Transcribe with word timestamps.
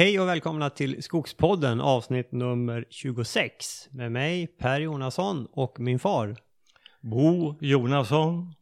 Hej 0.00 0.20
och 0.20 0.28
välkomna 0.28 0.70
till 0.70 1.02
Skogspodden 1.02 1.80
avsnitt 1.80 2.32
nummer 2.32 2.84
26 2.90 3.88
med 3.90 4.12
mig 4.12 4.46
Per 4.46 4.80
Jonasson 4.80 5.46
och 5.52 5.80
min 5.80 5.98
far. 5.98 6.36
Bo 7.00 7.54
Jonasson. 7.60 8.54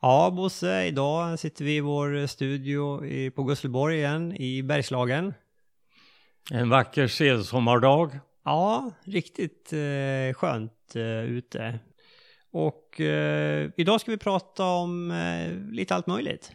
Ja 0.00 0.32
Bosse, 0.36 0.84
idag 0.84 1.38
sitter 1.38 1.64
vi 1.64 1.76
i 1.76 1.80
vår 1.80 2.26
studio 2.26 3.04
i, 3.04 3.30
på 3.30 3.42
Gusselborg 3.42 3.96
igen 3.96 4.36
i 4.36 4.62
Bergslagen. 4.62 5.34
En 6.52 6.68
vacker 6.68 7.06
sensommardag. 7.06 8.18
Ja, 8.44 8.90
riktigt 9.04 9.72
eh, 9.72 10.34
skönt 10.34 10.96
eh, 10.96 11.24
ute. 11.24 11.78
Och 12.52 13.00
eh, 13.00 13.70
idag 13.76 14.00
ska 14.00 14.10
vi 14.10 14.18
prata 14.18 14.64
om 14.64 15.10
eh, 15.10 15.72
lite 15.72 15.94
allt 15.94 16.06
möjligt. 16.06 16.52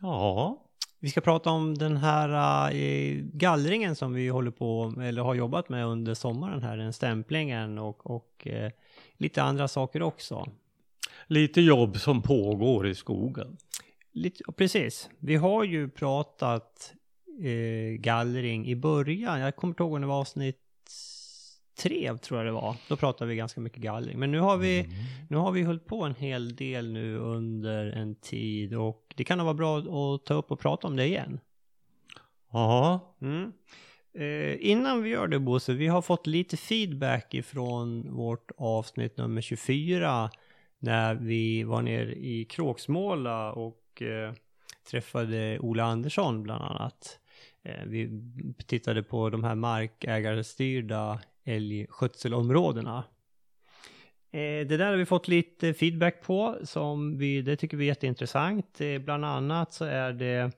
Ja, 0.00 0.63
Vi 1.04 1.10
ska 1.10 1.20
prata 1.20 1.50
om 1.50 1.74
den 1.74 1.96
här 1.96 2.72
eh, 2.74 3.16
gallringen 3.32 3.96
som 3.96 4.12
vi 4.12 4.28
håller 4.28 4.50
på 4.50 4.94
eller 5.02 5.22
har 5.22 5.34
jobbat 5.34 5.68
med 5.68 5.86
under 5.86 6.14
sommaren 6.14 6.62
här, 6.62 6.76
den 6.76 6.92
stämplingen 6.92 7.78
och, 7.78 8.10
och 8.10 8.46
eh, 8.46 8.70
lite 9.16 9.42
andra 9.42 9.68
saker 9.68 10.02
också. 10.02 10.46
lite 11.26 11.60
jobb 11.60 11.96
som 11.96 12.22
pågår 12.22 12.86
i 12.86 12.94
skogen. 12.94 13.56
Lite, 14.12 14.44
precis. 14.56 15.10
Vi 15.18 15.36
har 15.36 15.64
ju 15.64 15.88
pratat 15.88 16.92
eh, 17.42 18.00
gallring 18.00 18.66
i 18.66 18.76
början. 18.76 19.40
Jag 19.40 19.56
kommer 19.56 19.72
inte 19.72 19.82
ihåg 19.82 19.92
om 19.92 20.00
det 20.00 20.06
var 20.06 20.20
avsnitt 20.20 20.60
tre 21.78 22.16
tror 22.18 22.40
jag 22.40 22.46
det 22.46 22.52
var. 22.52 22.76
Då 22.88 22.96
pratade 22.96 23.30
vi 23.30 23.36
ganska 23.36 23.60
mycket 23.60 23.82
gallring. 23.82 24.18
Men 24.18 24.30
nu 24.30 24.38
har 24.38 24.56
vi, 24.56 24.88
nu 25.28 25.36
har 25.36 25.52
vi 25.52 25.62
hållit 25.62 25.86
på 25.86 26.02
en 26.02 26.14
hel 26.14 26.56
del 26.56 26.92
nu 26.92 27.16
under 27.16 27.86
en 27.86 28.14
tid 28.14 28.74
och 28.74 29.03
det 29.14 29.24
kan 29.24 29.38
nog 29.38 29.44
vara 29.44 29.54
bra 29.54 29.78
att 29.78 30.26
ta 30.26 30.34
upp 30.34 30.50
och 30.50 30.60
prata 30.60 30.86
om 30.86 30.96
det 30.96 31.06
igen. 31.06 31.40
Ja, 32.52 33.16
Mm. 33.20 33.52
Eh, 34.16 34.70
innan 34.70 35.02
vi 35.02 35.10
gör 35.10 35.28
det 35.28 35.38
Bosse, 35.38 35.72
vi 35.72 35.86
har 35.86 36.02
fått 36.02 36.26
lite 36.26 36.56
feedback 36.56 37.34
ifrån 37.34 38.14
vårt 38.14 38.50
avsnitt 38.56 39.16
nummer 39.16 39.40
24 39.40 40.30
när 40.78 41.14
vi 41.14 41.62
var 41.62 41.82
nere 41.82 42.14
i 42.14 42.44
Kråksmåla 42.44 43.52
och 43.52 44.02
eh, 44.02 44.32
träffade 44.90 45.58
Ola 45.58 45.84
Andersson 45.84 46.42
bland 46.42 46.64
annat. 46.64 47.18
Eh, 47.62 47.84
vi 47.86 48.22
tittade 48.66 49.02
på 49.02 49.30
de 49.30 49.44
här 49.44 49.54
markägarstyrda 49.54 51.20
älgskötselområdena. 51.44 53.04
Eh, 54.34 54.66
det 54.66 54.76
där 54.76 54.90
har 54.90 54.96
vi 54.96 55.06
fått 55.06 55.28
lite 55.28 55.74
feedback 55.74 56.22
på 56.22 56.58
som 56.62 57.18
vi, 57.18 57.42
det 57.42 57.56
tycker 57.56 57.76
vi 57.76 57.84
är 57.84 57.88
jätteintressant. 57.88 58.80
Eh, 58.80 58.98
bland 58.98 59.24
annat 59.24 59.72
så 59.72 59.84
är 59.84 60.12
det 60.12 60.52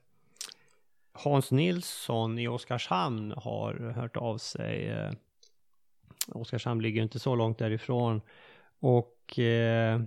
Hans 1.11 1.51
Nilsson 1.51 2.39
i 2.39 2.47
Oskarshamn 2.47 3.33
har 3.37 3.73
hört 3.95 4.17
av 4.17 4.37
sig. 4.37 4.89
Eh, 4.89 5.11
Oskarshamn 6.27 6.81
ligger 6.81 7.01
inte 7.01 7.19
så 7.19 7.35
långt 7.35 7.57
därifrån. 7.57 8.21
Och 8.79 9.39
eh, 9.39 10.01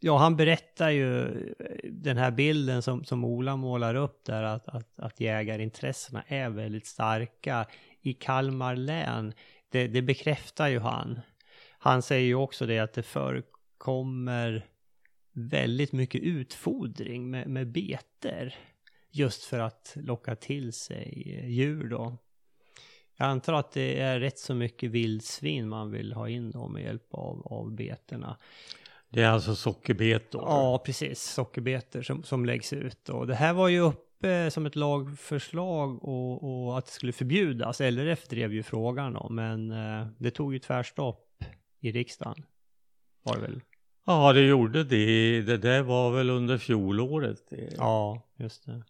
ja, 0.00 0.18
han 0.18 0.36
berättar 0.36 0.90
ju 0.90 1.28
den 1.84 2.16
här 2.16 2.30
bilden 2.30 2.82
som, 2.82 3.04
som 3.04 3.24
Ola 3.24 3.56
målar 3.56 3.94
upp 3.94 4.24
där 4.24 4.42
att, 4.42 4.68
att, 4.68 4.98
att 4.98 5.20
jägarintressena 5.20 6.22
är 6.26 6.48
väldigt 6.48 6.86
starka 6.86 7.66
i 8.00 8.12
Kalmar 8.12 8.76
län. 8.76 9.34
Det, 9.68 9.86
det 9.86 10.02
bekräftar 10.02 10.68
ju 10.68 10.78
han. 10.78 11.20
Han 11.84 12.02
säger 12.02 12.26
ju 12.26 12.34
också 12.34 12.66
det 12.66 12.78
att 12.78 12.92
det 12.92 13.02
förekommer 13.02 14.66
väldigt 15.32 15.92
mycket 15.92 16.22
utfodring 16.22 17.30
med, 17.30 17.48
med 17.48 17.72
beter 17.72 18.54
just 19.10 19.44
för 19.44 19.58
att 19.58 19.96
locka 19.96 20.36
till 20.36 20.72
sig 20.72 21.36
djur 21.48 21.88
då. 21.88 22.16
Jag 23.16 23.28
antar 23.28 23.52
att 23.52 23.72
det 23.72 24.00
är 24.00 24.20
rätt 24.20 24.38
så 24.38 24.54
mycket 24.54 24.90
vildsvin 24.90 25.68
man 25.68 25.90
vill 25.90 26.12
ha 26.12 26.28
in 26.28 26.50
då 26.50 26.68
med 26.68 26.82
hjälp 26.82 27.14
av, 27.14 27.46
av 27.46 27.72
betorna. 27.72 28.36
det 29.08 29.22
är 29.22 29.28
alltså 29.28 29.54
sockerbetor. 29.54 30.42
Ja, 30.46 30.82
precis. 30.86 31.22
Sockerbetor 31.22 32.02
som, 32.02 32.22
som 32.22 32.46
läggs 32.46 32.72
ut. 32.72 33.08
Och 33.08 33.26
det 33.26 33.34
här 33.34 33.52
var 33.52 33.68
ju 33.68 33.80
uppe 33.80 34.50
som 34.50 34.66
ett 34.66 34.76
lagförslag 34.76 36.04
och, 36.04 36.66
och 36.66 36.78
att 36.78 36.86
det 36.86 36.92
skulle 36.92 37.12
förbjudas. 37.12 37.80
LRF 37.80 38.28
drev 38.28 38.52
ju 38.52 38.62
frågan 38.62 39.16
om, 39.16 39.34
men 39.34 39.70
eh, 39.70 40.06
det 40.18 40.30
tog 40.30 40.52
ju 40.52 40.58
tvärstopp 40.58 41.21
i 41.82 41.92
riksdagen. 41.92 42.44
Var 43.22 43.34
det 43.34 43.40
väl? 43.40 43.60
Ja, 44.06 44.32
det 44.32 44.40
gjorde 44.40 44.84
det. 44.84 45.42
Det 45.42 45.56
där 45.56 45.82
var 45.82 46.10
väl 46.10 46.30
under 46.30 46.58
fjolåret. 46.58 47.50
Det. 47.50 47.74
Ja, 47.76 48.22
just 48.36 48.66
det. 48.66 48.82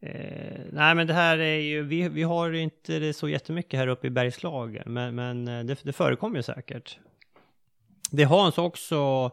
Eh, 0.00 0.60
nej 0.72 0.94
men 0.94 1.06
det 1.06 1.14
här 1.14 1.38
är 1.38 1.58
ju, 1.58 1.82
vi, 1.82 2.08
vi 2.08 2.22
har 2.22 2.52
inte 2.52 2.98
det 2.98 3.12
så 3.12 3.28
jättemycket 3.28 3.80
här 3.80 3.86
uppe 3.86 4.06
i 4.06 4.10
Bergslagen, 4.10 4.92
men, 4.92 5.14
men 5.14 5.48
eh, 5.48 5.64
det, 5.64 5.82
det 5.82 5.92
förekommer 5.92 6.36
ju 6.36 6.42
säkert. 6.42 6.98
Det 8.10 8.24
Hans 8.24 8.58
också, 8.58 9.30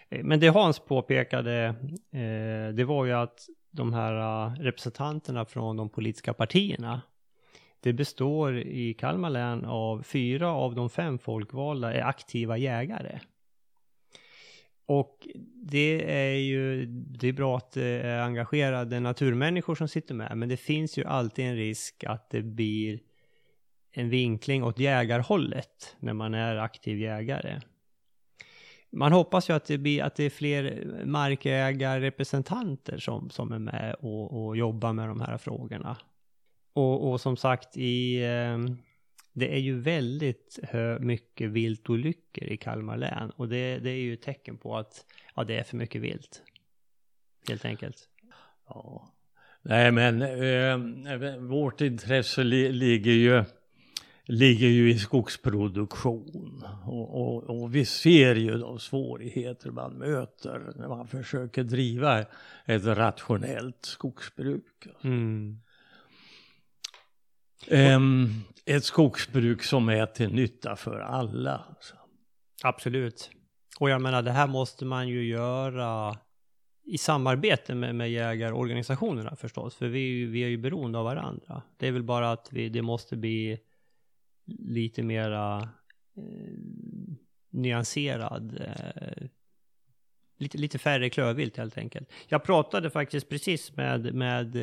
Eh, 0.09 0.25
men 0.25 0.41
det 0.41 0.49
Hans 0.49 0.79
påpekade, 0.79 1.65
eh, 2.13 2.75
det 2.75 2.85
var 2.85 3.05
ju 3.05 3.13
att 3.13 3.47
de 3.71 3.93
här 3.93 4.47
eh, 4.47 4.55
representanterna 4.55 5.45
från 5.45 5.77
de 5.77 5.89
politiska 5.89 6.33
partierna, 6.33 7.03
det 7.87 7.93
består 7.93 8.59
i 8.59 8.95
Kalmar 8.95 9.31
län 9.31 9.65
av 9.65 10.03
fyra 10.03 10.49
av 10.49 10.75
de 10.75 10.91
fem 10.91 11.19
folkvalda 11.19 11.93
är 11.93 12.03
aktiva 12.03 12.57
jägare. 12.57 13.21
Och 14.87 15.29
det 15.55 16.13
är 16.13 16.37
ju, 16.37 16.87
det 16.87 17.29
är 17.29 17.33
bra 17.33 17.57
att 17.57 17.73
det 17.73 18.01
är 18.01 18.21
engagerade 18.21 19.01
naturmänniskor 19.01 19.75
som 19.75 19.89
sitter 19.89 20.15
med, 20.15 20.39
men 20.39 20.49
det 20.49 20.57
finns 20.57 20.99
ju 20.99 21.05
alltid 21.05 21.45
en 21.45 21.57
risk 21.57 22.05
att 22.05 22.31
det 22.31 22.43
blir 22.43 23.01
en 23.93 24.09
vinkling 24.09 24.65
åt 24.65 24.79
jägarhållet 24.79 25.97
när 25.99 26.13
man 26.13 26.35
är 26.35 26.57
aktiv 26.57 26.99
jägare. 26.99 27.61
Man 28.91 29.13
hoppas 29.13 29.51
ju 29.51 29.55
att 29.55 29.65
det, 29.65 29.79
blir, 29.79 30.03
att 30.03 30.17
det 30.17 30.25
är 30.25 30.31
fler 30.31 30.93
markägarrepresentanter 31.05 32.99
som, 32.99 33.31
som 33.31 33.53
är 33.53 33.59
med 33.59 33.95
och, 34.01 34.47
och 34.47 34.57
jobbar 34.57 34.93
med 34.93 35.09
de 35.09 35.21
här 35.21 35.39
frågorna. 35.39 35.97
Och, 36.77 37.11
och 37.11 37.21
som 37.21 37.37
sagt, 37.37 37.77
i, 37.77 38.25
eh, 38.25 38.59
det 39.33 39.55
är 39.55 39.59
ju 39.59 39.81
väldigt 39.81 40.59
hö, 40.63 40.99
mycket 40.99 41.51
viltolyckor 41.51 42.45
i 42.45 42.57
Kalmar 42.57 42.97
län. 42.97 43.31
Och 43.37 43.49
det, 43.49 43.79
det 43.79 43.91
är 43.91 43.97
ju 43.97 44.15
ett 44.15 44.23
tecken 44.23 44.57
på 44.57 44.77
att 44.77 45.05
ja, 45.35 45.45
det 45.45 45.59
är 45.59 45.63
för 45.63 45.77
mycket 45.77 46.03
vilt. 46.03 46.43
Helt 47.49 47.65
enkelt. 47.65 48.09
Ja. 48.69 49.13
Nej, 49.63 49.93
men 49.93 50.23
eh, 50.23 51.37
vårt 51.37 51.81
intresse 51.81 52.45
li 52.45 52.73
ligger 52.73 53.13
ju 53.13 53.45
ligger 54.25 54.69
ju 54.69 54.91
i 54.91 54.99
skogsproduktion 54.99 56.65
och, 56.87 57.21
och, 57.21 57.63
och 57.63 57.75
vi 57.75 57.85
ser 57.85 58.35
ju 58.35 58.59
de 58.59 58.79
svårigheter 58.79 59.71
man 59.71 59.93
möter 59.93 60.73
när 60.77 60.89
man 60.89 61.07
försöker 61.07 61.65
driva 61.65 62.25
ett 62.65 62.85
rationellt 62.85 63.85
skogsbruk. 63.85 64.87
Mm. 65.03 65.59
Um, 67.71 68.45
ett 68.65 68.85
skogsbruk 68.85 69.63
som 69.63 69.89
är 69.89 70.07
till 70.07 70.33
nytta 70.33 70.77
för 70.77 70.99
alla. 71.01 71.65
Alltså. 71.69 71.95
Absolut. 72.65 73.31
Och 73.81 73.91
jag 73.91 74.03
menar, 74.03 74.23
det 74.23 74.31
här 74.33 74.47
måste 74.47 74.85
man 74.85 75.09
ju 75.09 75.27
göra 75.27 76.17
i 76.85 76.99
samarbete 76.99 77.75
med, 77.75 77.95
med 77.95 78.11
jägarorganisationerna 78.11 79.37
förstås. 79.37 79.75
För 79.75 79.89
vi, 79.89 79.99
är 79.99 80.13
ju- 80.13 80.31
vi 80.31 80.45
är 80.45 80.49
ju 80.49 80.57
beroende 80.59 80.99
av 80.99 81.05
varandra. 81.05 81.63
Det 81.77 81.87
är 81.89 81.93
väl 81.93 82.03
bara 82.03 82.33
att 82.33 82.49
vi, 82.53 82.69
det 82.69 82.83
måste 82.83 83.17
bli 83.17 83.59
lite 84.47 85.03
mera 85.03 85.59
eh, 86.17 86.53
nyanserad. 87.51 88.61
Eh, 88.61 89.27
lite, 90.39 90.59
lite 90.59 90.79
färre 90.79 91.11
klövvilt 91.11 91.57
helt 91.57 91.79
enkelt. 91.79 92.13
Jag 92.29 92.45
pratade 92.45 92.91
faktiskt 92.91 93.29
precis 93.29 93.77
med, 93.77 94.15
med 94.15 94.57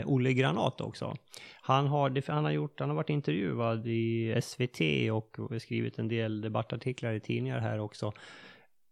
eh, 0.00 0.08
Olle 0.08 0.32
Granat 0.32 0.80
också. 0.80 1.16
Han 1.60 1.86
har, 1.86 2.30
han, 2.32 2.44
har 2.44 2.52
gjort, 2.52 2.80
han 2.80 2.88
har 2.88 2.96
varit 2.96 3.10
intervjuad 3.10 3.86
i 3.86 4.34
SVT 4.42 4.80
och 5.12 5.38
skrivit 5.62 5.98
en 5.98 6.08
del 6.08 6.40
debattartiklar 6.40 7.12
i 7.12 7.20
tidningar 7.20 7.58
här 7.58 7.78
också. 7.78 8.12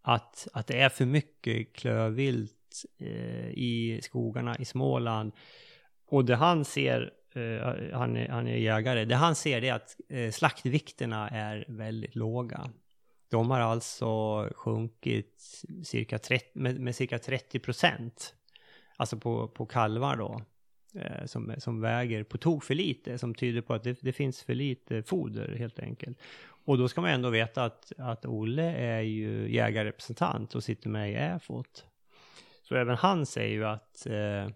Att, 0.03 0.49
att 0.53 0.67
det 0.67 0.81
är 0.81 0.89
för 0.89 1.05
mycket 1.05 1.73
klövvilt 1.77 2.85
eh, 2.99 3.49
i 3.49 4.01
skogarna 4.03 4.57
i 4.59 4.65
Småland. 4.65 5.33
Och 6.07 6.25
det 6.25 6.37
han 6.37 6.65
ser, 6.65 7.13
eh, 7.35 7.99
han, 7.99 8.17
är, 8.17 8.29
han 8.29 8.47
är 8.47 8.57
jägare, 8.57 9.05
det 9.05 9.15
han 9.15 9.35
ser 9.35 9.65
är 9.65 9.73
att 9.73 9.97
eh, 10.09 10.31
slaktvikterna 10.31 11.29
är 11.29 11.65
väldigt 11.69 12.15
låga. 12.15 12.71
De 13.33 13.51
har 13.51 13.61
alltså 13.61 14.49
sjunkit 14.55 15.63
cirka 15.85 16.19
30, 16.19 16.47
med, 16.53 16.81
med 16.81 16.97
cirka 16.97 17.19
30 17.19 17.59
procent. 17.59 18.35
Alltså 18.97 19.17
på, 19.17 19.49
på 19.49 19.67
kalvar 19.67 20.17
då. 20.17 20.43
Eh, 20.95 21.27
som, 21.27 21.55
som 21.59 21.81
väger 21.81 22.25
på 22.25 22.39
tok 22.39 22.65
för 22.65 22.75
lite, 22.75 23.19
som 23.19 23.35
tyder 23.35 23.61
på 23.61 23.75
att 23.75 23.85
det, 23.85 23.99
det, 24.01 24.13
finns 24.13 24.43
för 24.43 24.55
lite 24.55 25.03
foder 25.03 25.57
helt 25.59 25.79
enkelt. 25.79 26.19
Och 26.65 26.79
då 26.79 26.89
ska 26.89 27.01
man 27.01 27.11
ändå 27.11 27.31
veta 27.31 27.65
att, 27.65 27.93
att 27.99 28.27
Olle 28.27 28.73
är 28.77 29.01
ju 29.01 29.55
jägarrepresentant 29.55 30.55
och 30.55 30.65
sitter 30.65 30.89
med 30.89 31.11
i 31.11 31.15
EFOT. 31.15 31.85
Så 32.63 32.75
även 32.75 32.97
han 32.97 33.27
säger 33.27 33.55
ju 33.55 33.65
att 33.65 34.07
eh, 34.07 34.49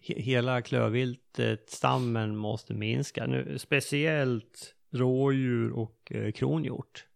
hela 0.00 0.62
klövviltet, 0.62 1.70
stammen 1.70 2.36
måste 2.36 2.74
minska. 2.74 3.26
Nu, 3.26 3.58
speciellt 3.58 4.74
rådjur 4.90 5.72
och 5.72 6.12
eh, 6.12 6.32
kronhjort. 6.32 7.07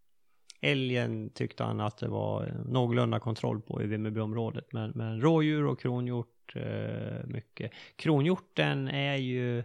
Älgen 0.64 1.30
tyckte 1.30 1.64
han 1.64 1.80
att 1.80 1.98
det 1.98 2.08
var 2.08 2.52
någorlunda 2.66 3.20
kontroll 3.20 3.60
på 3.60 3.82
i 3.82 3.86
Vimmerbyområdet. 3.86 4.72
Men, 4.72 4.92
men 4.94 5.20
rådjur 5.20 5.66
och 5.66 5.80
kronhjort 5.80 6.56
eh, 6.56 7.24
mycket. 7.24 7.72
Kronhjorten 7.96 8.88
är 8.88 9.16
ju, 9.16 9.64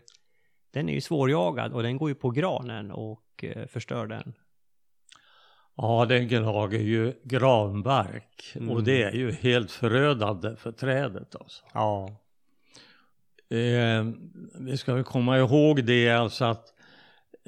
den 0.72 0.90
är 0.90 0.94
ju 0.94 1.02
svårjagad 1.02 1.74
och 1.74 1.84
den 1.84 1.98
går 1.98 2.10
ju 2.10 2.16
på 2.16 2.30
granen 2.30 2.92
och 2.92 3.44
eh, 3.44 3.68
förstör 3.68 4.08
den. 4.08 4.34
Ja, 5.76 6.06
den 6.10 6.28
gnager 6.28 6.80
ju 6.80 7.14
granbark 7.24 8.54
mm. 8.56 8.70
och 8.70 8.84
det 8.84 9.04
är 9.04 9.12
ju 9.14 9.32
helt 9.32 9.72
förödande 9.72 10.56
för 10.56 10.72
trädet 10.72 11.36
alltså. 11.36 11.66
Ja. 11.74 12.10
Eh, 13.50 14.06
vi 14.60 14.78
ska 14.78 15.04
komma 15.04 15.38
ihåg 15.38 15.84
det 15.84 16.10
alltså 16.10 16.46
att 16.46 16.74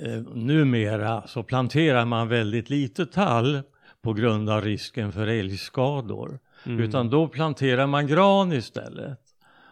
eh, 0.03 0.21
numera 0.33 1.27
så 1.27 1.43
planterar 1.43 2.05
man 2.05 2.27
väldigt 2.27 2.69
lite 2.69 3.05
tall 3.05 3.61
på 4.01 4.13
grund 4.13 4.49
av 4.49 4.61
risken 4.61 5.11
för 5.11 5.27
älgskador. 5.27 6.39
Mm. 6.65 6.79
Utan 6.79 7.09
då 7.09 7.27
planterar 7.27 7.87
man 7.87 8.07
gran 8.07 8.51
istället. 8.53 9.19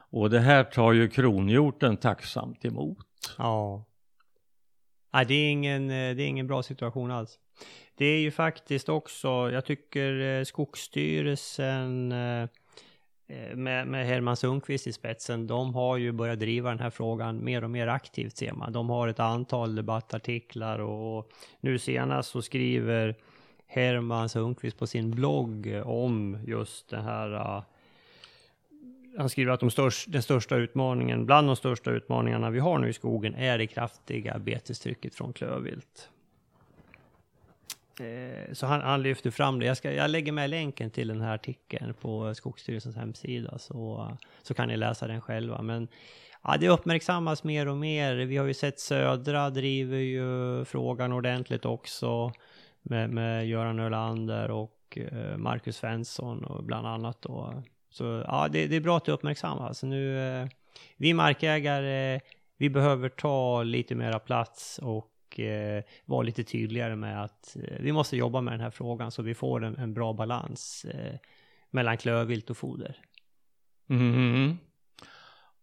Och 0.09 0.29
det 0.29 0.39
här 0.39 0.63
tar 0.63 0.93
ju 0.93 1.09
kronhjorten 1.09 1.97
tacksamt 1.97 2.65
emot. 2.65 2.97
Ja. 3.37 3.85
Nej, 5.13 5.25
det 5.25 5.33
är 5.33 5.51
ingen, 5.51 5.89
eh, 5.89 6.15
det 6.15 6.23
är 6.23 6.27
ingen 6.27 6.47
bra 6.47 6.63
situation 6.63 7.11
alls. 7.11 7.39
Det 7.97 8.05
är 8.05 8.19
ju 8.19 8.31
faktiskt 8.31 8.89
också, 8.89 9.27
jag 9.27 9.65
tycker 9.65 10.19
eh, 10.19 10.43
Skogsstyrelsen 10.43 12.13
Eh, 13.27 13.55
med, 13.55 13.87
med 13.87 14.05
Herman 14.05 14.37
Sundqvist 14.37 14.87
i 14.87 14.93
spetsen, 14.93 15.47
de 15.47 15.75
har 15.75 15.97
ju 15.97 16.11
börjat 16.11 16.39
driva 16.39 16.69
den 16.69 16.79
här 16.79 16.89
frågan 16.89 17.43
mer 17.43 17.63
och 17.63 17.69
mer 17.69 17.87
aktivt 17.87 18.37
ser 18.37 18.53
man. 18.53 18.73
De 18.73 18.89
har 18.89 19.07
ett 19.07 19.19
antal 19.19 19.75
debattartiklar 19.75 20.79
och 20.79 21.31
nu 21.59 21.79
senast 21.79 22.29
så 22.29 22.41
skriver 22.41 23.15
Herman 23.67 24.29
Sundqvist 24.29 24.79
på 24.79 24.87
sin 24.87 25.11
blogg 25.11 25.81
om 25.85 26.37
just 26.45 26.89
det 26.89 27.01
här 27.01 27.33
eh, 27.33 27.63
han 29.17 29.29
skriver 29.29 29.51
att 29.51 29.59
de 29.59 29.71
störst, 29.71 30.11
den 30.11 30.21
största 30.21 30.55
utmaningen, 30.55 31.25
bland 31.25 31.47
de 31.47 31.55
största 31.55 31.91
utmaningarna 31.91 32.49
vi 32.49 32.59
har 32.59 32.79
nu 32.79 32.89
i 32.89 32.93
skogen 32.93 33.35
är 33.35 33.57
det 33.57 33.67
kraftiga 33.67 34.39
betestrycket 34.39 35.15
från 35.15 35.33
klövvilt. 35.33 36.09
Eh, 37.99 38.53
så 38.53 38.65
han, 38.65 38.81
han 38.81 39.01
lyfter 39.01 39.31
fram 39.31 39.59
det. 39.59 39.65
Jag, 39.65 39.77
ska, 39.77 39.93
jag 39.93 40.09
lägger 40.09 40.31
med 40.31 40.49
länken 40.49 40.89
till 40.89 41.07
den 41.07 41.21
här 41.21 41.35
artikeln 41.35 41.93
på 41.93 42.35
Skogsstyrelsens 42.35 42.95
hemsida 42.95 43.57
så, 43.57 44.11
så 44.43 44.53
kan 44.53 44.67
ni 44.67 44.77
läsa 44.77 45.07
den 45.07 45.21
själva. 45.21 45.61
Men 45.61 45.87
ja, 46.43 46.57
det 46.59 46.69
uppmärksammas 46.69 47.43
mer 47.43 47.67
och 47.67 47.77
mer. 47.77 48.15
Vi 48.15 48.37
har 48.37 48.45
ju 48.45 48.53
sett 48.53 48.79
Södra 48.79 49.49
driver 49.49 49.97
ju 49.97 50.65
frågan 50.65 51.13
ordentligt 51.13 51.65
också 51.65 52.31
med, 52.81 53.09
med 53.09 53.47
Göran 53.47 53.79
Ölander 53.79 54.51
och 54.51 54.97
eh, 55.11 55.37
Marcus 55.37 55.77
Svensson 55.77 56.45
och 56.45 56.63
bland 56.63 56.87
annat 56.87 57.21
då. 57.21 57.63
Så 57.89 58.23
ja, 58.27 58.47
det, 58.51 58.67
det 58.67 58.75
är 58.75 58.81
bra 58.81 58.97
att 58.97 59.05
det 59.05 59.11
uppmärksammas. 59.11 59.83
Nu, 59.83 60.19
eh, 60.19 60.47
vi 60.97 61.13
markägare, 61.13 62.19
vi 62.57 62.69
behöver 62.69 63.09
ta 63.09 63.63
lite 63.63 63.95
mera 63.95 64.19
plats 64.19 64.79
och 64.83 65.11
eh, 65.39 65.83
vara 66.05 66.21
lite 66.21 66.43
tydligare 66.43 66.95
med 66.95 67.23
att 67.23 67.55
eh, 67.55 67.77
vi 67.79 67.91
måste 67.91 68.17
jobba 68.17 68.41
med 68.41 68.53
den 68.53 68.61
här 68.61 68.69
frågan 68.69 69.11
så 69.11 69.21
vi 69.21 69.33
får 69.33 69.63
en, 69.63 69.75
en 69.75 69.93
bra 69.93 70.13
balans 70.13 70.85
eh, 70.85 71.15
mellan 71.69 71.97
klövvilt 71.97 72.49
och 72.49 72.57
foder. 72.57 72.97
Mm. 73.89 74.57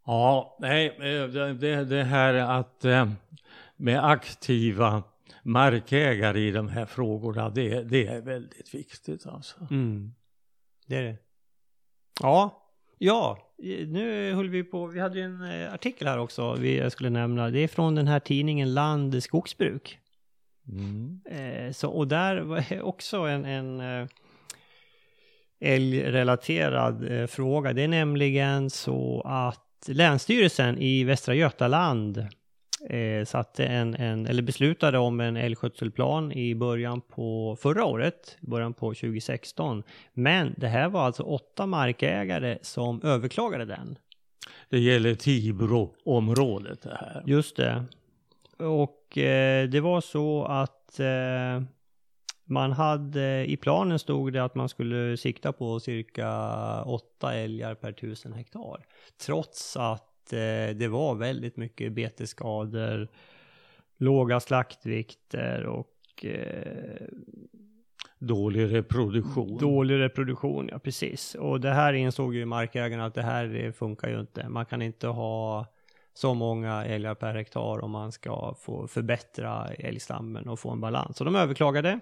Ja, 0.05 0.57
nej, 0.59 0.87
eh, 0.87 1.27
det, 1.53 1.85
det 1.85 2.03
här 2.03 2.33
att 2.33 2.85
med 3.75 4.05
aktiva 4.09 5.03
markägare 5.43 6.39
i 6.39 6.51
de 6.51 6.67
här 6.67 6.85
frågorna, 6.85 7.49
det, 7.49 7.83
det 7.83 8.07
är 8.07 8.21
väldigt 8.21 8.73
viktigt 8.73 9.25
alltså. 9.25 9.67
Mm. 9.71 10.13
Det 10.87 10.95
är 10.95 11.03
det. 11.03 11.17
Ja, 12.21 12.64
ja, 12.97 13.37
nu 13.87 14.33
höll 14.33 14.49
vi 14.49 14.63
på, 14.63 14.87
vi 14.87 14.99
hade 14.99 15.19
ju 15.19 15.25
en 15.25 15.41
eh, 15.41 15.73
artikel 15.73 16.07
här 16.07 16.17
också 16.17 16.55
vi 16.55 16.77
jag 16.77 16.91
skulle 16.91 17.09
nämna. 17.09 17.49
Det 17.49 17.59
är 17.59 17.67
från 17.67 17.95
den 17.95 18.07
här 18.07 18.19
tidningen 18.19 18.73
Land 18.73 19.23
Skogsbruk. 19.23 19.99
Mm. 20.67 21.19
Eh, 21.25 21.71
så, 21.71 21.89
och 21.89 22.07
där 22.07 22.37
var 22.37 22.63
också 22.81 23.17
en, 23.17 23.45
en 23.45 23.79
eh, 23.79 24.07
älgrelaterad 25.59 27.11
eh, 27.11 27.27
fråga. 27.27 27.73
Det 27.73 27.83
är 27.83 27.87
nämligen 27.87 28.69
så 28.69 29.21
att 29.25 29.61
Länsstyrelsen 29.87 30.77
i 30.77 31.03
Västra 31.03 31.35
Götaland 31.35 32.27
eh, 32.89 33.25
satte 33.25 33.65
en, 33.65 33.95
en, 33.95 34.27
eller 34.27 34.41
beslutade 34.41 34.97
om 34.97 35.19
en 35.19 35.37
älgskötselplan 35.37 36.31
i 36.31 36.55
början 36.55 37.01
på 37.01 37.57
förra 37.61 37.85
året, 37.85 38.37
början 38.41 38.73
på 38.73 38.93
2016. 38.93 39.83
Men 40.13 40.53
det 40.57 40.67
här 40.67 40.89
var 40.89 41.05
alltså 41.05 41.23
åtta 41.23 41.65
markägare 41.65 42.57
som 42.61 43.01
överklagade 43.03 43.65
den. 43.65 43.97
Det 44.69 44.79
gäller 44.79 45.15
Tibro-området 45.15 46.81
det 46.81 46.97
här. 46.99 47.23
Just 47.25 47.55
det. 47.55 47.85
Och 48.57 49.17
eh, 49.17 49.69
det 49.69 49.79
var 49.79 50.01
så 50.01 50.43
att 50.43 50.99
eh, 50.99 51.63
man 52.45 52.71
hade, 52.71 53.45
i 53.45 53.57
planen 53.57 53.99
stod 53.99 54.33
det 54.33 54.43
att 54.43 54.55
man 54.55 54.69
skulle 54.69 55.17
sikta 55.17 55.53
på 55.53 55.79
cirka 55.79 56.29
åtta 56.83 57.33
älgar 57.33 57.75
per 57.75 57.91
tusen 57.91 58.33
hektar. 58.33 58.85
Trots 59.25 59.77
att 59.77 60.14
eh, 60.33 60.75
det 60.75 60.87
var 60.87 61.15
väldigt 61.15 61.57
mycket 61.57 61.93
betesskador, 61.93 63.07
låga 63.97 64.39
slaktvikter 64.39 65.65
och 65.65 66.25
eh, 66.25 67.07
Dålig 68.19 68.73
reproduktion. 68.73 69.57
Dålig 69.57 69.99
reproduktion, 69.99 70.69
ja 70.71 70.79
precis. 70.79 71.35
Och 71.35 71.61
det 71.61 71.71
här 71.71 71.93
insåg 71.93 72.35
ju 72.35 72.45
markägarna 72.45 73.05
att 73.05 73.13
det 73.13 73.21
här 73.21 73.71
funkar 73.71 74.09
ju 74.09 74.19
inte. 74.19 74.49
Man 74.49 74.65
kan 74.65 74.81
inte 74.81 75.07
ha 75.07 75.65
så 76.13 76.33
många 76.33 76.85
älgar 76.85 77.15
per 77.15 77.35
hektar 77.35 77.83
om 77.83 77.91
man 77.91 78.11
ska 78.11 78.55
få 78.59 78.87
förbättra 78.87 79.67
älgstammen 79.67 80.47
och 80.47 80.59
få 80.59 80.71
en 80.71 80.81
balans. 80.81 81.17
Så 81.17 81.23
de 81.23 81.35
överklagade. 81.35 81.99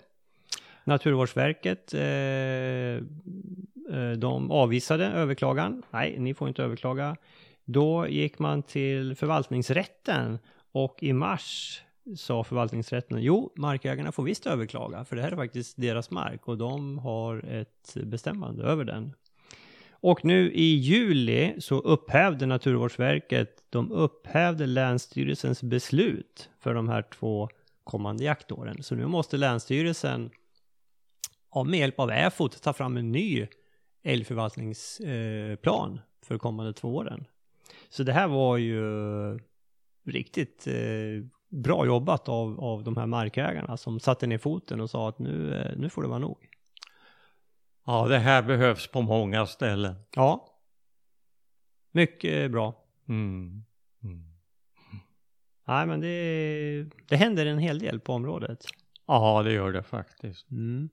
Naturvårdsverket, 0.84 1.94
eh, 1.94 2.02
eh 2.02 3.02
de 4.18 4.52
avvisade 4.52 5.06
överklagan. 5.06 5.84
Nej, 5.92 6.16
ni 6.20 6.34
får 6.34 6.48
inte 6.48 6.64
överklaga. 6.64 7.18
Då 7.66 8.08
gick 8.08 8.40
man 8.40 8.64
till 8.64 9.16
förvaltningsrätten 9.16 10.40
och 10.72 11.04
i 11.04 11.14
mars 11.14 11.82
sa 12.16 12.44
förvaltningsrätten, 12.44 13.22
jo, 13.22 13.54
markägarna 13.56 14.12
får 14.12 14.24
visst 14.24 14.46
överklaga, 14.46 15.06
för 15.06 15.16
det 15.16 15.22
här 15.22 15.32
är 15.32 15.36
faktiskt 15.36 15.78
deras 15.78 16.12
mark 16.12 16.48
och 16.48 16.58
de 16.58 16.98
har 16.98 17.46
ett 17.46 17.94
bestämmande 18.04 18.64
över 18.64 18.84
den. 18.84 19.14
Och 19.92 20.26
nu 20.26 20.52
i 20.52 20.76
juli 20.76 21.56
så 21.60 21.80
upphävde 21.80 22.46
Naturvårdsverket, 22.46 23.64
de 23.70 23.92
upphävde 23.92 24.66
Länsstyrelsens 24.66 25.64
beslut 25.64 26.50
för 26.60 26.74
de 26.74 26.90
här 26.90 27.02
två 27.02 27.50
kommande 27.84 28.24
jaktåren. 28.24 28.84
Så 28.84 28.96
nu 28.96 29.08
måste 29.08 29.38
Länsstyrelsen, 29.38 30.32
med 31.66 31.80
hjälp 31.80 32.00
av 32.00 32.12
EFOT 32.12 32.62
ta 32.62 32.74
fram 32.74 32.98
en 32.98 33.12
ny 33.12 33.48
älgförvaltningsplan 34.04 35.94
eh, 35.94 36.00
för 36.26 36.38
kommande 36.38 36.74
två 36.74 36.96
åren. 36.96 37.26
Så 37.90 38.04
det 38.04 38.14
här 38.14 38.28
var 38.28 38.58
ju 38.58 38.84
riktigt 40.06 40.68
eh, 40.68 41.26
bra 41.50 41.86
jobbat 41.86 42.30
av, 42.30 42.60
av 42.60 42.84
de 42.84 42.98
här 42.98 43.06
markägarna 43.06 43.78
som 43.78 44.00
satte 44.00 44.28
ner 44.28 44.38
foten 44.38 44.82
och 44.82 44.90
sa 44.90 45.10
att 45.10 45.20
nu, 45.20 45.56
eh, 45.56 45.78
nu 45.78 45.90
får 45.90 46.02
det 46.02 46.08
vara 46.08 46.20
nog. 46.20 46.50
Ja, 47.86 48.08
det 48.08 48.20
här 48.20 48.44
behövs 48.44 48.88
på 48.88 49.02
många 49.02 49.46
ställen. 49.46 49.96
Ja. 50.16 50.60
Mycket 51.92 52.52
bra. 52.52 52.84
Mm. 53.10 53.64
Mm. 54.04 54.24
Nej, 55.68 55.88
men 55.88 56.02
det, 56.02 56.86
det 57.08 57.16
händer 57.16 57.46
en 57.46 57.60
hel 57.60 57.80
del 57.80 58.00
på 58.00 58.14
området. 58.14 58.66
Ja, 59.08 59.44
det 59.44 59.54
gör 59.54 59.72
det 59.72 59.84
faktiskt. 59.84 60.52
Mm. 60.52 60.90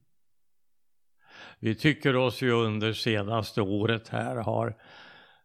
Vi 1.58 1.74
tycker 1.74 2.16
oss 2.16 2.42
ju 2.42 2.50
under 2.50 2.92
senaste 2.92 3.62
året 3.62 4.08
här 4.08 4.36
har 4.36 4.76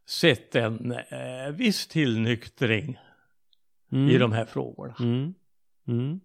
sett 0.05 0.55
en 0.55 0.91
eh, 0.91 1.51
viss 1.53 1.87
tillnyktring 1.87 2.97
Mm. 3.91 4.09
i 4.09 4.17
de 4.17 4.31
här 4.31 4.45
frågorna. 4.45 4.95
Mm. 4.99 5.33
Mm. 5.87 6.19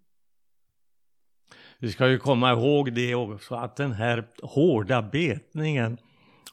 Vi 1.78 1.92
ska 1.92 2.08
ju 2.08 2.18
komma 2.18 2.50
ihåg 2.52 2.92
det 2.92 3.14
också 3.14 3.54
att 3.54 3.76
den 3.76 3.92
här 3.92 4.24
hårda 4.42 5.02
betningen 5.02 5.98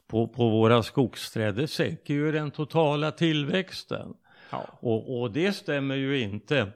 på, 0.08 0.28
på 0.28 0.50
våra 0.50 0.84
skogsträd, 0.84 1.56
det 1.56 1.68
sänker 1.68 2.14
ju 2.14 2.32
den 2.32 2.52
totala 2.52 3.12
tillväxten. 3.12 4.14
Ja. 4.50 4.66
Och, 4.80 5.22
och 5.22 5.32
det 5.32 5.54
stämmer 5.54 5.96
ju 5.96 6.20
inte 6.20 6.72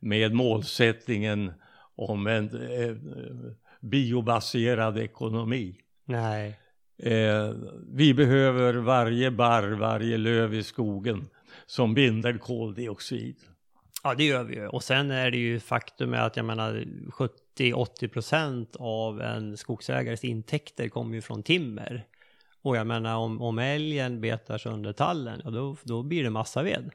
med 0.00 0.34
målsättningen 0.34 1.52
om 1.96 2.26
en 2.26 2.70
eh, 2.70 2.96
biobaserad 3.80 4.98
ekonomi. 4.98 5.76
Nej. 6.04 6.58
Eh, 6.98 7.54
vi 7.92 8.14
behöver 8.14 8.74
varje 8.74 9.30
barr, 9.30 9.70
varje 9.70 10.18
löv 10.18 10.54
i 10.54 10.62
skogen 10.62 11.28
som 11.66 11.94
binder 11.94 12.38
koldioxid. 12.38 13.36
Ja, 14.04 14.14
det 14.14 14.24
gör 14.24 14.44
vi 14.44 14.54
ju. 14.54 14.68
Och 14.68 14.84
sen 14.84 15.10
är 15.10 15.30
det 15.30 15.36
ju 15.36 15.60
faktum 15.60 16.14
att 16.14 16.36
jag 16.36 16.46
menar 16.46 16.84
70-80% 17.10 18.76
av 18.78 19.20
en 19.20 19.56
skogsägares 19.56 20.24
intäkter 20.24 20.88
kommer 20.88 21.14
ju 21.14 21.20
från 21.20 21.42
timmer. 21.42 22.06
Och 22.62 22.76
jag 22.76 22.86
menar 22.86 23.16
om, 23.16 23.42
om 23.42 23.58
älgen 23.58 24.20
betar 24.20 24.58
sönder 24.58 24.92
tallen, 24.92 25.40
ja, 25.44 25.50
då, 25.50 25.76
då 25.82 26.02
blir 26.02 26.22
det 26.22 26.30
massa 26.30 26.62
ved. 26.62 26.90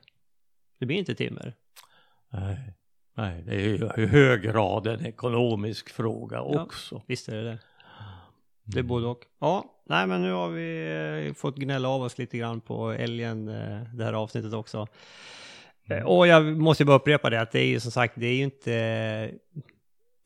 Det 0.79 0.85
blir 0.85 0.97
inte 0.97 1.15
timmer. 1.15 1.55
Nej, 2.29 2.73
nej 3.13 3.43
det 3.45 3.55
är 3.55 3.59
ju 3.59 4.03
i 4.03 4.05
hög 4.05 4.41
grad 4.41 4.87
en 4.87 5.05
ekonomisk 5.05 5.89
fråga 5.89 6.41
också. 6.41 7.01
Visst 7.07 7.29
är 7.29 7.35
det 7.35 7.43
det. 7.43 7.59
Det 8.63 8.79
är 8.79 8.83
både 8.83 9.07
och. 9.07 9.25
Ja, 9.39 9.76
nej 9.89 10.07
men 10.07 10.21
nu 10.21 10.31
har 10.31 10.49
vi 10.49 11.27
eh, 11.27 11.33
fått 11.33 11.55
gnälla 11.57 11.89
av 11.89 12.01
oss 12.01 12.17
lite 12.17 12.37
grann 12.37 12.61
på 12.61 12.91
älgen 12.91 13.47
eh, 13.47 13.81
det 13.93 14.03
här 14.03 14.13
avsnittet 14.13 14.53
också. 14.53 14.87
Eh, 15.89 16.03
Och 16.03 16.27
jag 16.27 16.45
måste 16.57 16.85
bara 16.85 16.97
upprepa 16.97 17.29
det 17.29 17.41
att 17.41 17.51
det 17.51 17.59
är 17.59 17.67
ju 17.67 17.79
som 17.79 17.91
sagt, 17.91 18.13
det 18.17 18.27
är 18.27 18.33
ju 18.35 18.43
inte... 18.43 19.31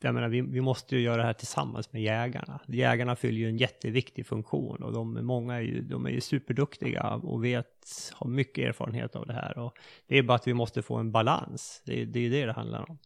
Jag 0.04 0.14
menar, 0.14 0.28
vi, 0.28 0.40
vi 0.40 0.60
måste 0.60 0.96
ju 0.96 1.02
göra 1.02 1.16
det 1.16 1.22
här 1.22 1.32
tillsammans 1.32 1.92
med 1.92 2.02
jägarna. 2.02 2.60
Jägarna 2.66 3.16
fyller 3.16 3.38
ju 3.38 3.48
en 3.48 3.56
jätteviktig 3.56 4.26
funktion 4.26 4.82
och 4.82 4.92
de, 4.92 5.26
många 5.26 5.54
är 5.54 5.60
ju, 5.60 5.80
de 5.80 6.06
är 6.06 6.10
ju 6.10 6.20
superduktiga 6.20 7.02
och 7.14 7.44
vet, 7.44 7.66
har 8.14 8.26
mycket 8.30 8.64
erfarenhet 8.68 9.16
av 9.16 9.26
det 9.26 9.32
här. 9.32 9.58
Och 9.58 9.74
det 10.06 10.18
är 10.18 10.22
bara 10.22 10.34
att 10.34 10.46
vi 10.46 10.54
måste 10.54 10.82
få 10.82 10.96
en 10.96 11.12
balans. 11.12 11.82
Det, 11.86 12.00
är- 12.02 12.06
det 12.06 12.18
är 12.18 12.22
ju 12.22 12.30
det 12.30 12.46
det 12.46 12.52
handlar 12.52 12.90
om. 12.90 12.98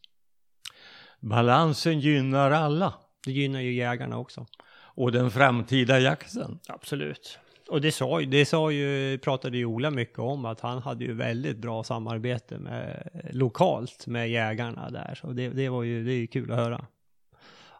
Balansen 1.19 1.99
gynnar 1.99 2.51
alla 2.51 2.93
Det 3.25 3.31
gynnar 3.31 3.61
ju 3.61 3.73
jägarna 3.73 4.17
också. 4.17 4.45
Och 4.97 5.11
den 5.11 5.31
framtida 5.31 5.99
jakten. 5.99 6.59
Absolut. 6.67 7.39
Och 7.69 7.81
det 7.81 7.91
sa, 7.91 8.21
det 8.21 8.45
sa 8.45 8.71
ju, 8.71 9.17
pratade 9.17 9.57
ju 9.57 9.65
Ola 9.65 9.91
mycket 9.91 10.19
om 10.19 10.45
att 10.45 10.59
han 10.59 10.81
hade 10.81 11.05
ju 11.05 11.13
väldigt 11.13 11.57
bra 11.57 11.83
samarbete 11.83 12.57
med, 12.57 13.09
lokalt 13.31 14.07
med 14.07 14.29
jägarna 14.29 14.89
där. 14.89 15.15
Så 15.21 15.27
det, 15.27 15.49
det 15.49 15.69
var 15.69 15.83
ju, 15.83 16.03
det 16.03 16.11
är 16.11 16.17
ju 16.17 16.27
kul 16.27 16.51
att 16.51 16.57
höra. 16.57 16.85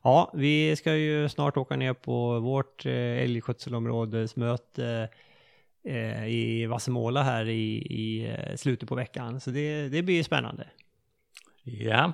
Ja, 0.03 0.31
vi 0.33 0.75
ska 0.75 0.95
ju 0.95 1.29
snart 1.29 1.57
åka 1.57 1.75
ner 1.75 1.93
på 1.93 2.39
vårt 2.39 2.85
eh, 2.85 2.93
älgskötselområdesmöte 2.93 5.09
eh, 5.83 6.27
i 6.27 6.65
Vassemåla 6.65 7.23
här 7.23 7.45
i, 7.45 7.77
i 7.77 8.27
eh, 8.27 8.55
slutet 8.55 8.89
på 8.89 8.95
veckan. 8.95 9.39
Så 9.39 9.49
det, 9.49 9.89
det 9.89 10.01
blir 10.01 10.23
spännande. 10.23 10.67
Ja, 11.63 12.13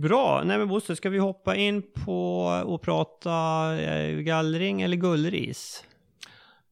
Bra, 0.00 0.42
nej 0.44 0.58
men 0.58 0.68
Bosse, 0.68 0.96
ska 0.96 1.10
vi 1.10 1.18
hoppa 1.18 1.56
in 1.56 1.82
på 2.04 2.42
och 2.66 2.82
prata 2.82 3.30
eh, 3.80 4.16
gallring 4.16 4.82
eller 4.82 4.96
gullris? 4.96 5.84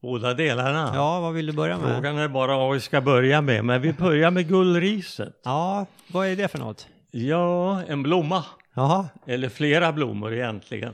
båda 0.01 0.33
delarna. 0.33 0.91
Ja, 0.95 1.19
vad 1.19 1.33
vill 1.33 1.45
du 1.45 1.53
börja 1.53 1.77
med? 1.77 1.93
Frågan 1.93 2.17
är 2.17 2.27
bara 2.27 2.57
vad 2.57 2.73
vi 2.73 2.79
ska 2.79 3.01
börja 3.01 3.41
med, 3.41 3.65
men 3.65 3.81
vi 3.81 3.93
börjar 3.93 4.31
med 4.31 4.47
gullriset. 4.47 5.41
Ja, 5.43 5.85
vad 6.07 6.27
är 6.27 6.35
det 6.35 6.47
för 6.47 6.59
något? 6.59 6.87
Ja, 7.11 7.81
en 7.87 8.03
blomma, 8.03 8.43
Jaha. 8.73 9.07
eller 9.25 9.49
flera 9.49 9.91
blommor 9.91 10.33
egentligen. 10.33 10.93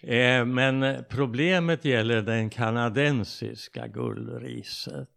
Eh, 0.00 0.44
men 0.44 1.04
problemet 1.08 1.84
gäller 1.84 2.22
den 2.22 2.50
kanadensiska 2.50 3.86
gullriset, 3.86 5.08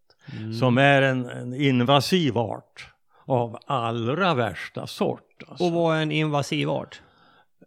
som 0.59 0.77
är 0.77 1.01
en, 1.01 1.29
en 1.29 1.53
invasiv 1.53 2.37
art 2.37 2.89
av 3.27 3.57
allra 3.65 4.33
värsta 4.33 4.87
sort. 4.87 5.43
Alltså. 5.47 5.65
Och 5.65 5.71
vad 5.71 5.97
är 5.97 6.01
en 6.01 6.11
invasiv 6.11 6.69
art? 6.69 7.01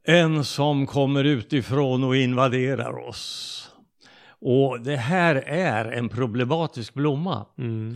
En 0.04 0.44
som 0.44 0.86
kommer 0.86 1.24
utifrån 1.24 2.04
och 2.04 2.16
invaderar 2.16 3.08
oss. 3.08 3.56
Och 4.40 4.80
det 4.80 4.96
här 4.96 5.34
är 5.46 5.84
en 5.84 6.08
problematisk 6.08 6.94
blomma. 6.94 7.46
Mm. 7.58 7.92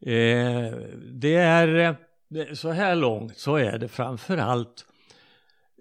Eh, 0.00 0.78
det 1.12 1.34
är, 1.34 1.78
eh, 1.78 2.54
så 2.54 2.70
här 2.70 2.94
långt 2.94 3.38
så 3.38 3.56
är 3.56 3.78
det 3.78 3.88
framförallt 3.88 4.86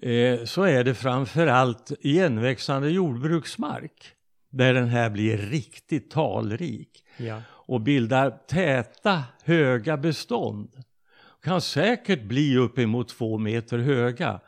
eh, 0.02 0.44
så 0.46 0.64
är 0.64 0.84
det 0.84 0.96
framförallt 0.96 1.92
igenväxande 2.00 2.90
jordbruksmark 2.90 4.14
där 4.50 4.74
den 4.74 4.88
här 4.88 5.10
blir 5.10 5.38
riktigt 5.38 6.12
talrik 6.12 7.04
Ja. 7.18 7.42
och 7.50 7.82
bildar 7.82 8.30
täta 8.48 9.24
höga 9.44 9.98
bestånd. 9.98 10.70
Kan 11.48 11.62
säkert 11.62 12.24
bli 12.24 12.58
uppemot 12.58 13.10
två 13.10 13.38
meter 13.38 13.78
höga 13.78 14.40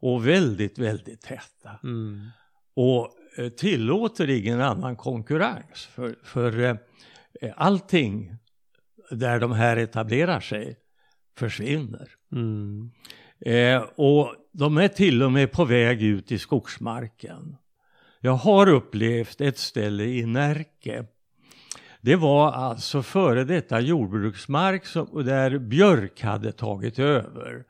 och 0.00 0.26
väldigt, 0.26 0.78
väldigt 0.78 1.20
täta 1.20 1.80
Mm. 1.82 2.28
och 2.74 3.10
eh, 3.38 3.48
tillåter 3.48 4.30
ingen 4.30 4.60
annan 4.60 4.96
konkurrens. 4.96 5.88
För, 5.94 6.16
för 6.24 6.60
eh, 6.60 6.76
allting 7.56 8.36
där 9.10 9.40
de 9.40 9.52
här 9.52 9.76
etablerar 9.76 10.40
sig 10.40 10.76
försvinner. 11.38 12.08
Mm. 12.32 12.90
Eh, 13.40 13.82
och 13.96 14.34
de 14.52 14.78
är 14.78 14.88
till 14.88 15.22
och 15.22 15.32
med 15.32 15.52
på 15.52 15.64
väg 15.64 16.02
ut 16.02 16.32
i 16.32 16.38
skogsmarken. 16.38 17.56
Jag 18.20 18.32
har 18.32 18.68
upplevt 18.68 19.40
ett 19.40 19.58
ställe 19.58 20.04
i 20.04 20.26
Närke. 20.26 21.06
Det 22.06 22.16
var 22.16 22.52
alltså 22.52 23.02
före 23.02 23.44
detta 23.44 23.80
jordbruksmark 23.80 24.86
som, 24.86 25.24
där 25.24 25.58
björk 25.58 26.22
hade 26.22 26.52
tagit 26.52 26.98
över. 26.98 27.64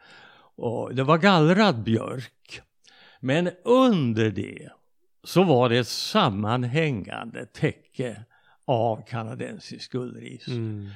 Och 0.57 0.95
det 0.95 1.03
var 1.03 1.19
gallrad 1.19 1.83
björk. 1.83 2.61
Men 3.21 3.51
under 3.65 4.31
det 4.31 4.69
så 5.25 5.43
var 5.43 5.69
det 5.69 5.79
ett 5.79 5.89
sammanhängande 5.89 7.47
täcke 7.47 8.25
av 8.65 9.07
kanadensisk 9.09 9.93
gullris. 9.93 10.49
Mm. 10.49 10.89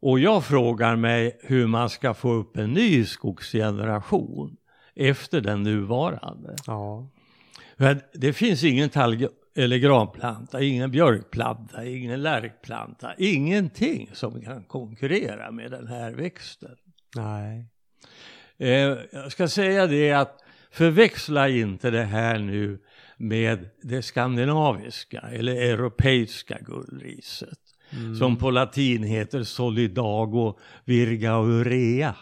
Och 0.00 0.18
jag 0.20 0.44
frågar 0.44 0.96
mig 0.96 1.40
hur 1.42 1.66
man 1.66 1.90
ska 1.90 2.14
få 2.14 2.32
upp 2.32 2.56
en 2.56 2.72
ny 2.72 3.04
skogsgeneration 3.04 4.56
efter 4.94 5.40
den 5.40 5.62
nuvarande. 5.62 6.56
Ja. 6.66 7.08
Det 8.12 8.32
finns 8.32 8.64
ingen 8.64 8.88
eller 9.54 9.76
granplanta, 9.76 10.62
ingen 10.62 10.90
björkplanta, 10.90 11.84
ingen 11.84 12.22
lärkplanta, 12.22 13.14
ingenting 13.18 14.10
som 14.12 14.42
kan 14.42 14.64
konkurrera 14.64 15.50
med 15.50 15.70
den 15.70 15.86
här 15.86 16.12
växten. 16.12 16.76
Nej. 17.16 17.66
Eh, 18.58 18.98
jag 19.12 19.32
ska 19.32 19.48
säga 19.48 19.86
det 19.86 20.12
att 20.12 20.44
förväxla 20.70 21.48
inte 21.48 21.90
det 21.90 22.04
här 22.04 22.38
nu 22.38 22.78
med 23.16 23.68
det 23.82 24.02
skandinaviska 24.02 25.20
eller 25.20 25.52
europeiska 25.52 26.58
gullriset. 26.60 27.58
Mm. 27.92 28.16
Som 28.16 28.36
på 28.36 28.50
latin 28.50 29.02
heter 29.02 29.42
solidago 29.42 30.58
virgaurea. 30.84 32.14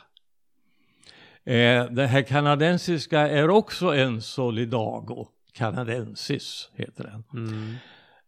Eh, 1.45 1.85
det 1.91 2.07
här 2.07 2.23
kanadensiska 2.23 3.21
är 3.21 3.51
också 3.51 3.95
en 3.95 4.23
solidago 4.23 5.29
canadensis 5.59 6.71
heter 6.75 7.05
den. 7.05 7.25
Mm. 7.35 7.75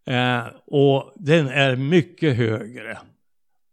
Eh, 0.04 0.52
och 0.66 1.12
den 1.16 1.48
är 1.48 1.76
mycket 1.76 2.36
högre 2.36 2.98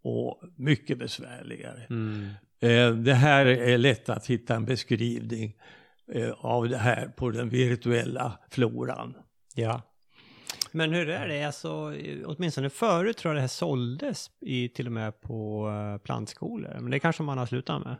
och 0.02 0.42
mycket 0.56 0.98
besvärligare. 0.98 1.86
Mm. 1.90 2.28
Eh, 2.60 2.90
det 2.90 3.14
här 3.14 3.46
är 3.46 3.78
lätt 3.78 4.08
att 4.08 4.26
hitta 4.26 4.54
en 4.54 4.64
beskrivning 4.64 5.56
eh, 6.12 6.30
av 6.30 6.68
det 6.68 6.76
här 6.76 7.08
på 7.08 7.30
den 7.30 7.48
virtuella 7.48 8.38
floran. 8.50 9.14
Ja. 9.54 9.82
Men 10.72 10.92
hur 10.92 11.08
är 11.08 11.28
det? 11.28 11.44
Alltså, 11.44 11.92
åtminstone 12.24 12.70
förut 12.70 13.16
tror 13.16 13.30
jag 13.34 13.36
det 13.36 13.40
här 13.40 13.48
såldes 13.48 14.30
i, 14.40 14.68
till 14.68 14.86
och 14.86 14.92
med 14.92 15.20
på 15.20 15.68
eh, 15.68 16.02
plantskolor. 16.02 16.76
Men 16.80 16.90
det 16.90 17.00
kanske 17.00 17.22
man 17.22 17.38
har 17.38 17.46
slutat 17.46 17.82
med. 17.82 17.96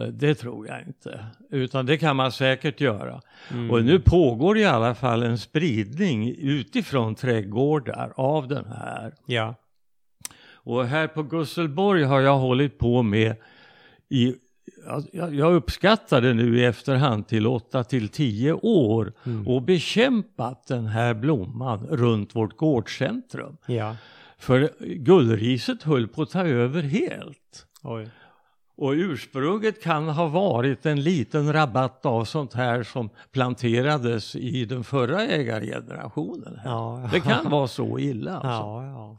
Eh, 0.00 0.06
Det 0.06 0.34
tror 0.34 0.66
jag 0.68 0.80
inte, 0.86 1.24
utan 1.50 1.86
det 1.86 1.96
kan 1.98 2.16
man 2.16 2.32
säkert 2.32 2.80
göra. 2.80 3.20
Mm. 3.50 3.70
Och 3.70 3.84
nu 3.84 4.00
pågår 4.00 4.58
i 4.58 4.64
alla 4.64 4.94
fall 4.94 5.22
en 5.22 5.38
spridning 5.38 6.34
utifrån 6.38 7.14
trädgårdar 7.14 8.12
av 8.16 8.48
den 8.48 8.64
här. 8.66 9.14
Ja. 9.26 9.54
Och 10.54 10.86
här 10.86 11.06
på 11.06 11.22
Gusselborg 11.22 12.02
har 12.02 12.20
jag 12.20 12.38
hållit 12.38 12.78
på 12.78 13.02
med 13.02 13.36
i 14.08 14.34
jag, 15.12 15.34
jag 15.34 15.54
uppskattar 15.54 16.20
det 16.20 16.34
nu 16.34 16.58
i 16.58 16.64
efterhand 16.64 17.26
till 17.28 17.46
8 17.46 17.84
till 17.84 18.08
10 18.08 18.52
år 18.52 19.12
Mm. 19.26 19.48
och 19.48 19.62
bekämpat 19.62 20.66
den 20.66 20.86
här 20.86 21.14
blomman 21.14 21.86
runt 21.86 22.34
vårt 22.36 22.56
gårdscentrum. 22.56 23.56
Ja. 23.66 23.96
För 24.38 24.70
gullriset 24.80 25.82
höll 25.82 26.08
på 26.08 26.22
att 26.22 26.30
ta 26.30 26.46
över 26.46 26.82
helt. 26.82 27.66
Oj. 27.82 28.08
Och 28.76 28.90
ursprunget 28.92 29.82
kan 29.82 30.08
ha 30.08 30.26
varit 30.28 30.86
en 30.86 31.02
liten 31.02 31.52
rabatt 31.52 32.06
av 32.06 32.24
sånt 32.24 32.54
här 32.54 32.82
som 32.82 33.10
planterades 33.32 34.36
i 34.36 34.64
den 34.64 34.84
förra 34.84 35.22
ägargenerationen. 35.26 36.58
Ja. 36.64 37.08
Det 37.12 37.20
kan 37.20 37.50
vara 37.50 37.66
så 37.68 37.98
illa 37.98 38.32
alltså. 38.34 38.48
Ja, 38.48 38.86
ja. 38.86 39.16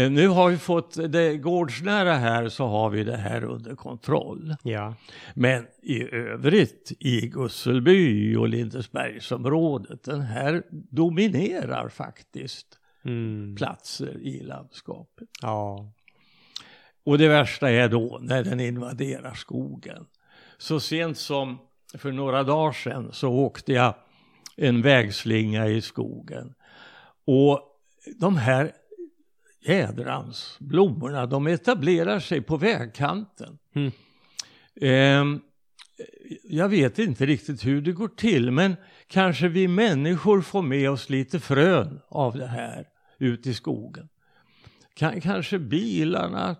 Eh, 0.00 0.10
Nu 0.10 0.28
har 0.28 0.50
vi 0.50 0.58
fått 0.58 1.12
det 1.12 1.36
gårdsnära 1.36 2.12
här 2.14 2.48
så 2.48 2.66
har 2.66 2.90
vi 2.90 3.04
det 3.04 3.16
här 3.16 3.44
under 3.44 3.74
kontroll. 3.74 4.54
Ja. 4.62 4.94
Men 5.34 5.66
i 5.82 6.14
övrigt 6.14 6.92
i 6.98 7.20
Gusselby 7.28 8.36
och 8.36 8.48
Lindesbergsområdet, 8.48 10.02
den 10.04 10.20
här 10.20 10.62
dominerar 10.70 11.88
faktiskt 11.88 12.66
Mm. 13.06 13.56
platser 13.56 14.18
i 14.22 14.42
landskapet. 14.42 15.28
Ja. 15.42 15.92
Och 17.04 17.18
det 17.18 17.28
värsta 17.28 17.70
är 17.70 17.88
då 17.88 18.18
när 18.22 18.44
den 18.44 18.60
invaderar 18.60 19.34
skogen. 19.34 20.06
Så 20.58 20.80
sent 20.80 21.18
som 21.18 21.58
för 21.94 22.12
några 22.12 22.42
dagar 22.42 22.72
sedan 22.72 23.12
så 23.12 23.28
åkte 23.28 23.72
jag 23.72 23.94
en 24.56 24.82
vägslinga 24.82 25.66
i 25.66 25.80
skogen. 25.80 26.54
Och 27.26 27.60
de 28.20 28.36
här 28.36 28.72
jädrans 29.66 30.56
blommorna, 30.60 31.26
de 31.26 31.46
etablerar 31.46 32.20
sig 32.20 32.40
på 32.40 32.56
vägkanten. 32.56 33.58
Mm. 33.74 33.92
Ehm, 34.80 35.40
jag 36.42 36.68
vet 36.68 36.98
inte 36.98 37.26
riktigt 37.26 37.66
hur 37.66 37.82
det 37.82 37.92
går 37.92 38.08
till, 38.08 38.50
men 38.50 38.76
kanske 39.06 39.48
vi 39.48 39.68
människor 39.68 40.40
får 40.40 40.62
med 40.62 40.90
oss 40.90 41.10
lite 41.10 41.40
frön 41.40 42.00
av 42.08 42.36
det 42.36 42.46
här 42.46 42.88
ut 43.18 43.46
i 43.46 43.54
skogen. 43.54 44.08
K- 45.00 45.20
kanske 45.22 45.58
bilarna, 45.58 46.56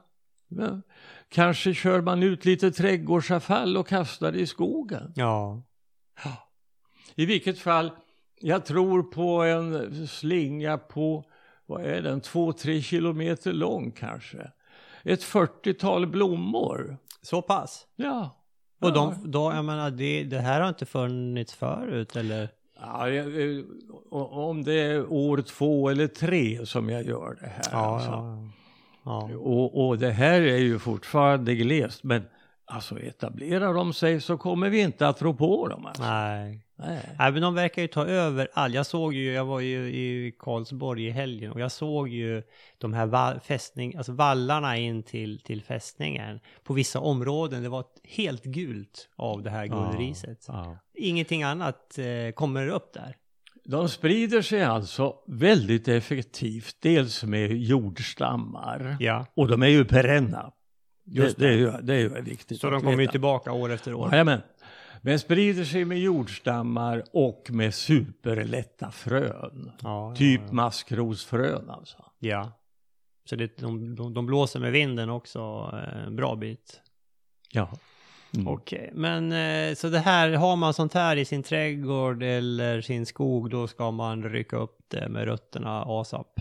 kanske 1.28 1.74
kör 1.74 2.00
man 2.00 2.22
ut 2.22 2.44
lite 2.44 2.72
trädgårdsavfall 2.72 3.76
och 3.76 3.88
kastar 3.88 4.32
det 4.32 4.38
i 4.38 4.46
skogen. 4.46 5.12
Ja. 5.16 5.62
I 7.14 7.26
vilket 7.26 7.58
fall, 7.58 7.90
jag 8.40 8.64
tror 8.66 9.02
på 9.02 9.42
en 9.42 10.08
slinga 10.08 10.78
på, 10.78 11.24
vad 11.66 11.84
är 11.84 12.02
den, 12.02 12.20
två, 12.20 12.52
tre 12.52 12.82
kilometer 12.82 13.52
lång 13.52 13.90
kanske. 13.90 14.50
Ett 15.02 15.22
40-tal 15.22 16.06
blommor. 16.06 16.96
Så 17.22 17.42
pass? 17.42 17.86
Ja. 17.96 18.40
Och 18.80 18.92
de, 18.92 19.14
då, 19.24 19.52
jag 19.52 19.64
menar, 19.64 19.90
det, 19.90 20.24
det 20.24 20.38
här 20.38 20.60
har 20.60 20.68
inte 20.68 20.86
funnits 20.86 21.54
förut 21.54 22.16
eller? 22.16 22.48
Ja, 22.80 23.08
eh, 23.08 23.64
om 24.10 24.64
det 24.64 24.74
är 24.74 25.12
år 25.12 25.42
två 25.42 25.88
eller 25.88 26.06
tre 26.06 26.66
som 26.66 26.88
jag 26.88 27.06
gör 27.06 27.38
det 27.40 27.46
här. 27.46 27.64
Ja, 27.72 27.94
alltså. 27.94 28.10
ja. 28.10 28.48
Ja. 29.04 29.30
Och, 29.36 29.86
och 29.88 29.98
det 29.98 30.10
här 30.10 30.40
är 30.40 30.58
ju 30.58 30.78
fortfarande 30.78 31.54
glest, 31.54 32.04
men 32.04 32.22
alltså 32.66 33.00
etablerar 33.00 33.74
de 33.74 33.92
sig 33.92 34.20
så 34.20 34.38
kommer 34.38 34.70
vi 34.70 34.80
inte 34.80 35.08
att 35.08 35.22
rå 35.22 35.34
på 35.34 35.68
dem. 35.68 35.86
Alltså. 35.86 36.02
Nej. 36.02 36.60
Nej. 36.76 36.98
Nej 37.18 37.32
men 37.32 37.42
de 37.42 37.54
verkar 37.54 37.82
ju 37.82 37.88
ta 37.88 38.06
över 38.06 38.48
all. 38.54 38.74
Jag 38.74 38.86
såg 38.86 39.14
ju, 39.14 39.32
jag 39.32 39.44
var 39.44 39.60
ju 39.60 39.78
i 39.88 40.32
Karlsborg 40.38 41.06
i 41.06 41.10
helgen 41.10 41.52
och 41.52 41.60
jag 41.60 41.72
såg 41.72 42.08
ju 42.08 42.42
de 42.78 42.92
här 42.94 43.06
va- 43.06 43.40
fästning, 43.44 43.96
alltså 43.96 44.12
vallarna 44.12 44.76
in 44.76 45.02
till, 45.02 45.40
till 45.40 45.62
fästningen. 45.62 46.40
På 46.64 46.74
vissa 46.74 47.00
områden, 47.00 47.62
det 47.62 47.68
var 47.68 47.84
helt 48.04 48.44
gult 48.44 49.08
av 49.16 49.42
det 49.42 49.50
här 49.50 49.66
guldriset. 49.66 50.44
Ja. 50.48 50.76
Ingenting 50.94 51.42
annat 51.42 51.98
eh, 51.98 52.32
kommer 52.34 52.68
upp 52.68 52.92
där. 52.92 53.16
De 53.64 53.88
sprider 53.88 54.42
sig 54.42 54.62
alltså 54.62 55.14
väldigt 55.26 55.88
effektivt, 55.88 56.76
dels 56.80 57.24
med 57.24 57.52
jordstammar, 57.52 58.96
Ja. 59.00 59.26
och 59.34 59.48
de 59.48 59.62
är 59.62 59.66
ju 59.66 59.84
perenna. 59.84 60.52
Just 61.06 61.36
det, 61.38 61.46
det, 61.46 61.52
är 61.52 61.56
ju, 61.56 61.70
det 61.82 61.94
är 61.94 61.98
ju 61.98 62.22
viktigt 62.22 62.60
Så 62.60 62.70
de 62.70 62.80
kommer 62.80 63.02
ju 63.02 63.06
tillbaka 63.08 63.52
år 63.52 63.72
efter 63.72 63.94
år. 63.94 64.10
Jajamän. 64.10 64.40
Men 65.02 65.18
sprider 65.18 65.64
sig 65.64 65.84
med 65.84 65.98
jordstammar 66.00 67.04
och 67.12 67.46
med 67.50 67.74
superlätta 67.74 68.90
frön. 68.90 69.72
Ja, 69.82 70.14
Typ 70.16 70.40
ja, 70.46 70.52
maskrosfrön 70.52 71.70
alltså. 71.70 71.96
ja. 71.98 72.28
ja. 72.28 72.52
Så 73.28 73.36
det, 73.36 73.56
de, 73.56 73.94
de, 73.94 74.14
de 74.14 74.26
blåser 74.26 74.60
med 74.60 74.72
vinden 74.72 75.10
också 75.10 75.70
eh, 75.72 76.06
en 76.06 76.16
bra 76.16 76.36
bit. 76.36 76.80
Ja. 77.52 77.70
Mm. 78.34 78.48
Okej, 78.48 78.90
men 78.94 79.32
eh, 79.32 79.74
så 79.74 79.88
det 79.88 79.98
här, 79.98 80.32
har 80.32 80.56
man 80.56 80.74
sånt 80.74 80.94
här 80.94 81.16
i 81.16 81.24
sin 81.24 81.42
trädgård 81.42 82.22
eller 82.22 82.80
sin 82.80 83.06
skog, 83.06 83.50
då 83.50 83.66
ska 83.66 83.90
man 83.90 84.22
rycka 84.22 84.56
upp 84.56 84.78
det 84.88 85.08
med 85.08 85.24
rötterna 85.24 85.84
ASAP. 85.86 86.40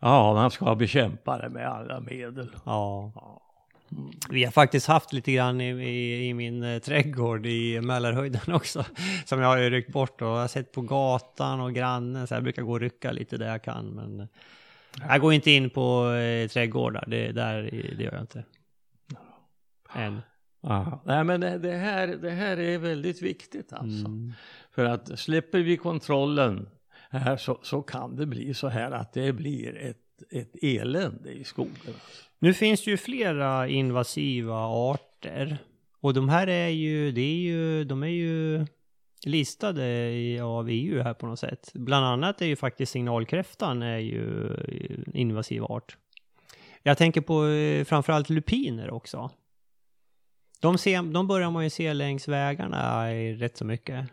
Ja, 0.00 0.34
man 0.34 0.50
ska 0.50 0.74
bekämpa 0.74 1.38
det 1.38 1.48
med 1.48 1.68
alla 1.68 2.00
medel. 2.00 2.50
Ja. 2.64 3.12
Vi 4.30 4.44
har 4.44 4.52
faktiskt 4.52 4.86
haft 4.86 5.12
lite 5.12 5.32
grann 5.32 5.60
i, 5.60 5.68
i, 5.68 6.28
i 6.28 6.34
min 6.34 6.62
eh, 6.62 6.78
trädgård 6.78 7.46
i 7.46 7.80
Mälarhöjden 7.80 8.40
också. 8.54 8.84
Som 9.24 9.40
jag 9.40 9.48
har 9.48 9.58
ju 9.58 9.70
ryckt 9.70 9.92
bort 9.92 10.22
och 10.22 10.28
jag 10.28 10.36
har 10.36 10.48
sett 10.48 10.72
på 10.72 10.80
gatan 10.80 11.60
och 11.60 11.74
grannen. 11.74 12.26
Så 12.26 12.34
jag 12.34 12.42
brukar 12.42 12.62
gå 12.62 12.72
och 12.72 12.80
rycka 12.80 13.12
lite 13.12 13.36
där 13.36 13.48
jag 13.48 13.62
kan. 13.62 13.86
Men 13.86 14.28
jag 15.08 15.20
går 15.20 15.32
inte 15.32 15.50
in 15.50 15.70
på 15.70 16.10
eh, 16.12 16.48
trädgårdar. 16.48 17.04
Det, 17.06 17.32
där, 17.32 17.62
det 17.98 18.04
gör 18.04 18.12
jag 18.12 18.20
inte. 18.20 18.44
Än. 19.94 20.20
Ja. 20.60 21.02
Nej, 21.04 21.24
men 21.24 21.40
det, 21.40 21.58
det, 21.58 21.76
här, 21.76 22.08
det 22.08 22.30
här 22.30 22.56
är 22.56 22.78
väldigt 22.78 23.22
viktigt 23.22 23.72
alltså. 23.72 24.06
Mm. 24.06 24.32
För 24.70 24.84
att 24.84 25.18
släpper 25.18 25.58
vi 25.58 25.76
kontrollen 25.76 26.68
här 27.10 27.36
så, 27.36 27.58
så 27.62 27.82
kan 27.82 28.16
det 28.16 28.26
bli 28.26 28.54
så 28.54 28.68
här 28.68 28.90
att 28.90 29.12
det 29.12 29.32
blir 29.32 29.76
ett, 29.76 30.22
ett 30.30 30.56
elände 30.62 31.32
i 31.32 31.44
skogen. 31.44 31.94
Nu 32.38 32.54
finns 32.54 32.84
det 32.84 32.90
ju 32.90 32.96
flera 32.96 33.68
invasiva 33.68 34.56
arter. 34.66 35.58
Och 36.00 36.14
de 36.14 36.28
här 36.28 36.46
är 36.46 36.68
ju, 36.68 37.12
det 37.12 37.20
är 37.20 37.36
ju, 37.36 37.84
de 37.84 38.02
är 38.02 38.06
ju 38.06 38.66
listade 39.26 39.82
av 40.42 40.68
EU 40.68 41.02
här 41.02 41.14
på 41.14 41.26
något 41.26 41.38
sätt. 41.38 41.70
Bland 41.74 42.06
annat 42.06 42.42
är 42.42 42.46
ju 42.46 42.56
faktiskt 42.56 42.92
signalkräftan 42.92 43.82
är 43.82 43.98
ju 43.98 44.48
invasiv 45.14 45.64
art. 45.64 45.96
Jag 46.82 46.98
tänker 46.98 47.20
på 47.20 47.46
eh, 47.46 47.84
framförallt 47.84 48.30
lupiner 48.30 48.90
också. 48.90 49.30
De, 50.60 50.78
ser, 50.78 51.02
de 51.02 51.26
börjar 51.26 51.50
man 51.50 51.64
ju 51.64 51.70
se 51.70 51.92
längs 51.94 52.28
vägarna 52.28 53.12
i 53.14 53.34
rätt 53.34 53.56
så 53.56 53.64
mycket. 53.64 54.06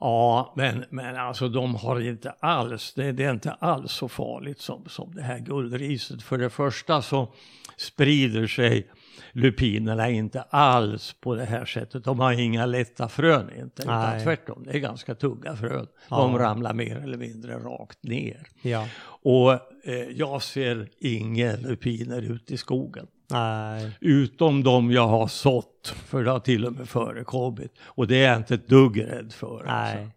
Ja, 0.00 0.52
men, 0.56 0.84
men 0.90 1.16
alltså 1.16 1.48
de 1.48 1.74
har 1.74 2.00
inte 2.00 2.30
alls, 2.30 2.94
det, 2.94 3.12
det 3.12 3.24
är 3.24 3.32
inte 3.32 3.52
alls 3.52 3.92
så 3.92 4.08
farligt 4.08 4.60
som, 4.60 4.84
som 4.86 5.14
det 5.14 5.22
här 5.22 5.38
guldriset. 5.38 6.22
För 6.22 6.38
det 6.38 6.50
första 6.50 7.02
så 7.02 7.32
sprider 7.76 8.46
sig 8.46 8.90
lupinerna 9.32 10.10
inte 10.10 10.42
alls 10.42 11.16
på 11.20 11.34
det 11.34 11.44
här 11.44 11.64
sättet. 11.64 12.04
De 12.04 12.20
har 12.20 12.32
inga 12.32 12.66
lätta 12.66 13.08
frön 13.08 13.50
inte, 13.58 13.82
utan 13.82 14.20
tvärtom, 14.20 14.64
det 14.66 14.70
är 14.70 14.78
ganska 14.78 15.14
tunga 15.14 15.56
frön. 15.56 15.86
Ja. 16.08 16.16
De 16.16 16.38
ramlar 16.38 16.74
mer 16.74 16.96
eller 16.96 17.18
mindre 17.18 17.54
rakt 17.54 18.02
ner. 18.02 18.46
Ja. 18.62 18.88
Och 19.04 19.52
eh, 19.84 20.08
jag 20.14 20.42
ser 20.42 20.88
inga 20.98 21.56
lupiner 21.56 22.22
ute 22.22 22.54
i 22.54 22.56
skogen. 22.56 23.06
Nej. 23.32 23.90
Utom 24.00 24.62
de 24.62 24.90
jag 24.90 25.08
har 25.08 25.26
sått, 25.26 25.94
för 26.06 26.24
det 26.24 26.30
har 26.30 26.40
till 26.40 26.64
och 26.66 26.72
med 26.72 26.88
förekommit. 26.88 27.72
Och 27.84 28.06
det 28.06 28.24
är 28.24 28.28
jag 28.28 28.36
inte 28.36 28.54
ett 28.54 28.68
dugg 28.68 29.02
rädd 29.02 29.32
för. 29.32 29.64
Nej. 29.66 29.96
Alltså. 29.96 30.10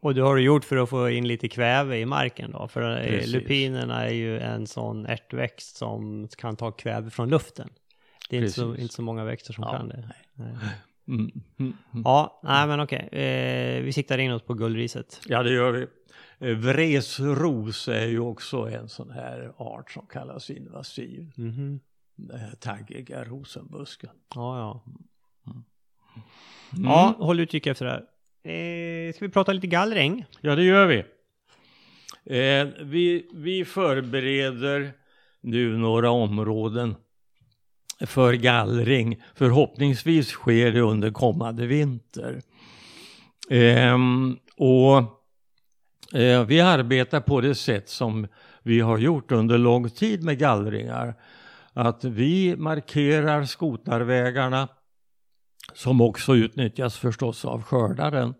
Och 0.00 0.14
det 0.14 0.20
har 0.20 0.36
du 0.36 0.42
gjort 0.42 0.64
för 0.64 0.76
att 0.76 0.88
få 0.90 1.10
in 1.10 1.28
lite 1.28 1.48
kväve 1.48 1.98
i 1.98 2.06
marken 2.06 2.50
då? 2.50 2.68
För 2.68 3.00
eh, 3.00 3.06
Precis. 3.06 3.34
lupinerna 3.34 4.06
är 4.06 4.12
ju 4.12 4.40
en 4.40 4.66
sån 4.66 5.06
ärtväxt 5.06 5.76
som 5.76 6.28
kan 6.38 6.56
ta 6.56 6.70
kväve 6.70 7.10
från 7.10 7.28
luften. 7.28 7.68
Det 8.30 8.36
är 8.36 8.40
inte 8.40 8.52
så, 8.52 8.76
inte 8.76 8.94
så 8.94 9.02
många 9.02 9.24
växter 9.24 9.52
som 9.52 9.64
Ja, 9.64 9.72
kan 9.72 9.88
det. 9.88 10.10
Nej. 10.34 10.56
Mm, 11.08 11.30
mm, 11.58 11.76
mm. 11.92 12.02
Ja, 12.04 12.40
nej 12.42 12.66
men 12.66 12.80
okej. 12.80 13.08
Eh, 13.12 13.82
vi 13.82 13.92
siktar 13.92 14.18
in 14.18 14.32
oss 14.32 14.42
på 14.42 14.54
guldriset. 14.54 15.20
Ja, 15.26 15.42
det 15.42 15.50
gör 15.52 15.72
vi. 15.72 15.86
Eh, 16.44 16.56
Vresros 16.56 17.88
är 17.88 18.06
ju 18.06 18.18
också 18.18 18.56
en 18.56 18.88
sån 18.88 19.10
här 19.10 19.52
art 19.56 19.90
som 19.90 20.06
kallas 20.06 20.50
invasiv. 20.50 21.30
Mhm. 21.36 21.80
Den 22.16 22.40
här 22.40 22.54
taggiga 22.54 23.24
rosenbusken. 23.24 24.10
Ja, 24.34 24.58
ja. 24.58 24.84
Mm. 25.46 25.64
Ja, 26.84 27.14
håll 27.18 27.40
utkik 27.40 27.66
efter 27.66 27.84
det 27.84 27.90
här. 27.90 28.04
Eh, 28.52 29.12
ska 29.12 29.24
vi 29.24 29.32
prata 29.32 29.52
lite 29.52 29.66
gallring? 29.66 30.24
Ja, 30.40 30.56
det 30.56 30.62
gör 30.64 30.86
vi. 30.86 30.98
Eh, 32.24 32.68
vi. 32.84 33.30
Vi 33.34 33.64
förbereder 33.64 34.92
nu 35.40 35.76
några 35.76 36.10
områden 36.10 36.94
för 38.00 38.32
gallring. 38.32 39.22
Förhoppningsvis 39.34 40.28
sker 40.28 40.72
det 40.72 40.80
under 40.80 41.10
kommande 41.10 41.66
vinter. 41.66 42.42
Ehm, 43.50 44.38
och 44.56 44.98
eh, 44.98 45.08
vi 46.46 46.60
arbetar 46.60 47.20
på 47.20 47.40
det 47.40 47.54
sätt 47.54 47.88
som 47.88 48.26
vi 48.62 48.80
har 48.80 48.98
gjort 48.98 49.32
under 49.32 49.58
lång 49.58 49.90
tid 49.90 50.24
med 50.24 50.38
gallringar. 50.38 51.14
att 51.72 52.04
vi 52.04 52.56
markerar 52.56 53.44
skotarvägarna 53.44 54.68
som 55.72 56.00
också 56.00 56.34
utnyttjas 56.34 56.96
förstås 56.96 57.44
av 57.44 57.62
skördaren. 57.62 58.34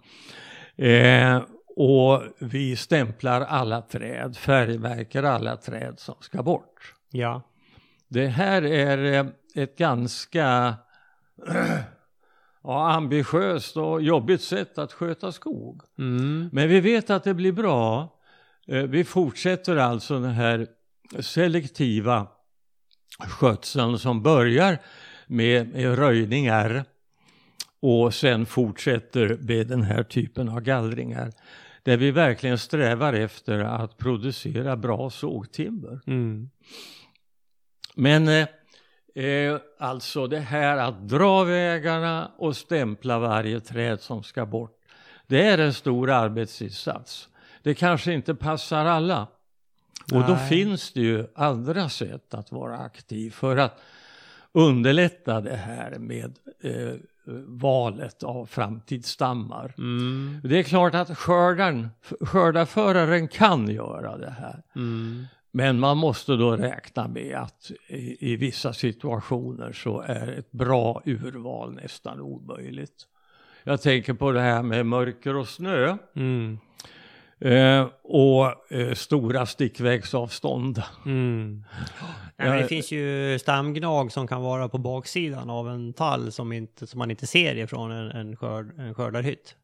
Eh, 0.76 1.42
och 1.76 2.22
vi 2.38 2.76
stämplar 2.76 3.40
alla 3.40 3.82
träd, 3.82 4.36
färgmärker 4.36 5.22
alla 5.22 5.56
träd 5.56 5.94
som 5.98 6.14
ska 6.20 6.42
bort. 6.42 6.94
Ja. 7.10 7.42
Det 8.08 8.26
här 8.26 8.62
är 8.62 9.12
eh, 9.12 9.26
ett 9.54 9.78
ganska 9.78 10.74
ja, 12.64 12.92
ambitiöst 12.92 13.76
och 13.76 14.02
jobbigt 14.02 14.42
sätt 14.42 14.78
att 14.78 14.92
sköta 14.92 15.32
skog. 15.32 15.82
Mm. 15.98 16.48
Men 16.52 16.68
vi 16.68 16.80
vet 16.80 17.10
att 17.10 17.24
det 17.24 17.34
blir 17.34 17.52
bra. 17.52 18.14
Eh, 18.66 18.82
Vi 18.82 19.04
fortsätter 19.04 19.76
alltså 19.76 20.20
den 20.20 20.30
här 20.30 20.66
selektiva 21.20 22.26
skötseln 23.18 23.98
som 23.98 24.22
börjar 24.22 24.78
med, 25.26 25.68
med 25.68 25.98
röjningar 25.98 26.84
och 27.80 28.14
sen 28.14 28.46
fortsätter 28.46 29.38
med 29.40 29.66
den 29.66 29.82
här 29.82 30.02
typen 30.02 30.48
av 30.48 30.60
gallringar. 30.60 31.32
Där 31.82 31.96
vi 31.96 32.10
verkligen 32.10 32.58
strävar 32.58 33.12
efter 33.12 33.58
att 33.58 33.98
producera 33.98 34.76
bra 34.76 35.10
sågtimmer. 35.10 36.00
Mm. 36.06 36.50
Men 37.94 38.46
eh, 39.14 39.56
alltså 39.78 40.26
det 40.26 40.40
här 40.40 40.76
att 40.76 41.08
dra 41.08 41.44
vägarna 41.44 42.30
och 42.36 42.56
stämpla 42.56 43.18
varje 43.18 43.60
träd 43.60 44.00
som 44.00 44.22
ska 44.22 44.46
bort. 44.46 44.80
Det 45.26 45.46
är 45.46 45.58
en 45.58 45.74
stor 45.74 46.10
arbetsinsats. 46.10 47.28
Det 47.62 47.74
kanske 47.74 48.12
inte 48.12 48.34
passar 48.34 48.84
alla. 48.84 49.26
Och 50.12 50.24
då 50.26 50.36
finns 50.36 50.92
det 50.92 51.00
ju 51.00 51.26
andra 51.34 51.88
sätt 51.88 52.34
att 52.34 52.52
vara 52.52 52.78
aktiv 52.78 53.30
för 53.30 53.56
att 53.56 53.80
underlätta 54.52 55.40
det 55.40 55.56
här 55.56 55.98
med 55.98 56.38
eh, 56.60 56.94
valet 57.46 58.22
av 58.22 58.46
framtidsstammar. 58.46 59.74
Mm. 59.78 60.40
Det 60.44 60.58
är 60.58 60.62
klart 60.62 60.94
att 60.94 61.18
skördaren, 61.18 61.88
skördarföraren 62.20 63.28
kan 63.28 63.68
göra 63.68 64.16
det 64.16 64.30
här. 64.30 64.62
Mm. 64.76 65.26
Men 65.56 65.80
man 65.80 65.96
måste 65.96 66.32
då 66.32 66.56
räkna 66.56 67.08
med 67.08 67.36
att 67.36 67.70
i, 67.88 68.32
i 68.32 68.36
vissa 68.36 68.72
situationer 68.72 69.72
så 69.72 70.00
är 70.00 70.38
ett 70.38 70.52
bra 70.52 71.02
urval 71.04 71.74
nästan 71.74 72.20
omöjligt. 72.20 73.06
Jag 73.64 73.82
tänker 73.82 74.14
på 74.14 74.32
det 74.32 74.40
här 74.40 74.62
med 74.62 74.86
mörker 74.86 75.36
och 75.36 75.48
snö 75.48 75.96
Mm. 76.16 76.58
eh, 77.38 77.86
och 78.02 78.72
eh, 78.72 78.94
stora 78.94 79.46
stickvägsavstånd. 79.46 80.82
Mm. 81.06 81.64
Nej, 82.36 82.48
men 82.48 82.58
det 82.58 82.68
finns 82.68 82.92
ju 82.92 83.38
stamgnag 83.38 84.12
som 84.12 84.26
kan 84.26 84.42
vara 84.42 84.68
på 84.68 84.78
baksidan 84.78 85.50
av 85.50 85.68
en 85.68 85.92
tall 85.92 86.32
som, 86.32 86.52
inte, 86.52 86.86
som 86.86 86.98
man 86.98 87.10
inte 87.10 87.26
ser 87.26 87.56
ifrån 87.56 87.90
en, 87.90 88.10
en, 88.10 88.36
skörd, 88.36 88.78
en 88.78 88.94
skördarhytt. 88.94 89.56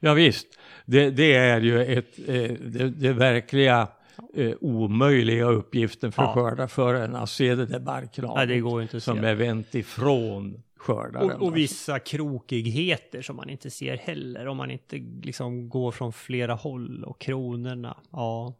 Ja, 0.00 0.14
visst, 0.14 0.46
det, 0.84 1.10
det 1.10 1.34
är 1.34 1.60
ju 1.60 1.98
ett, 1.98 2.18
eh, 2.28 2.52
det, 2.60 2.88
det 2.88 3.12
verkliga 3.12 3.88
eh, 4.36 4.52
omöjliga 4.60 5.44
uppgiften 5.44 6.12
för 6.12 6.22
Ja. 6.22 6.32
skördarföraren 6.34 7.16
att 7.16 7.30
se 7.30 7.54
det 7.54 7.66
där 7.66 7.78
att 8.24 9.02
som 9.02 9.24
är 9.24 9.34
vänt 9.34 9.74
ifrån 9.74 10.62
skördaren. 10.76 11.30
Och, 11.30 11.42
och 11.42 11.56
vissa 11.56 11.98
krokigheter 11.98 13.22
som 13.22 13.36
man 13.36 13.50
inte 13.50 13.70
ser 13.70 13.96
heller 13.96 14.46
om 14.48 14.56
man 14.56 14.70
inte 14.70 14.96
liksom 15.22 15.68
går 15.68 15.92
från 15.92 16.12
flera 16.12 16.54
håll 16.54 17.04
och 17.04 17.20
kronorna. 17.20 17.96
Ja, 18.12 18.54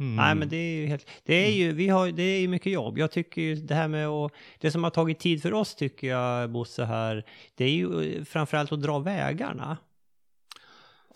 Mm. 0.00 0.16
nej 0.16 0.34
men 0.34 0.48
det 0.48 0.56
är 0.56 0.80
ju 0.80 0.86
helt, 0.86 1.06
det 1.24 1.34
är 1.34 1.50
ju, 1.52 1.72
vi 1.72 1.88
har, 1.88 2.08
det 2.10 2.22
är 2.22 2.40
ju 2.40 2.48
mycket 2.48 2.72
jobb. 2.72 2.98
Jag 2.98 3.10
tycker 3.10 3.42
ju 3.42 3.54
det 3.54 3.74
här 3.74 3.88
med 3.88 4.06
att, 4.08 4.32
det 4.60 4.70
som 4.70 4.84
har 4.84 4.90
tagit 4.90 5.18
tid 5.18 5.42
för 5.42 5.54
oss 5.54 5.74
tycker 5.74 6.08
jag 6.08 6.50
Bosse 6.50 6.84
här, 6.84 7.24
det 7.54 7.64
är 7.64 7.70
ju 7.70 8.12
eh, 8.16 8.24
framförallt 8.24 8.72
att 8.72 8.82
dra 8.82 8.98
vägarna. 8.98 9.76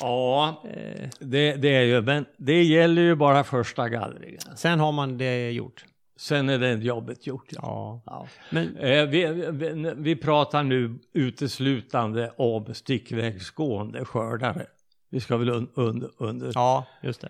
Ja, 0.00 0.62
Eh, 0.64 1.08
det, 1.20 1.52
det 1.56 1.68
är 1.76 1.82
ju, 1.82 2.02
men 2.02 2.24
det 2.36 2.62
gäller 2.62 3.02
ju 3.02 3.14
bara 3.14 3.44
första 3.44 3.88
gallringen. 3.88 4.40
sen 4.56 4.80
har 4.80 4.92
man 4.92 5.18
det 5.18 5.50
gjort. 5.50 5.84
Sen 6.16 6.48
är 6.48 6.58
det 6.58 6.72
jobbet 6.72 7.26
gjort. 7.26 7.46
Ja. 7.50 7.60
Ja, 7.62 8.02
Ja. 8.06 8.26
men 8.50 8.76
Eh, 8.76 9.04
vi, 9.06 9.26
vi, 9.50 9.92
vi 9.96 10.16
pratar 10.16 10.62
nu 10.62 10.98
uteslutande 11.12 12.32
om 12.36 12.74
stickvägsgående 12.74 14.04
skördare. 14.04 14.66
Vi 15.10 15.20
ska 15.20 15.36
väl 15.36 15.48
un, 15.50 15.68
under, 15.74 16.10
under 16.18 16.52
ja, 16.54 16.86
just 17.02 17.20
det. 17.20 17.28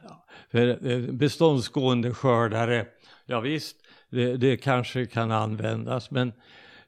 för 0.51 0.91
eh, 0.91 0.99
beståndsgående 1.13 2.15
skördare. 2.15 2.87
Ja 3.27 3.41
visst, 3.41 3.77
det, 4.11 4.37
det 4.37 4.57
kanske 4.57 5.07
kan 5.07 5.31
användas, 5.31 6.11
men 6.11 6.33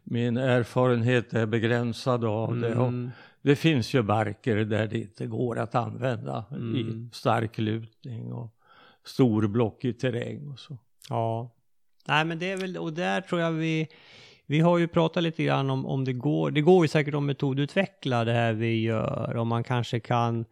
min 0.04 0.36
erfarenhet 0.36 1.34
är 1.34 1.46
begränsad 1.46 2.24
av 2.24 2.56
det. 2.60 2.74
Och 2.74 2.86
Mm, 2.88 3.10
det 3.46 3.56
finns 3.56 3.94
ju 3.94 4.02
marker 4.02 4.56
där 4.56 4.86
det 4.86 4.98
inte 4.98 5.26
går 5.26 5.58
att 5.58 5.74
använda 5.74 6.44
Mm. 6.50 6.76
i 6.76 7.08
stark 7.14 7.58
lutning 7.58 8.32
och 8.32 8.52
stor 9.04 9.46
blockig 9.46 9.98
terräng 9.98 10.48
och 10.52 10.58
så. 10.58 10.78
ja. 11.08 11.50
Nej 12.08 12.24
men 12.24 12.38
det 12.38 12.50
är 12.50 12.56
väl, 12.56 12.76
och 12.76 12.92
där 12.92 13.20
tror 13.20 13.40
jag 13.40 13.52
vi, 13.52 13.88
vi 14.46 14.60
har 14.60 14.78
ju 14.78 14.88
pratat 14.88 15.22
lite 15.22 15.44
grann 15.44 15.70
om, 15.70 15.86
om 15.86 16.04
det 16.04 16.12
går, 16.12 16.50
det 16.50 16.60
går 16.60 16.84
ju 16.84 16.88
säkert 16.88 17.14
att 17.14 17.22
metodutveckla 17.22 18.24
det 18.24 18.32
här 18.32 18.52
vi 18.52 18.82
gör, 18.82 19.36
om 19.36 19.48
man 19.48 19.64
kanske 19.64 20.00
kan 20.00 20.44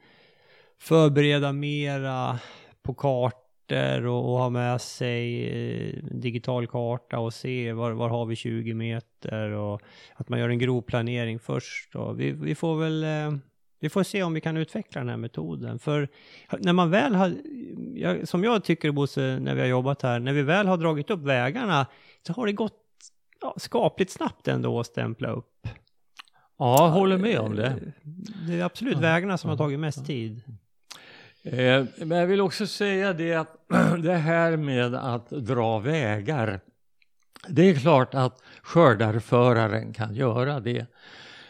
förbereda 0.79 1.53
mera 1.53 2.39
på 2.83 2.95
kartor 3.69 4.07
och, 4.07 4.33
och 4.33 4.39
ha 4.39 4.51
med 4.51 4.81
sig 4.81 5.49
eh, 5.49 6.05
digital 6.11 6.67
karta 6.67 7.19
och 7.19 7.35
se 7.35 7.73
var, 7.73 7.93
var 7.93 8.09
har 8.09 8.27
vi 8.27 8.37
20 8.37 8.75
meter 8.75 9.51
och 9.51 9.81
att 10.15 10.29
man 10.29 10.39
gör 10.39 10.49
en 10.49 10.59
grov 10.59 10.83
planering 10.83 11.39
först. 11.39 11.95
Och 11.95 12.21
vi, 12.21 12.33
vi 12.33 12.55
får 12.55 12.77
väl 12.77 13.05
eh, 13.05 13.39
vi 13.81 13.89
får 13.91 14.03
se 14.03 14.23
om 14.23 14.35
vi 14.35 14.41
kan 14.41 14.57
utveckla 14.57 15.01
den 15.01 15.09
här 15.09 15.17
metoden. 15.17 15.79
För 15.79 16.09
när 16.59 16.73
man 16.73 16.91
väl 16.91 17.15
har, 17.15 17.35
jag, 17.95 18.29
som 18.29 18.45
jag 18.45 18.65
tycker 18.65 18.91
Bosse, 18.91 19.39
när 19.41 19.55
vi 19.55 19.61
har 19.61 19.69
jobbat 19.69 20.03
här, 20.03 20.21
när 20.21 20.33
vi 20.33 20.43
väl 20.43 20.67
har 20.67 20.77
dragit 20.77 21.11
upp 21.11 21.21
vägarna 21.21 21.87
så 22.27 22.33
har 22.33 22.47
det 22.47 22.53
gått 22.53 22.81
ja, 23.41 23.55
skapligt 23.57 24.13
snabbt 24.13 24.49
ändå 24.49 24.81
att 24.81 24.87
stämpla 24.87 25.29
upp. 25.29 25.69
Ja, 26.59 26.85
jag 26.85 26.91
håller 26.91 27.19
med 27.19 27.39
om 27.39 27.57
det. 27.57 27.93
Det 28.49 28.55
är 28.61 28.65
absolut 28.65 28.99
vägarna 28.99 29.39
som 29.39 29.51
har 29.51 29.57
tagit 29.57 29.81
mest 29.81 30.07
tid. 30.07 30.43
Eh, 31.45 31.85
men 31.97 32.19
jag 32.19 32.27
vill 32.27 32.41
också 32.41 32.67
säga 32.67 33.13
det 33.13 33.35
att 33.35 33.57
det 34.03 34.15
här 34.15 34.57
med 34.57 34.95
att 34.95 35.31
dra 35.31 35.79
vägar. 35.79 36.61
Det 37.49 37.71
är 37.71 37.75
klart 37.75 38.15
att 38.15 38.43
skördarföraren 38.63 39.93
kan 39.93 40.15
göra 40.15 40.61
det. 40.61 40.87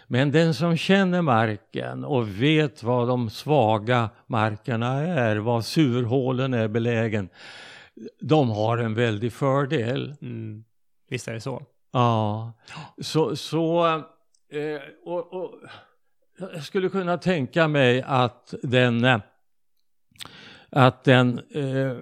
Men 0.06 0.32
den 0.32 0.54
som 0.54 0.76
känner 0.76 1.22
marken 1.22 2.04
och 2.04 2.42
vet 2.42 2.82
vad 2.82 3.08
de 3.08 3.30
svaga 3.30 4.10
markerna 4.26 5.00
är, 5.00 5.36
var 5.36 5.60
surhålen 5.60 6.54
är 6.54 6.68
belägen, 6.68 7.28
de 8.20 8.50
har 8.50 8.78
en 8.78 8.94
väldig 8.94 9.32
fördel. 9.32 10.14
Mm. 10.22 10.64
Visst 11.08 11.28
är 11.28 11.34
det 11.34 11.40
så? 11.40 11.62
Ja, 11.92 12.52
så, 12.98 13.36
så 13.36 13.86
eh, 14.50 14.80
och, 15.04 15.32
och, 15.32 15.54
jag 16.38 16.64
skulle 16.64 16.88
kunna 16.88 17.18
tänka 17.18 17.68
mig 17.68 18.02
att 18.06 18.54
den, 18.62 19.04
eh, 19.04 19.18
att 20.74 21.04
den 21.04 21.40
eh, 21.54 21.96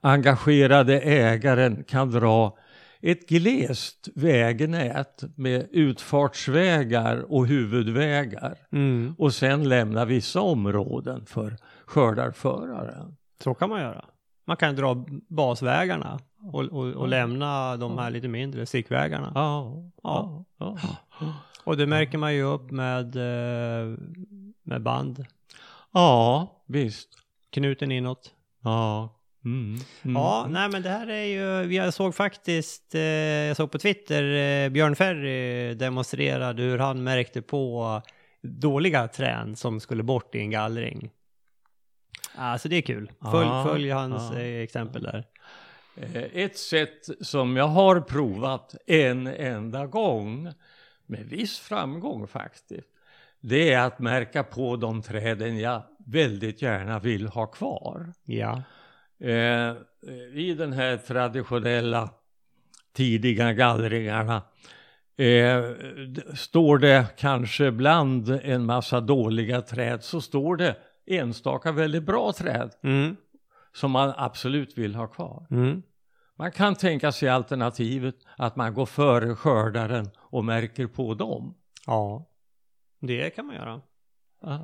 engagerade 0.00 1.00
ägaren 1.00 1.84
kan 1.84 2.10
dra 2.10 2.56
ett 3.02 3.28
glest 3.28 4.08
vägnät 4.14 5.22
med 5.36 5.68
utfartsvägar 5.70 7.32
och 7.32 7.46
huvudvägar 7.46 8.56
Mm. 8.72 9.14
och 9.18 9.34
sen 9.34 9.68
lämna 9.68 10.04
vissa 10.04 10.40
områden 10.40 11.26
för 11.26 11.56
skördarföraren. 11.86 13.16
Så 13.44 13.54
kan 13.54 13.68
man 13.68 13.80
göra. 13.80 14.04
Man 14.46 14.56
kan 14.56 14.76
dra 14.76 15.04
basvägarna 15.28 16.18
och, 16.52 16.64
och, 16.64 16.86
och 16.92 17.08
lämna 17.08 17.76
de 17.76 17.98
här 17.98 18.10
lite 18.10 18.28
mindre 18.28 18.66
stickvägarna. 18.66 19.32
Ja, 19.34 19.74
Ja. 20.02 20.44
ja. 20.58 20.76
Och 21.64 21.76
det 21.76 21.86
märker 21.86 22.18
man 22.18 22.34
ju 22.34 22.42
upp 22.42 22.70
med, 22.70 23.16
eh, 23.16 23.96
med 24.62 24.82
band. 24.82 25.24
ja 25.92 26.48
visst. 26.66 27.08
Knuten 27.50 27.92
inåt. 27.92 28.34
Ja. 28.64 29.16
Mm. 29.44 29.76
Mm. 30.02 30.16
Ja, 30.16 30.46
nej 30.50 30.68
men 30.68 30.82
det 30.82 30.88
här 30.88 31.10
är 31.10 31.24
ju, 31.24 31.74
jag 31.76 31.94
såg 31.94 32.14
faktiskt, 32.14 32.94
eh, 32.94 33.00
jag 33.00 33.56
såg 33.56 33.70
på 33.70 33.78
Twitter, 33.78 34.22
eh, 34.64 34.68
Björn 34.70 34.96
Ferry 34.96 35.74
demonstrerade 35.74 36.62
hur 36.62 36.78
han 36.78 37.02
märkte 37.02 37.42
på 37.42 38.02
dåliga 38.42 39.08
trän 39.08 39.56
som 39.56 39.80
skulle 39.80 40.02
bort 40.02 40.34
i 40.34 40.38
en 40.38 40.50
gallring. 40.50 41.10
Alltså 42.34 42.68
det 42.68 42.76
är 42.76 42.82
kul. 42.82 43.12
Följ, 43.30 43.46
Ja, 43.48 43.64
följ 43.64 43.90
hans 43.90 44.32
ja. 44.32 44.38
eh, 44.40 44.62
exempel 44.62 45.02
där. 45.02 45.24
Eh, 45.96 46.16
Ett 46.44 46.58
sätt 46.58 47.08
som 47.20 47.56
jag 47.56 47.68
har 47.68 48.00
provat 48.00 48.74
en 48.86 49.26
enda 49.26 49.86
gång, 49.86 50.52
med 51.06 51.26
viss 51.26 51.58
framgång 51.58 52.26
faktiskt, 52.26 52.86
det 53.40 53.72
är 53.72 53.80
att 53.80 53.98
märka 53.98 54.42
på 54.44 54.76
de 54.76 55.02
träden 55.02 55.58
jag 55.58 55.82
väldigt 56.10 56.62
gärna 56.62 56.98
vill 56.98 57.26
ha 57.26 57.46
kvar. 57.46 58.12
Ja. 58.24 58.62
Eh, 59.20 59.74
I 60.34 60.54
den 60.58 60.72
här 60.72 60.96
traditionella 60.96 62.10
tidiga 62.92 63.52
gallringarna 63.52 64.42
eh, 65.16 65.64
står 66.34 66.78
det 66.78 67.06
kanske 67.16 67.70
bland 67.70 68.28
en 68.28 68.66
massa 68.66 69.00
dåliga 69.00 69.62
träd 69.62 70.02
så 70.02 70.20
står 70.20 70.56
det 70.56 70.76
enstaka 71.06 71.72
väldigt 71.72 72.02
bra 72.02 72.32
träd 72.32 72.70
Mm. 72.82 73.16
som 73.72 73.90
man 73.90 74.12
absolut 74.16 74.78
vill 74.78 74.94
ha 74.94 75.06
kvar. 75.06 75.46
Mm. 75.50 75.82
Man 76.38 76.52
kan 76.52 76.74
tänka 76.74 77.12
sig 77.12 77.28
alternativet 77.28 78.14
att 78.36 78.56
man 78.56 78.74
går 78.74 78.86
före 78.86 79.34
skördaren 79.34 80.10
och 80.18 80.44
märker 80.44 80.86
på 80.86 81.14
dem. 81.14 81.54
Ja, 81.86 82.26
det 83.00 83.30
kan 83.30 83.46
man 83.46 83.54
göra. 83.56 83.80
Ah. 84.42 84.58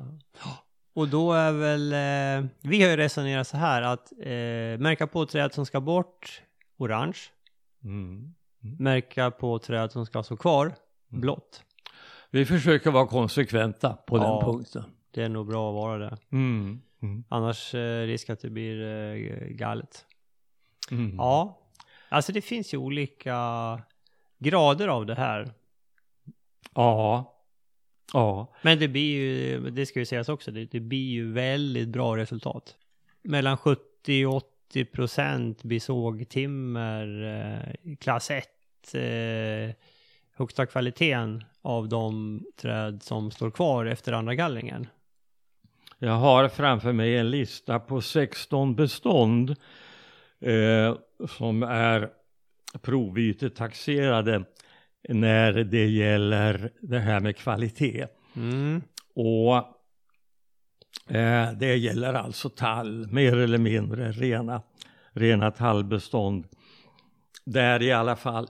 Och 0.97 1.07
då 1.07 1.33
är 1.33 1.51
väl, 1.51 1.93
eh, 1.93 2.49
vi 2.61 2.81
har 2.83 2.89
ju 2.89 2.97
resonerat 2.97 3.47
så 3.47 3.57
här 3.57 3.81
att 3.81 4.11
eh, 4.11 4.79
märka 4.79 5.07
på 5.07 5.25
träd 5.25 5.53
som 5.53 5.65
ska 5.65 5.81
bort, 5.81 6.41
orange. 6.77 7.17
Mm. 7.83 8.33
Märka 8.59 9.31
på 9.31 9.59
träd 9.59 9.91
som 9.91 10.05
ska 10.05 10.23
stå 10.23 10.37
kvar, 10.37 10.65
Mm. 10.65 11.21
blått. 11.21 11.63
Vi 12.31 12.45
försöker 12.45 12.91
vara 12.91 13.07
konsekventa 13.07 13.93
på 13.93 14.17
Ja. 14.17 14.23
den 14.23 14.41
punkten. 14.53 14.83
Det 15.11 15.23
är 15.23 15.29
nog 15.29 15.47
bra 15.47 15.69
att 15.69 15.75
vara 15.75 15.97
det. 15.97 16.17
Mm. 16.31 16.81
Mm. 17.01 17.23
Annars 17.29 17.75
eh, 17.75 18.01
risk 18.05 18.29
att 18.29 18.39
det 18.39 18.49
blir 18.49 18.81
eh, 18.87 19.47
galet. 19.47 20.05
Mm. 20.91 21.15
Ja, 21.17 21.59
alltså 22.09 22.31
det 22.31 22.41
finns 22.41 22.73
ju 22.73 22.77
olika 22.77 23.35
grader 24.39 24.87
av 24.87 25.05
det 25.05 25.15
här. 25.15 25.51
Ja. 26.73 27.33
Ja. 28.13 28.53
Men 28.61 28.79
det 28.79 28.87
blir 28.87 29.15
ju, 29.15 29.59
det 29.69 29.85
ska 29.85 29.99
ju 29.99 30.05
sägas 30.05 30.29
också, 30.29 30.51
det, 30.51 30.65
det 30.65 30.79
blir 30.79 31.09
ju 31.09 31.31
väldigt 31.31 31.87
bra 31.87 32.17
resultat. 32.17 32.75
Mellan 33.21 33.57
70 33.57 34.25
och 34.25 34.43
80 34.67 34.85
procent 34.85 35.63
blir 35.63 35.79
sågtimmer, 35.79 37.23
eh, 37.23 37.95
klass 37.95 38.31
1, 38.31 38.47
eh, 38.93 39.75
högsta 40.37 40.65
kvaliteten 40.65 41.45
av 41.61 41.89
de 41.89 42.41
träd 42.55 43.03
som 43.03 43.31
står 43.31 43.51
kvar 43.51 43.85
efter 43.85 44.13
andra 44.13 44.35
gallringen. 44.35 44.87
Jag 45.99 46.11
har 46.11 46.49
framför 46.49 46.93
mig 46.93 47.17
en 47.17 47.31
lista 47.31 47.79
på 47.79 48.01
16 48.01 48.75
bestånd 48.75 49.55
eh, 50.39 50.95
som 51.37 51.63
är 51.63 52.09
provytetaxerade 52.81 54.43
när 55.07 55.53
det 55.53 55.85
gäller 55.85 56.71
det 56.81 56.99
här 56.99 57.19
med 57.19 57.37
kvalitet. 57.37 58.07
Mm. 58.35 58.81
Och 59.15 59.57
eh, 61.15 61.51
det 61.51 61.75
gäller 61.75 62.13
alltså 62.13 62.49
tall, 62.49 63.07
mer 63.11 63.37
eller 63.37 63.57
mindre 63.57 64.11
rena, 64.11 64.61
rena 65.11 65.51
tallbestånd. 65.51 66.45
Där 67.45 67.81
i 67.81 67.91
alla 67.91 68.15
fall 68.15 68.47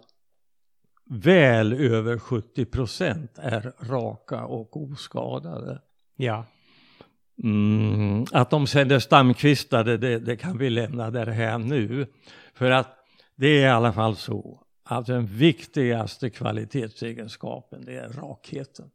väl 1.10 1.74
över 1.74 2.20
70 2.20 2.66
procent 2.66 3.32
är 3.38 3.74
raka 3.80 4.46
och 4.46 4.78
oskadade. 4.78 5.82
Ja. 6.16 6.46
Mm, 7.44 8.26
att 8.32 8.50
de 8.50 8.68
sen 8.68 8.92
är 8.92 9.00
stamkvistade, 9.00 9.98
det, 9.98 10.20
det 10.20 10.36
kan 10.36 10.58
vi 10.58 10.70
lämna 10.70 11.12
därhän 11.12 11.62
nu. 11.62 12.08
För 12.54 12.72
att 12.72 12.98
det 13.36 13.48
är 13.48 13.68
i 13.68 13.70
alla 13.70 13.94
fall 13.94 14.16
så 14.16 14.67
att 14.90 15.06
den 15.06 15.26
viktigaste 15.26 16.30
kvalitetsegenskapen 16.30 17.86
det 17.86 17.94
är 17.98 18.10
rakheten. 18.10 18.90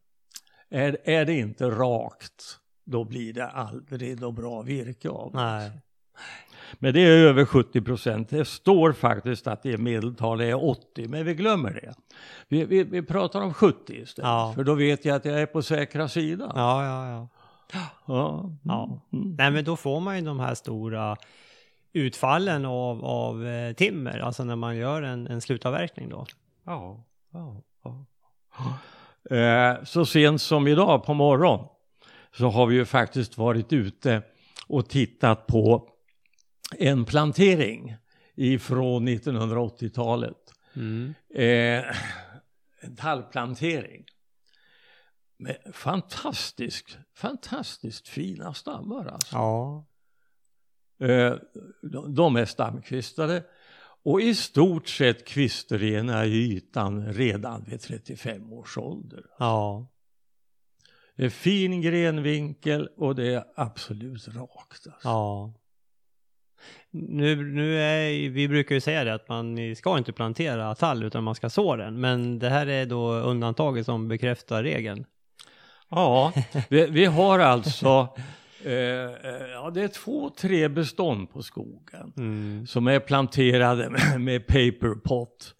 Är, 0.70 0.96
är 1.04 1.24
det 1.24 1.34
inte 1.34 1.70
rakt, 1.70 2.44
då 2.84 3.04
blir 3.04 3.32
det 3.32 3.46
aldrig 3.48 4.20
något 4.20 4.34
bra 4.34 4.62
virke 4.62 5.08
av. 5.08 5.30
Nej. 5.34 5.70
Men 6.78 6.94
det 6.94 7.00
är 7.00 7.10
över 7.26 7.44
70 7.44 7.80
procent. 7.82 8.28
Det 8.28 8.44
står 8.44 8.92
faktiskt 8.92 9.46
att 9.46 9.62
det 9.62 9.78
medeltalet 9.78 10.44
är 10.48 10.64
80, 10.64 11.08
men 11.08 11.24
vi 11.24 11.34
glömmer 11.34 11.70
det. 11.70 11.94
Vi, 12.48 12.64
vi, 12.64 12.84
vi 12.84 13.02
pratar 13.02 13.40
om 13.40 13.54
70 13.54 13.92
istället, 14.02 14.28
Ja. 14.28 14.52
för 14.56 14.64
då 14.64 14.74
vet 14.74 15.04
jag 15.04 15.16
att 15.16 15.24
jag 15.24 15.40
är 15.40 15.46
på 15.46 15.62
säkra 15.62 16.08
sidan. 16.08 16.52
Ja, 16.54 16.84
ja, 16.84 17.10
ja. 17.10 17.28
Ja. 18.06 18.50
Ja. 18.64 19.00
Mm. 19.12 19.34
Nej, 19.38 19.50
men 19.50 19.64
då 19.64 19.76
får 19.76 20.00
man 20.00 20.18
ju 20.18 20.24
de 20.24 20.40
här 20.40 20.54
stora 20.54 21.16
utfallen 21.92 22.64
av, 22.64 23.04
av 23.04 23.46
eh, 23.46 23.72
timmer, 23.72 24.18
alltså 24.18 24.44
när 24.44 24.56
man 24.56 24.76
gör 24.76 25.02
en, 25.02 25.26
en 25.26 25.40
slutavverkning 25.40 26.08
då. 26.08 26.26
Ja, 26.64 27.04
ja, 27.32 27.62
ja. 27.84 28.06
Eh, 29.36 29.84
så 29.84 30.06
sent 30.06 30.40
som 30.42 30.68
idag 30.68 31.04
på 31.04 31.14
morgon 31.14 31.68
så 32.36 32.48
har 32.48 32.66
vi 32.66 32.74
ju 32.74 32.84
faktiskt 32.84 33.38
varit 33.38 33.72
ute 33.72 34.22
och 34.66 34.88
tittat 34.88 35.46
på 35.46 35.88
en 36.78 37.04
plantering 37.04 37.96
ifrån 38.34 39.08
1980-talet. 39.08 40.54
Mm. 40.76 41.14
Eh, 41.34 41.96
en 42.80 42.96
tallplantering. 42.96 44.04
Med 45.36 45.56
fantastiskt, 45.72 46.98
fantastiskt 47.16 48.08
fina 48.08 48.54
stammar 48.54 49.06
alltså. 49.06 49.36
Ja. 49.36 49.86
Eh, 51.02 51.34
de- 52.14 52.36
är 52.36 52.44
stamkvistade 52.44 53.42
och 54.04 54.20
i 54.20 54.34
stort 54.34 54.88
sett 54.88 55.26
kvistrena 55.26 56.26
i 56.26 56.52
ytan 56.52 57.12
redan 57.12 57.64
vid 57.64 57.80
35 57.80 58.52
års 58.52 58.78
ålder. 58.78 59.24
Ja. 59.38 59.86
Det 61.16 61.24
är 61.24 61.30
fin 61.30 61.80
grenvinkel 61.80 62.88
och 62.96 63.14
det 63.14 63.34
är 63.34 63.44
absolut 63.56 64.28
rakt. 64.28 64.86
Alltså. 64.86 65.08
Ja. 65.08 65.52
Nu, 66.90 67.36
nu 67.52 67.78
är, 67.80 68.30
vi 68.30 68.48
brukar 68.48 68.74
ju 68.74 68.80
säga 68.80 69.04
det 69.04 69.14
att 69.14 69.28
man 69.28 69.76
ska 69.76 69.98
inte 69.98 70.12
plantera 70.12 70.74
tall 70.74 71.02
utan 71.04 71.24
man 71.24 71.34
ska 71.34 71.50
så 71.50 71.76
den. 71.76 72.00
Men 72.00 72.38
det 72.38 72.48
här 72.48 72.66
är 72.66 72.86
då 72.86 73.12
undantaget 73.12 73.86
som 73.86 74.08
bekräftar 74.08 74.62
regeln. 74.62 75.04
Ja, 75.88 76.32
vi, 76.68 76.86
vi 76.86 77.04
har 77.04 77.38
alltså 77.38 78.08
eh, 78.64 78.72
eh, 79.30 79.46
ja, 79.52 79.70
det 79.70 79.82
är 79.82 79.88
två, 79.88 80.30
tre 80.30 80.68
bestånd 80.68 81.30
på 81.30 81.42
skogen 81.42 82.12
Mm. 82.16 82.66
som 82.66 82.86
är 82.86 83.00
planterade 83.00 83.90
med, 83.90 84.20
med 84.20 84.46
paperpot 84.46 85.54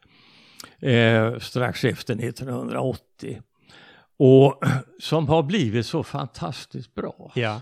eh, 0.81 1.39
strax 1.39 1.85
efter 1.85 2.15
1980 2.25 3.43
och 4.19 4.61
som 5.01 5.29
har 5.29 5.43
blivit 5.43 5.87
så 5.87 6.03
fantastiskt 6.03 6.95
bra. 6.95 7.33
Ja. 7.35 7.61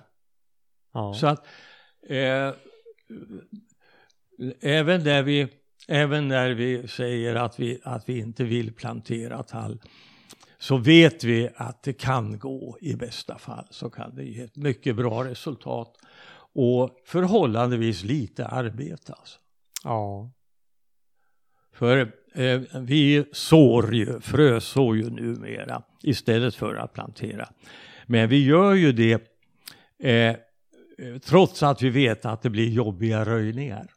Ja. 0.93 1.15
Så 1.15 1.27
att 1.27 1.47
eh, 2.09 2.51
även, 4.61 5.05
när 5.05 5.23
vi, 5.23 5.49
även 5.89 6.29
när 6.29 6.51
vi 6.51 6.89
säger 6.89 7.35
att 7.35 7.61
vi, 7.61 7.81
att 7.85 8.09
vi 8.09 8.19
inte 8.19 8.45
vill 8.45 8.73
plantera 8.73 9.43
tall 9.43 9.81
så 10.61 10.77
vet 10.77 11.25
vi 11.25 11.49
att 11.57 11.83
det 11.83 11.93
kan 11.93 12.39
gå 12.39 12.79
i 12.81 12.95
bästa 12.95 13.39
fall 13.39 13.67
så 13.71 13.91
kan 13.91 14.15
det 14.15 14.25
ge 14.25 14.43
ett 14.43 14.57
mycket 14.57 14.97
bra 14.97 15.25
resultat 15.25 15.97
och 16.53 16.97
förhållandevis 17.07 18.05
lite 18.05 18.47
arbete. 18.47 19.13
Alltså. 19.13 19.39
ja. 19.85 20.31
För 21.73 22.13
eh, 22.35 22.61
vi 22.81 23.25
sår 23.33 23.95
ju, 23.95 24.21
frösår 24.21 24.97
ju 24.97 25.11
numera 25.11 25.83
istället 26.03 26.55
för 26.55 26.75
att 26.75 26.93
plantera. 26.93 27.49
Men 28.07 28.29
vi 28.29 28.45
gör 28.45 28.75
ju 28.75 28.93
det 28.93 29.23
eh, 29.99 30.37
trots 31.25 31.63
att 31.63 31.83
vi 31.83 31.91
vet 31.91 32.25
att 32.25 32.43
det 32.43 32.51
blir 32.51 32.69
jobbiga 32.69 33.25
röjningar. 33.25 33.91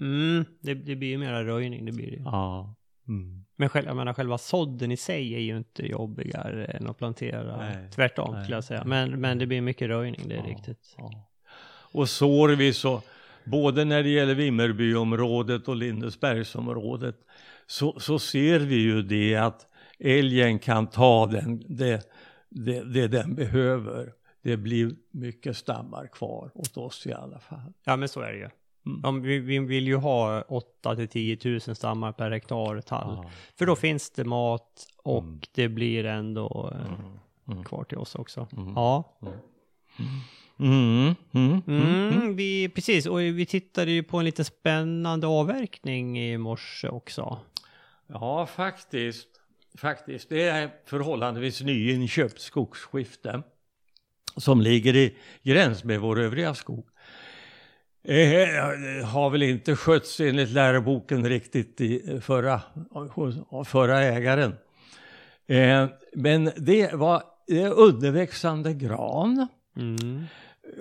Mm, 0.00 0.44
det, 0.60 0.74
det 0.74 0.96
blir 0.96 1.08
ju 1.08 1.18
mera 1.18 1.44
röjning, 1.44 1.84
det 1.84 1.92
blir 1.92 2.10
det. 2.10 2.22
Ja. 2.24 2.74
Mm. 3.10 3.44
Men 3.56 3.68
själv, 3.68 3.86
jag 3.86 3.96
menar, 3.96 4.12
själva 4.12 4.38
sådden 4.38 4.92
i 4.92 4.96
sig 4.96 5.34
är 5.34 5.38
ju 5.38 5.56
inte 5.56 5.86
jobbigare 5.86 6.64
än 6.64 6.86
att 6.90 6.98
plantera. 6.98 7.56
Nej. 7.56 7.90
Tvärtom 7.94 8.34
Nej. 8.34 8.44
skulle 8.44 8.56
jag 8.56 8.64
säga. 8.64 8.84
Men, 8.84 9.20
men 9.20 9.38
det 9.38 9.46
blir 9.46 9.60
mycket 9.60 9.88
röjning, 9.88 10.20
det 10.28 10.34
är 10.34 10.38
Ja. 10.38 10.44
riktigt. 10.50 10.94
Ja. 10.98 11.26
Och 11.92 12.08
sår 12.08 12.48
vi 12.48 12.72
så, 12.72 13.02
både 13.44 13.84
när 13.84 14.02
det 14.02 14.08
gäller 14.08 14.34
Vimmerbyområdet 14.34 15.68
och 15.68 15.76
Lindesbergsområdet, 15.76 17.16
så, 17.66 18.00
så 18.00 18.18
ser 18.18 18.58
vi 18.60 18.74
ju 18.76 19.02
det 19.02 19.36
att 19.36 19.66
älgen 19.98 20.58
kan 20.58 20.86
ta 20.86 21.26
den, 21.26 21.62
det, 21.68 22.10
det, 22.48 22.82
det 22.84 23.08
den 23.08 23.34
behöver. 23.34 24.12
Det 24.42 24.56
blir 24.56 24.90
mycket 25.10 25.56
stammar 25.56 26.06
kvar 26.06 26.50
åt 26.54 26.76
oss 26.76 27.06
i 27.06 27.12
alla 27.12 27.38
fall. 27.38 27.72
Ja, 27.84 27.96
men 27.96 28.08
så 28.08 28.20
är 28.20 28.32
det 28.32 28.38
ju. 28.38 28.48
Mm. 28.86 29.04
Om 29.04 29.22
vi, 29.22 29.38
vi 29.38 29.58
vill 29.58 29.86
ju 29.86 29.96
ha 29.96 30.42
8 30.42 30.96
till 30.96 31.08
10 31.08 31.38
000 31.44 31.60
stammar 31.60 32.12
per 32.12 32.30
hektar 32.30 32.80
tall. 32.80 33.20
Ja. 33.22 33.30
För 33.58 33.66
då 33.66 33.76
finns 33.76 34.10
det 34.10 34.24
mat 34.24 34.86
och 35.02 35.22
Mm. 35.22 35.40
det 35.54 35.68
blir 35.68 36.04
ändå 36.04 36.70
eh, 36.74 36.86
Mm. 36.92 37.18
Mm. 37.48 37.64
kvar 37.64 37.84
till 37.84 37.98
oss 37.98 38.14
också. 38.14 38.48
Mm. 38.56 38.72
Ja. 38.76 39.18
Mm. 40.58 41.14
Mm. 41.34 41.62
mm, 41.66 42.36
vi, 42.36 42.68
precis. 42.68 43.06
Och 43.06 43.20
vi 43.20 43.46
tittade 43.46 43.90
ju 43.90 44.02
på 44.02 44.18
en 44.18 44.24
lite 44.24 44.44
spännande 44.44 45.26
avverkning 45.26 46.18
i 46.20 46.38
morse 46.38 46.88
också. 46.88 47.38
Ja, 48.06 48.46
faktiskt. 48.46 49.28
Faktiskt. 49.78 50.28
Det 50.28 50.42
är 50.42 50.70
förhållandevis 50.86 51.60
nyinköpt 51.62 52.40
skogsskifte 52.40 53.42
som 54.36 54.60
ligger 54.60 54.96
i 54.96 55.16
gräns 55.42 55.84
med 55.84 56.00
vår 56.00 56.20
övriga 56.20 56.54
skog. 56.54 56.86
Eh, 58.02 59.06
har 59.06 59.30
väl 59.30 59.42
inte 59.42 59.76
skötts 59.76 60.20
enligt 60.20 60.50
läroboken 60.50 61.28
riktigt 61.28 61.80
i 61.80 62.20
förra, 62.22 62.60
förra 63.66 64.02
ägaren. 64.02 64.54
Eh, 65.46 65.86
men 66.14 66.50
det 66.56 66.94
var 66.94 67.22
är 67.46 67.72
underväxande 67.72 68.74
gran. 68.74 69.48
Mm. 69.76 70.24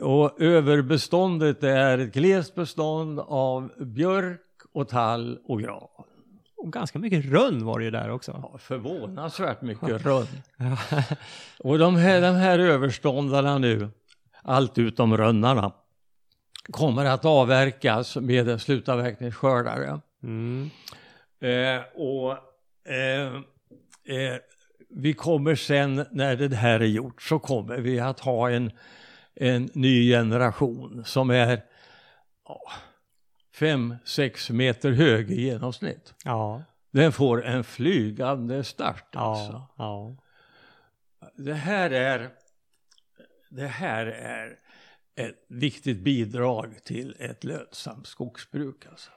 Och 0.01 0.41
överbeståndet 0.41 1.63
är 1.63 1.97
ett 1.97 2.13
glest 2.13 2.55
bestånd 2.55 3.19
av 3.19 3.71
björk 3.77 4.41
och 4.73 4.88
tall 4.88 5.39
och 5.43 5.62
gran. 5.62 5.88
Och 6.58 6.73
ganska 6.73 6.99
mycket 6.99 7.25
rönn 7.25 7.65
var 7.65 7.79
det 7.79 7.86
ju 7.86 7.91
där 7.91 8.12
också. 8.12 8.39
Ja, 8.43 8.58
förvånansvärt 8.58 9.62
mycket 9.62 10.05
rönn. 10.05 10.27
Och 11.60 11.79
de 11.79 11.95
här, 11.95 12.21
de 12.21 12.36
här 12.36 12.60
överståndarna 12.60 13.58
nu, 13.58 13.89
allt 14.43 14.77
utom 14.77 15.17
rönnarna, 15.17 15.71
kommer 16.71 17.05
att 17.05 17.25
avverkas 17.25 18.15
med 18.15 18.62
slutavverkningsskördare. 18.62 19.99
Mm. 20.23 20.69
Eh, 21.41 21.82
och 21.95 22.32
eh, 22.91 23.36
eh, 24.17 24.38
vi 24.89 25.13
kommer 25.13 25.55
sen, 25.55 26.05
när 26.12 26.36
det 26.36 26.55
här 26.55 26.79
är 26.79 26.86
gjort, 26.86 27.21
så 27.21 27.39
kommer 27.39 27.77
vi 27.77 27.99
att 27.99 28.19
ha 28.19 28.49
en, 28.49 28.71
en 29.36 29.69
ny 29.73 30.12
generation 30.12 31.03
som 31.05 31.29
är 31.29 31.62
ja, 32.47 32.62
fem, 33.55 33.95
sex 34.05 34.49
meter 34.49 34.91
hög 34.91 35.32
i 35.32 35.41
genomsnitt. 35.41 36.13
Ja, 36.25 36.63
Den 36.91 37.12
får 37.12 37.45
en 37.45 37.63
flygande 37.63 38.63
start 38.63 39.15
alltså. 39.15 39.63
ja. 39.77 40.15
Det 41.36 41.53
här 41.53 41.89
är, 41.89 42.29
det 43.49 43.67
här 43.67 44.05
är 44.05 44.60
ett 45.19 45.45
viktigt 45.47 45.99
bidrag 45.99 46.84
till 46.84 47.15
ett 47.19 47.43
lönsamt 47.43 48.08
skogsbruk 48.08 48.86
alltså. 48.89 49.12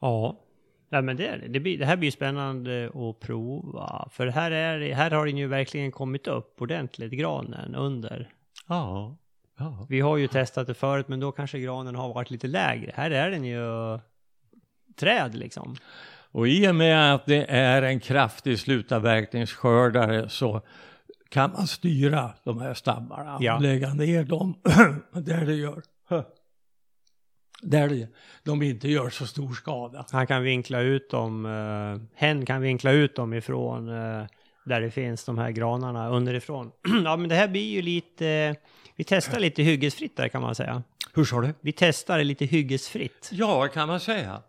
Ja. 0.00 0.40
Nej 0.88 1.02
men 1.02 1.16
det, 1.16 1.26
är 1.26 1.38
det. 1.38 1.48
Det, 1.48 1.60
blir, 1.60 1.78
det 1.78 1.86
här 1.86 1.96
blir 1.96 2.10
spännande 2.10 2.90
att 2.94 3.20
prova. 3.20 4.08
För 4.12 4.26
här, 4.26 4.50
är, 4.50 4.92
här 4.92 5.10
har 5.10 5.26
den 5.26 5.36
ju 5.36 5.46
verkligen 5.46 5.92
kommit 5.92 6.26
upp 6.26 6.62
ordentligt, 6.62 7.12
granen, 7.12 7.74
under. 7.74 8.28
Ja. 8.68 9.16
ja. 9.58 9.86
Vi 9.88 10.00
har 10.00 10.16
ju 10.16 10.28
testat 10.28 10.66
det 10.66 10.74
förut, 10.74 11.08
men 11.08 11.20
då 11.20 11.32
kanske 11.32 11.60
granen 11.60 11.94
har 11.94 12.14
varit 12.14 12.30
lite 12.30 12.46
lägre. 12.46 12.92
Här 12.94 13.10
är 13.10 13.30
den 13.30 13.44
ju 13.44 13.98
träd 14.96 15.34
liksom. 15.34 15.76
Och 16.32 16.48
i 16.48 16.68
och 16.68 16.74
med 16.74 17.14
att 17.14 17.26
det 17.26 17.50
är 17.50 17.82
en 17.82 18.00
kraftig 18.00 18.58
slutavverkningsskördare 18.58 20.28
så 20.28 20.62
kan 21.30 21.52
man 21.52 21.66
styra 21.66 22.30
de 22.44 22.60
här 22.60 22.74
stammarna 22.74 23.38
Ja. 23.40 23.58
lägga 23.58 23.94
ner 23.94 24.24
dem 24.24 24.54
där 25.12 25.46
det 25.46 25.54
gör. 25.54 25.82
Där 27.62 27.88
det, 27.88 28.08
de 28.44 28.62
inte 28.62 28.88
gör 28.88 29.10
så 29.10 29.26
stor 29.26 29.54
skada. 29.54 30.06
Han 30.10 30.26
kan 30.26 30.42
vinkla 30.42 30.80
ut 30.80 31.10
dem, 31.10 31.44
uh, 31.46 32.00
hen 32.14 32.46
kan 32.46 32.60
vinkla 32.60 32.92
ut 32.92 33.16
dem 33.16 33.34
ifrån 33.34 33.88
eh, 33.88 34.26
där 34.64 34.80
det 34.80 34.90
finns 34.90 35.24
de 35.24 35.38
här 35.38 35.50
granarna 35.50 36.08
underifrån. 36.08 36.70
ja 37.04 37.16
men 37.16 37.28
det 37.28 37.34
här 37.34 37.48
blir 37.48 37.70
ju 37.70 37.82
lite, 37.82 38.56
vi 38.96 39.04
testar 39.04 39.38
lite 39.40 39.62
hyggesfritt 39.62 40.16
där 40.16 40.28
kan 40.28 40.42
man 40.42 40.54
säga. 40.54 40.82
Hur 41.14 41.24
sa 41.24 41.40
du? 41.40 41.54
Vi 41.60 41.72
testar 41.72 42.24
lite 42.24 42.44
hyggesfritt. 42.44 43.30
Ja, 43.32 43.68
kan 43.68 43.88
man 43.88 44.00
säga. 44.00 44.42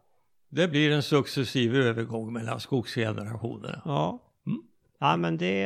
Det 0.49 0.67
blir 0.67 0.91
en 0.91 1.03
successiv 1.03 1.75
övergång 1.75 2.33
mellan 2.33 2.59
skogsgenerationerna. 2.59 3.81
Ja. 3.85 4.19
Mm. 4.47 4.61
Ja 4.99 5.17
men 5.17 5.37
det, 5.37 5.63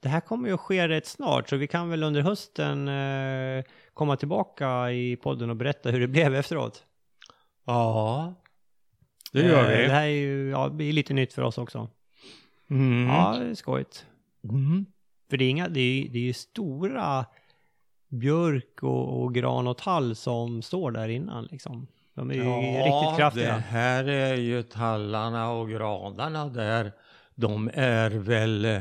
det 0.00 0.08
här 0.08 0.20
kommer 0.20 0.48
ju 0.48 0.54
att 0.54 0.60
ske 0.60 0.88
rätt 0.88 1.06
snart 1.06 1.48
så 1.48 1.56
vi 1.56 1.66
kan 1.66 1.90
väl 1.90 2.02
under 2.02 2.20
hösten 2.22 2.88
eh, 2.88 3.64
komma 3.94 4.16
tillbaka 4.16 4.90
i 4.90 5.16
podden 5.16 5.50
och 5.50 5.56
berätta 5.56 5.90
hur 5.90 6.00
det 6.00 6.08
blev 6.08 6.34
efteråt. 6.34 6.84
Ja, 7.64 8.34
det 9.32 9.42
gör 9.42 9.72
Eh, 9.72 9.78
vi. 9.78 9.86
Det 9.86 9.92
här 9.92 10.02
är 10.02 10.06
ju, 10.06 10.50
ja, 10.50 10.68
det 10.68 10.74
blir 10.74 10.92
lite 10.92 11.14
nytt 11.14 11.32
för 11.32 11.42
oss 11.42 11.58
också. 11.58 11.88
Mm. 12.70 13.08
Ja, 13.08 13.36
det 13.38 13.50
är 13.50 13.54
skojigt. 13.54 14.06
Mm. 14.44 14.86
För 15.30 15.36
det 15.36 15.44
är, 15.44 15.50
inga, 15.50 15.68
det 15.68 15.80
är, 15.80 16.08
det 16.08 16.18
är 16.18 16.22
ju 16.22 16.32
stora 16.32 17.26
björk 18.08 18.82
och, 18.82 19.22
och 19.22 19.34
gran 19.34 19.66
och 19.66 19.78
tall 19.78 20.16
som 20.16 20.62
står 20.62 20.90
där 20.90 21.08
innan 21.08 21.44
liksom. 21.44 21.86
De 22.14 22.30
är 22.30 22.34
ju 22.34 22.40
riktigt 22.42 23.18
kraftiga. 23.18 23.54
det 23.54 23.60
här 23.60 24.04
är 24.04 24.34
ju 24.34 24.62
tallarna 24.62 25.50
och 25.50 25.70
granarna 25.70 26.48
där. 26.48 26.92
De 27.34 27.70
är 27.74 28.10
väl 28.10 28.64
eh, 28.64 28.80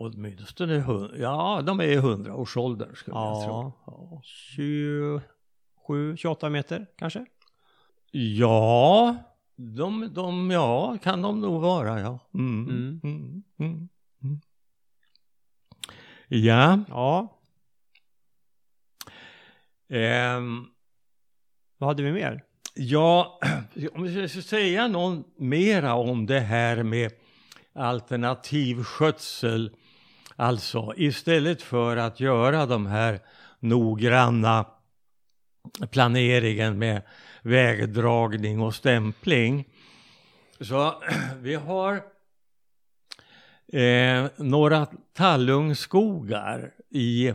åtminstone 0.00 0.78
hun- 0.78 1.14
ja, 1.20 1.62
de 1.66 1.80
är 1.80 1.84
i 1.84 1.96
hundraårsåldern 1.96 2.94
skulle 2.96 3.16
jag 3.16 3.44
tro. 3.44 3.72
Ja, 3.86 4.20
27, 4.24 6.16
28 6.16 6.50
meter 6.50 6.86
kanske? 6.96 7.26
Ja, 8.12 9.16
de, 9.56 10.14
de, 10.14 10.50
ja, 10.50 10.98
kan 11.02 11.22
de 11.22 11.40
nog 11.40 11.60
vara, 11.62 12.00
ja. 12.00 12.18
Mm. 12.34 12.64
Mm. 12.68 13.00
Mm. 13.04 13.42
Mm. 13.58 13.88
Mm. 14.22 14.40
Ja, 16.28 16.78
Ja, 16.88 17.38
ehm, 19.88 20.66
vad 21.78 21.88
hade 21.90 22.02
vi 22.02 22.12
mer? 22.12 22.44
ja, 22.74 23.40
om 23.94 24.02
vi 24.02 24.28
ska 24.28 24.42
säga 24.42 24.88
någon 24.88 25.24
mera 25.36 25.94
om 25.94 26.26
det 26.26 26.40
här 26.40 26.82
med 26.82 27.12
alternativ 27.72 28.82
skötsel, 28.82 29.76
alltså 30.40 30.92
istället 30.96 31.62
för 31.62 31.96
att 31.96 32.20
göra 32.20 32.66
de 32.66 32.86
här 32.86 33.20
noggranna 33.58 34.66
planeringen 35.90 36.78
med 36.78 37.02
vägdragning 37.42 38.60
och 38.60 38.74
stämpling. 38.74 39.64
Så 40.60 41.02
vi 41.40 41.54
har 41.54 41.94
eh, 43.72 44.26
några 44.36 44.86
tallungskogar 45.12 46.72
i, 46.90 47.32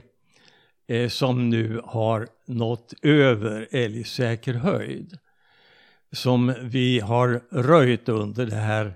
eh, 0.88 1.10
som 1.10 1.50
nu 1.50 1.82
har 1.86 2.28
nått 2.46 2.94
över 3.02 3.68
älgsäker 3.72 4.54
höjd. 4.54 5.18
Som 6.12 6.54
vi 6.62 7.00
har 7.00 7.42
röjt 7.52 8.10
under 8.10 8.46
det 8.46 8.56
här, 8.56 8.94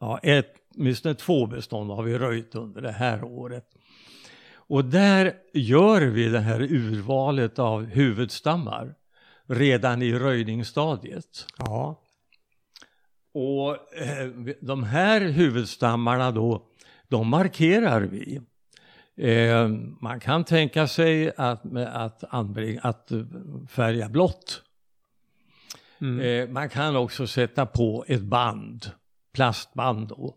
ja, 0.00 0.18
ett, 0.22 0.59
åtminstone 0.76 1.14
två 1.14 1.46
bestånd 1.46 1.90
har 1.90 2.02
vi 2.02 2.18
röjt 2.18 2.54
under 2.54 2.80
det 2.80 2.92
här 2.92 3.24
året. 3.24 3.64
Och 4.70 4.84
där 4.84 5.34
gör 5.52 6.00
vi 6.00 6.28
det 6.28 6.40
här 6.40 6.60
urvalet 6.60 7.58
av 7.58 7.84
huvudstammar 7.84 8.94
redan 9.46 10.02
i 10.02 10.12
röjningsstadiet. 10.12 11.46
Ja, 11.58 12.02
Och 13.32 13.96
eh, 13.96 14.28
de 14.60 14.84
här 14.84 15.20
huvudstammarna 15.20 16.30
då, 16.30 16.66
de 17.08 17.28
markerar 17.28 18.00
vi. 18.00 18.40
Eh, 19.16 19.68
man 20.00 20.20
kan 20.20 20.44
tänka 20.44 20.86
sig 20.86 21.32
att, 21.36 21.76
att, 21.76 22.24
anbringa, 22.28 22.80
att 22.80 23.10
eh, 23.10 23.24
färga 23.68 24.08
blått. 24.08 24.62
mm. 26.00 26.52
Man 26.52 26.68
kan 26.68 26.96
också 26.96 27.26
sätta 27.26 27.66
på 27.66 28.04
ett 28.08 28.22
band, 28.22 28.90
plastband 29.32 30.08
då. 30.08 30.36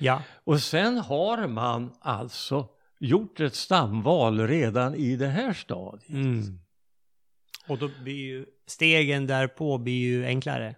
Ja, 0.00 0.22
Och 0.44 0.60
sen 0.60 0.98
har 0.98 1.46
man 1.46 1.92
alltså 2.00 2.68
gjort 3.00 3.40
ett 3.40 3.54
stamval 3.54 4.46
redan 4.46 4.94
i 4.94 5.16
det 5.16 5.26
här 5.26 5.52
stadiet. 5.52 6.08
mm. 6.08 6.60
Och 7.68 7.78
då 7.78 7.90
blir 8.02 8.14
ju 8.14 8.46
stegen 8.66 9.26
därpå 9.26 9.78
blir 9.78 10.00
ju 10.00 10.26
enklare. 10.26 10.74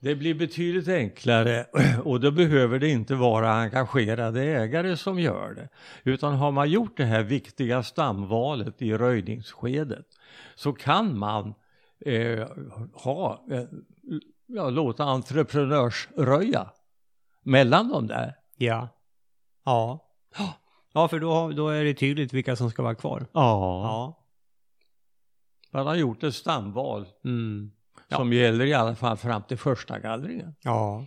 Det 0.00 0.14
blir 0.14 0.34
betydligt 0.34 0.88
enklare 0.88 1.66
och 2.04 2.20
då 2.20 2.30
behöver 2.30 2.78
det 2.78 2.88
inte 2.88 3.14
vara 3.14 3.52
engagerade 3.52 4.42
ägare 4.42 4.96
som 4.96 5.18
gör 5.18 5.54
det. 5.54 5.68
Utan 6.10 6.34
har 6.34 6.52
man 6.52 6.70
gjort 6.70 6.96
det 6.96 7.04
här 7.04 7.22
viktiga 7.22 7.82
stamvalet 7.82 8.82
i 8.82 8.92
röjningsskedet 8.92 10.06
så 10.54 10.72
kan 10.72 11.18
man 11.18 11.54
eh, 12.06 12.48
ha, 12.92 13.46
eh, 13.50 13.64
ja, 14.46 14.70
låta 14.70 15.04
entreprenörsröja 15.04 16.70
mellan 17.48 17.88
de 17.88 18.06
där. 18.06 18.34
Ja. 18.56 18.88
Ja. 19.64 20.04
Ja, 20.92 21.08
för 21.08 21.20
då, 21.20 21.50
då 21.50 21.68
är 21.68 21.84
det 21.84 21.94
tydligt 21.94 22.32
vilka 22.32 22.56
som 22.56 22.70
ska 22.70 22.82
vara 22.82 22.94
kvar. 22.94 23.26
Ja. 23.32 23.82
Ja. 23.82 24.24
Man 25.70 25.86
har 25.86 25.94
gjort 25.94 26.22
ett 26.22 26.34
stamval 26.34 27.06
Mm. 27.24 27.70
som 28.08 28.32
gäller 28.32 28.64
i 28.64 28.74
alla 28.74 28.94
fall 28.94 29.16
fram 29.16 29.42
till 29.42 29.58
första 29.58 29.98
gallringen. 29.98 30.54
Ja. 30.62 31.06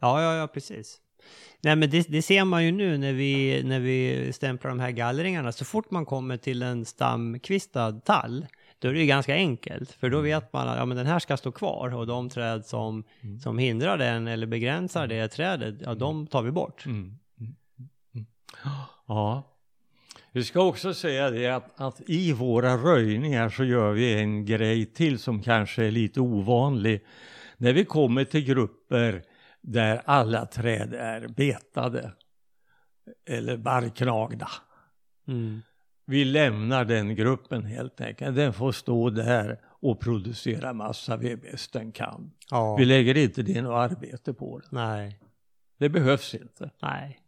Ja, 0.00 0.22
ja, 0.22 0.34
ja, 0.34 0.46
precis. 0.46 1.00
Nej, 1.60 1.76
men 1.76 1.90
det, 1.90 2.08
det 2.08 2.22
ser 2.22 2.44
man 2.44 2.64
ju 2.64 2.72
nu 2.72 2.98
när 2.98 3.12
vi, 3.12 3.62
när 3.64 3.80
vi 3.80 4.32
stämplar 4.32 4.70
de 4.70 4.80
här 4.80 4.90
gallringarna. 4.90 5.52
Så 5.52 5.64
fort 5.64 5.90
man 5.90 6.06
kommer 6.06 6.36
till 6.36 6.62
en 6.62 6.84
stamkvistad 6.84 7.92
tall, 7.92 8.46
då 8.78 8.88
är 8.88 8.92
det 8.92 9.00
ju 9.00 9.06
ganska 9.06 9.34
enkelt. 9.34 9.92
För 9.92 10.10
då 10.10 10.20
vet 10.20 10.52
man 10.52 10.68
att 10.68 10.76
ja, 10.76 10.84
men 10.84 10.96
den 10.96 11.06
här 11.06 11.18
ska 11.18 11.36
stå 11.36 11.52
kvar 11.52 11.94
och 11.94 12.06
de 12.06 12.28
träd 12.28 12.66
som, 12.66 13.04
som 13.42 13.58
hindrar 13.58 13.98
den 13.98 14.26
eller 14.26 14.46
begränsar 14.46 15.06
det 15.06 15.28
trädet, 15.28 15.74
ja, 15.84 15.94
de 15.94 16.26
tar 16.26 16.42
vi 16.42 16.50
bort. 16.50 16.86
Mm. 16.86 17.18
Mm. 17.40 17.54
Mm. 18.14 18.26
Ja. 19.08 19.52
Vi 20.32 20.44
ska 20.44 20.62
också 20.62 20.94
säga 20.94 21.30
det 21.30 21.46
att, 21.46 21.80
att 21.80 22.00
i 22.06 22.32
våra 22.32 22.76
röjningar 22.76 23.48
så 23.48 23.64
gör 23.64 23.92
vi 23.92 24.20
en 24.20 24.44
grej 24.44 24.86
till 24.86 25.18
som 25.18 25.42
kanske 25.42 25.84
är 25.84 25.90
lite 25.90 26.20
ovanlig. 26.20 27.04
När 27.56 27.72
vi 27.72 27.84
kommer 27.84 28.24
till 28.24 28.44
grupper 28.44 29.22
där 29.60 30.02
alla 30.04 30.46
träd 30.46 30.94
är 30.94 31.28
betade 31.28 32.12
eller 33.26 33.56
barrknagda. 33.56 34.48
Mm. 35.28 35.62
Vi 36.06 36.24
lämnar 36.24 36.84
den 36.84 37.14
gruppen 37.16 37.64
helt 37.64 38.00
enkelt. 38.00 38.36
Den 38.36 38.52
får 38.52 38.72
stå 38.72 39.10
där 39.10 39.60
och 39.64 40.00
producera 40.00 40.72
massa 40.72 41.16
ved 41.16 41.40
bäst 41.40 41.72
den 41.72 41.92
kan. 41.92 42.32
Ja. 42.50 42.76
Vi 42.76 42.84
lägger 42.84 43.16
inte 43.16 43.42
det 43.42 43.62
något 43.62 43.90
arbete 43.90 44.34
på 44.34 44.58
det. 44.58 44.66
Nej. 44.70 45.20
Det 45.78 45.88
behövs 45.88 46.34
inte. 46.34 46.70
Nej. 46.82 47.20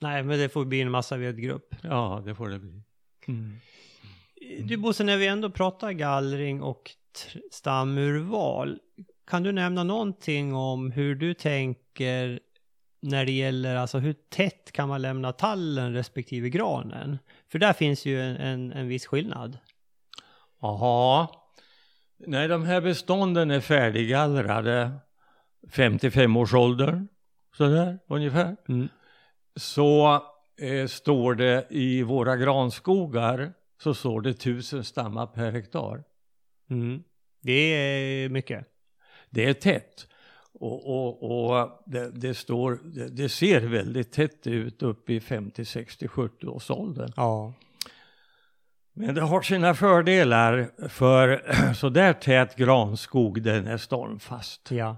Nej, 0.00 0.22
men 0.22 0.38
det 0.38 0.48
får 0.48 0.64
bli 0.64 0.80
en 0.80 0.90
massa 0.90 1.16
vedgrupp. 1.16 1.74
Ja, 1.82 2.22
det 2.24 2.34
får 2.34 2.48
det 2.48 2.58
bli. 2.58 2.82
Mm. 3.28 3.56
Du 4.64 4.76
Bosse, 4.76 5.04
när 5.04 5.16
vi 5.16 5.26
ändå 5.26 5.50
pratar 5.50 5.92
gallring 5.92 6.62
och 6.62 6.90
stamurval. 7.50 8.78
Kan 9.26 9.42
du 9.42 9.52
nämna 9.52 9.84
någonting 9.84 10.54
om 10.54 10.90
hur 10.90 11.14
du 11.14 11.34
tänker 11.34 12.40
när 13.00 13.24
det 13.24 13.32
gäller, 13.32 13.76
alltså 13.76 13.98
hur 13.98 14.12
tätt 14.28 14.72
kan 14.72 14.88
man 14.88 15.02
lämna 15.02 15.32
tallen 15.32 15.92
respektive 15.92 16.48
granen? 16.50 17.18
För 17.52 17.58
där 17.58 17.72
finns 17.72 18.06
ju 18.06 18.22
en, 18.22 18.36
en, 18.36 18.72
en 18.72 18.88
viss 18.88 19.06
skillnad. 19.06 19.58
Jaha. 20.60 21.28
När 22.26 22.48
de 22.48 22.64
här 22.64 22.80
bestånden 22.80 23.50
är 23.50 23.60
färdiggallrade, 23.60 24.92
55-årsåldern, 25.72 27.08
sådär 27.56 27.98
ungefär, 28.08 28.56
Mm. 28.68 28.88
så 29.56 30.22
eh, 30.60 30.86
står 30.86 31.34
det 31.34 31.66
i 31.70 32.02
våra 32.02 32.36
granskogar 32.36 33.52
så 33.82 33.94
står 33.94 34.20
det 34.20 34.34
tusen 34.34 34.84
stammar 34.84 35.26
per 35.26 35.52
hektar. 35.52 36.04
Mm. 36.70 37.02
Det 37.42 37.52
är 37.52 38.28
mycket. 38.28 38.66
Det 39.30 39.44
är 39.44 39.54
tätt. 39.54 40.06
Och, 40.52 40.86
och, 40.86 41.22
och 41.22 41.82
det, 41.86 42.10
det, 42.10 42.34
står, 42.34 42.80
det, 42.84 43.08
det 43.08 43.28
ser 43.28 43.60
väldigt 43.60 44.12
tätt 44.12 44.46
ut 44.46 44.82
upp 44.82 45.10
i 45.10 45.20
50, 45.20 45.64
60, 45.64 46.08
70 46.08 46.46
års 46.46 46.70
åldern. 46.70 47.12
Ja. 47.16 47.52
Men 48.92 49.14
det 49.14 49.20
har 49.20 49.42
sina 49.42 49.74
fördelar 49.74 50.70
för 50.88 51.42
så 51.74 51.88
där 51.88 52.12
tät 52.12 52.56
granskog 52.56 53.42
den 53.42 53.66
är 53.66 53.76
stormfast. 53.76 54.70
Ja. 54.70 54.96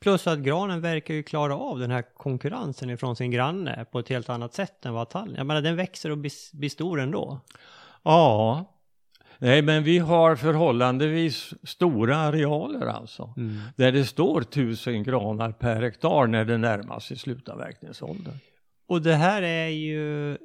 Plus 0.00 0.26
att 0.26 0.38
granen 0.38 0.80
verkar 0.80 1.14
ju 1.14 1.22
klara 1.22 1.56
av 1.56 1.78
den 1.78 1.90
här 1.90 2.04
konkurrensen 2.16 2.90
ifrån 2.90 3.16
sin 3.16 3.30
granne 3.30 3.86
på 3.92 3.98
ett 3.98 4.08
helt 4.08 4.28
annat 4.28 4.54
sätt 4.54 4.86
än 4.86 4.94
vad 4.94 5.10
tallen. 5.10 5.34
Jag 5.34 5.46
menar 5.46 5.60
den 5.60 5.76
växer 5.76 6.10
och 6.10 6.18
blir, 6.18 6.56
blir 6.56 6.68
stor 6.68 7.00
ändå. 7.00 7.40
Ja, 8.02 8.64
nej 9.42 9.62
men 9.62 9.82
vi 9.82 9.98
har 9.98 10.36
förhållandevis 10.36 11.54
stora 11.62 12.16
arealer 12.16 12.86
alltså. 12.86 13.34
Där 13.76 13.92
det 13.92 14.04
står 14.04 14.42
tusen 14.42 15.02
granar 15.02 15.52
per 15.52 15.82
hektar 15.82 16.26
när 16.26 16.44
det 16.44 16.58
närmar 16.58 17.00
sig 17.00 17.16
slutavverkningsåldern. 17.16 18.34
Och 18.86 19.02
det 19.02 19.14
här 19.14 19.42
är 19.42 19.68
ju, 19.68 20.36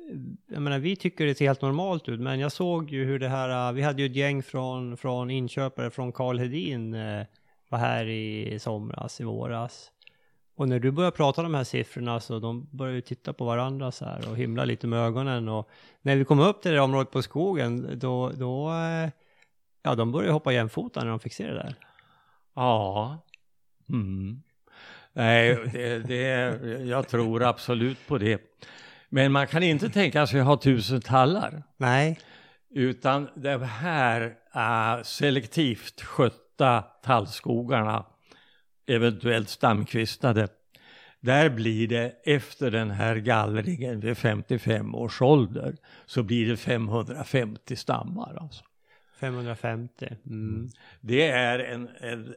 jag 0.51 0.61
menar 0.61 0.79
vi 0.79 0.95
tycker 0.95 1.25
det 1.25 1.35
ser 1.35 1.45
helt 1.45 1.61
normalt 1.61 2.09
ut, 2.09 2.19
men 2.19 2.39
jag 2.39 2.51
såg 2.51 2.91
ju 2.91 3.05
hur 3.05 3.19
det 3.19 3.27
här, 3.27 3.71
vi 3.73 3.81
hade 3.81 4.01
ju 4.01 4.05
ett 4.05 4.15
gäng 4.15 4.43
från, 4.43 4.97
från 4.97 5.29
inköpare 5.29 5.89
från 5.89 6.11
Karl 6.11 6.39
Hedin 6.39 6.93
eh, 6.93 7.25
var 7.69 7.79
här 7.79 8.05
i 8.05 8.59
somras, 8.59 9.21
i 9.21 9.23
våras. 9.23 9.91
Och 10.57 10.69
när 10.69 10.79
du 10.79 10.91
börjar 10.91 11.11
prata 11.11 11.43
de 11.43 11.53
här 11.53 11.63
siffrorna 11.63 12.19
så 12.19 12.39
de 12.39 12.67
börjar 12.71 12.93
ju 12.93 13.01
titta 13.01 13.33
på 13.33 13.45
varandra 13.45 13.91
så 13.91 14.05
här 14.05 14.29
och 14.29 14.37
himla 14.37 14.65
lite 14.65 14.87
med 14.87 14.99
ögonen 14.99 15.49
och 15.49 15.69
när 16.01 16.15
vi 16.15 16.25
kom 16.25 16.39
upp 16.39 16.61
till 16.61 16.71
det 16.71 16.81
området 16.81 17.11
på 17.11 17.21
skogen 17.21 17.99
då, 17.99 18.29
då 18.29 18.69
eh, 18.69 19.09
ja 19.83 19.95
de 19.95 20.11
började 20.11 20.33
hoppa 20.33 20.53
jämfota 20.53 21.03
när 21.03 21.09
de 21.09 21.19
fick 21.19 21.33
se 21.33 21.47
det 21.47 21.53
där. 21.53 21.75
Ja. 22.55 23.17
Mm. 23.89 24.41
Nej, 25.13 25.69
det, 25.73 25.99
det, 25.99 26.25
jag 26.85 27.07
tror 27.07 27.43
absolut 27.43 28.07
på 28.07 28.17
det. 28.17 28.41
Men 29.09 29.31
man 29.31 29.47
kan 29.47 29.63
inte 29.63 29.89
tänka 29.89 30.27
sig 30.27 30.39
att 30.39 30.45
ha 30.45 30.57
tusen 30.57 31.01
tallar. 31.01 31.63
Nej. 31.77 32.19
Utan 32.69 33.29
de 33.35 33.63
här 33.63 34.21
uh, 34.55 35.03
selektivt 35.03 36.01
skötta 36.01 36.81
tallskogarna, 36.81 38.05
eventuellt 38.87 39.49
stamkvistade, 39.49 40.47
där 41.19 41.49
blir 41.49 41.87
det 41.87 42.13
efter 42.23 42.71
den 42.71 42.91
här 42.91 43.15
gallringen 43.15 43.99
vid 43.99 44.17
55 44.17 44.95
års 44.95 45.21
ålder 45.21 45.75
så 46.05 46.23
blir 46.23 46.49
det 46.49 46.57
550 46.57 47.75
stammar. 47.75 48.37
Alltså. 48.41 48.63
550. 49.19 50.17
Mm. 50.25 50.69
Det 51.01 51.29
är 51.29 51.59
en, 51.59 51.89
en 51.99 52.33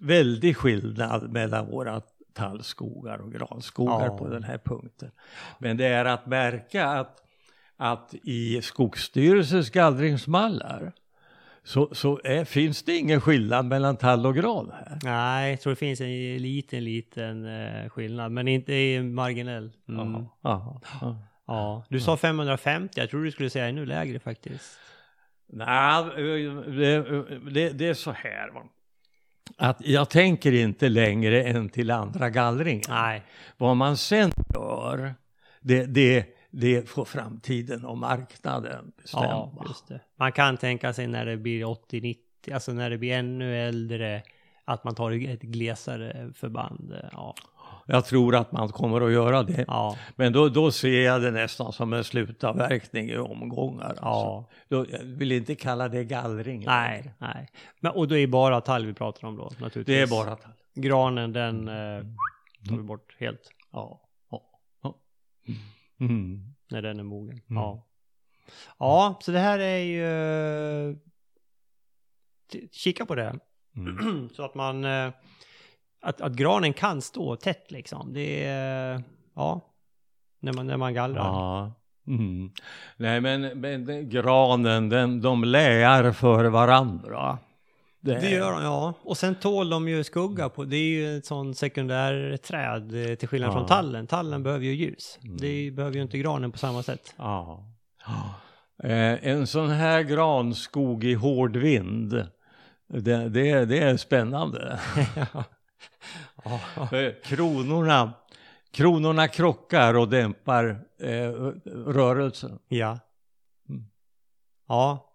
väldig 0.00 0.56
skillnad 0.56 1.32
mellan 1.32 1.66
våra 1.66 2.02
tallskogar 2.32 3.18
och 3.18 3.32
granskogar 3.32 4.06
Ja. 4.06 4.18
på 4.18 4.28
den 4.28 4.42
här 4.42 4.58
punkten. 4.58 5.10
Men 5.58 5.76
det 5.76 5.86
är 5.86 6.04
att 6.04 6.26
märka 6.26 6.86
att, 6.86 7.22
att 7.76 8.14
i 8.22 8.62
Skogsstyrelsens 8.62 9.70
gallringsmallar 9.70 10.92
så, 11.64 11.88
så 11.94 12.20
är, 12.24 12.44
finns 12.44 12.82
det 12.82 12.96
ingen 12.96 13.20
skillnad 13.20 13.66
mellan 13.66 13.96
tall 13.96 14.26
och 14.26 14.34
gran 14.34 14.70
här. 14.72 14.98
Nej, 15.02 15.50
jag 15.50 15.60
tror 15.60 15.70
det 15.70 15.76
finns 15.76 16.00
en 16.00 16.36
liten, 16.36 16.84
liten 16.84 17.46
eh, 17.46 17.88
skillnad, 17.88 18.32
men 18.32 18.48
inte 18.48 19.02
marginell. 19.02 19.72
Mm. 19.88 20.12
Jaha, 20.12 20.26
jaha, 20.42 20.80
ja. 21.00 21.18
Ja, 21.46 21.84
du 21.88 22.00
sa 22.00 22.16
550, 22.16 23.00
jag 23.00 23.10
tror 23.10 23.24
du 23.24 23.30
skulle 23.30 23.50
säga 23.50 23.68
ännu 23.68 23.86
lägre 23.86 24.18
faktiskt. 24.18 24.78
Nej, 25.52 26.04
det, 26.66 27.02
det, 27.50 27.70
det 27.70 27.88
är 27.88 27.94
så 27.94 28.10
här. 28.10 28.50
va. 28.54 28.62
Att 29.56 29.86
jag 29.86 30.10
tänker 30.10 30.52
inte 30.52 30.88
längre 30.88 31.42
än 31.42 31.68
till 31.68 31.90
andra 31.90 32.30
gallringar. 32.30 32.88
Nej, 32.88 33.22
Vad 33.56 33.76
man 33.76 33.96
sen 33.96 34.32
gör, 34.54 35.14
det, 35.60 35.86
det, 35.86 36.26
det 36.60 36.88
får 36.88 37.04
framtiden 37.04 37.84
och 37.84 37.98
marknaden 37.98 38.92
bestämma. 39.02 39.50
ja. 39.88 39.98
Man 40.16 40.32
kan 40.32 40.56
tänka 40.56 40.92
sig 40.92 41.06
när 41.06 41.26
det 41.26 41.36
blir 41.36 41.64
80-90, 41.64 42.16
alltså 42.52 42.72
när 42.72 42.90
det 42.90 42.98
blir 42.98 43.12
ännu 43.12 43.56
äldre, 43.68 44.22
att 44.64 44.84
man 44.84 44.94
tar 44.94 45.10
ett 45.28 45.42
glesare 45.42 46.32
förband. 46.34 46.94
Ja, 47.12 47.34
Jag 47.86 48.04
tror 48.04 48.34
att 48.34 48.52
man 48.52 48.68
kommer 48.68 49.00
att 49.00 49.12
göra 49.12 49.42
det. 49.42 49.64
ja, 49.68 49.96
Men 50.16 50.32
då, 50.32 50.48
då 50.48 50.70
ser 50.70 51.04
jag 51.04 51.22
det 51.22 51.30
nästan 51.30 51.72
som 51.72 51.92
en 51.92 52.04
slutavverkning 52.04 53.10
i 53.10 53.16
omgångar. 53.16 53.84
Alltså. 53.88 54.02
ja. 54.02 54.48
Då, 54.68 54.86
jag 54.90 54.98
vill 54.98 55.32
inte 55.32 55.54
kalla 55.54 55.88
det 55.88 56.04
gallring. 56.04 56.64
Nej, 56.66 57.14
nej. 57.18 57.48
Men, 57.80 57.92
och 57.92 58.08
det 58.08 58.18
är 58.18 58.26
bara 58.26 58.60
tall 58.60 58.86
vi 58.86 58.94
pratar 58.94 59.28
om 59.28 59.36
då, 59.36 59.42
naturligtvis. 59.44 59.86
Det 59.86 60.00
är 60.00 60.06
bara 60.06 60.36
tall. 60.36 60.52
Granen, 60.74 61.32
den 61.32 61.68
eh, 61.68 62.04
tar 62.68 62.76
vi 62.76 62.82
bort 62.82 63.16
helt 63.18 63.50
ja. 63.72 64.00
Mm. 66.00 66.54
när 66.70 66.82
den 66.82 66.98
är 67.00 67.04
mogen. 67.04 67.40
Mm. 67.50 67.62
Ja. 67.62 67.86
Ja, 68.78 69.18
så 69.22 69.32
det 69.32 69.38
här 69.38 69.58
är 69.58 69.78
ju... 69.78 70.96
Kika 72.72 73.06
på 73.06 73.14
det. 73.14 73.38
Mm. 73.76 74.28
så 74.34 74.44
att 74.44 74.54
man... 74.54 74.84
eh, 74.84 75.12
Att, 76.00 76.20
att 76.20 76.32
granen 76.32 76.72
kan 76.72 77.02
stå 77.02 77.36
tätt 77.36 77.70
liksom. 77.70 78.12
Det 78.12 78.44
är... 78.44 79.02
Ja. 79.34 79.60
När 80.40 80.52
man, 80.52 80.66
när 80.66 80.76
man 80.76 80.94
gallrar. 80.94 81.24
Ja. 81.24 81.72
Mm. 82.06 82.50
Nej 82.96 83.20
men, 83.20 83.60
men 83.60 84.08
granen, 84.08 84.88
den, 84.88 85.20
de 85.20 85.44
läar 85.44 86.12
för 86.12 86.44
varandra. 86.44 87.38
Det 88.04 88.30
gör 88.30 88.52
de, 88.52 88.62
ja. 88.62 88.94
Och 89.02 89.16
sen 89.16 89.34
tål 89.34 89.70
de 89.70 89.88
ju 89.88 90.04
skugga 90.04 90.48
på. 90.48 90.64
Det 90.64 90.76
är 90.76 90.88
ju 90.90 91.16
ett 91.18 91.26
sån 91.26 91.54
sekundär 91.54 92.36
träd 92.36 93.10
eh, 93.10 93.14
till 93.14 93.28
skillnad 93.28 93.50
Ja. 93.50 93.52
från 93.54 93.66
tallen. 93.66 94.06
Tallen 94.06 94.42
behöver 94.42 94.64
ju 94.64 94.74
ljus. 94.74 95.18
Mm. 95.24 95.36
Det 95.36 95.70
behöver 95.70 95.96
ju 95.96 96.02
inte 96.02 96.18
granen 96.18 96.52
på 96.52 96.58
samma 96.58 96.82
sätt. 96.82 97.14
Ja. 97.16 97.64
Eh, 98.82 99.28
en 99.28 99.46
sån 99.46 99.70
här 99.70 100.02
granskog 100.02 101.04
i 101.04 101.14
hård 101.14 101.56
vind, 101.56 102.10
det, 102.88 103.28
det, 103.28 103.64
det 103.64 103.78
är 103.78 103.96
spännande. 103.96 104.80
För 106.90 107.22
kronorna, 107.24 108.12
kronorna 108.72 109.28
krockar 109.28 109.94
och 109.94 110.08
dämpar 110.08 110.78
eh, 111.00 111.30
rörelsen. 111.86 112.58
ja. 112.68 112.98
Mm. 113.68 113.84
Ja. 114.68 115.10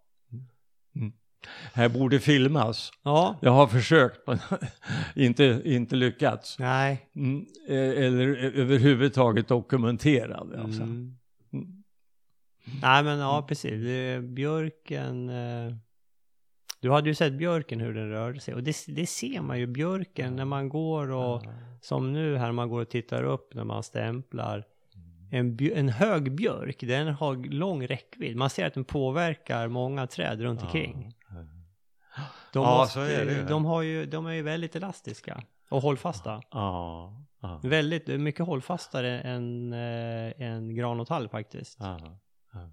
Här 1.73 1.89
borde 1.89 2.19
filmas. 2.19 2.91
Ja. 3.03 3.35
Jag 3.41 3.51
har 3.51 3.67
försökt 3.67 4.27
men 4.27 4.39
inte, 5.15 5.61
inte 5.65 5.95
lyckats. 5.95 6.59
Nej. 6.59 7.09
Mm, 7.15 7.45
eh, 7.67 8.05
eller 8.05 8.27
överhuvudtaget 8.59 9.47
dokumentera 9.47 10.43
det. 10.43 10.61
Alltså. 10.61 10.81
Mm. 10.83 11.15
Mm. 11.53 11.83
Nej 12.81 13.03
men 13.03 13.19
ja 13.19 13.45
precis. 13.47 13.83
Björken. 14.23 15.29
Eh, 15.29 15.73
du 16.81 16.91
hade 16.91 17.09
ju 17.09 17.15
sett 17.15 17.33
björken 17.33 17.79
hur 17.79 17.93
den 17.93 18.09
rörde 18.09 18.39
sig. 18.39 18.53
Och 18.53 18.63
det, 18.63 18.75
det 18.87 19.05
ser 19.07 19.41
man 19.41 19.59
ju 19.59 19.67
björken 19.67 20.35
när 20.35 20.45
man 20.45 20.69
går 20.69 21.11
och 21.11 21.43
som 21.81 22.13
nu 22.13 22.37
här 22.37 22.51
man 22.51 22.69
går 22.69 22.81
och 22.81 22.89
tittar 22.89 23.23
upp 23.23 23.53
när 23.53 23.63
man 23.63 23.83
stämplar. 23.83 24.63
en, 25.31 25.57
bj- 25.57 25.73
en 25.75 25.89
hög 25.89 26.35
björk, 26.35 26.75
den 26.79 27.07
har 27.07 27.35
lång 27.51 27.87
räckvidd. 27.87 28.35
Man 28.35 28.49
ser 28.49 28.65
att 28.67 28.73
den 28.73 28.83
påverkar 28.83 29.67
många 29.67 30.07
träd 30.07 30.41
runt 30.41 30.61
omkring. 30.63 31.13
De, 32.53 32.63
Ja, 32.63 32.77
måste, 32.77 32.93
så 32.93 32.99
är 32.99 33.25
det 33.25 33.33
ju. 33.33 33.45
de, 33.45 33.65
har 33.65 33.81
ju, 33.81 34.05
de 34.05 34.25
är 34.25 34.31
ju 34.33 34.41
väldigt 34.41 34.75
elastiska 34.75 35.43
och 35.69 35.81
hållfasta. 35.81 36.41
Ja. 36.51 37.25
Ja. 37.41 37.59
Väldigt, 37.63 38.07
mycket 38.07 38.45
hållfastare 38.45 39.19
än, 39.21 39.73
eh, 39.73 40.41
än 40.41 40.75
gran 40.75 40.99
och 40.99 41.07
tall 41.07 41.29
faktiskt. 41.29 41.77
Ja. 41.79 41.99
Ja. 42.53 42.69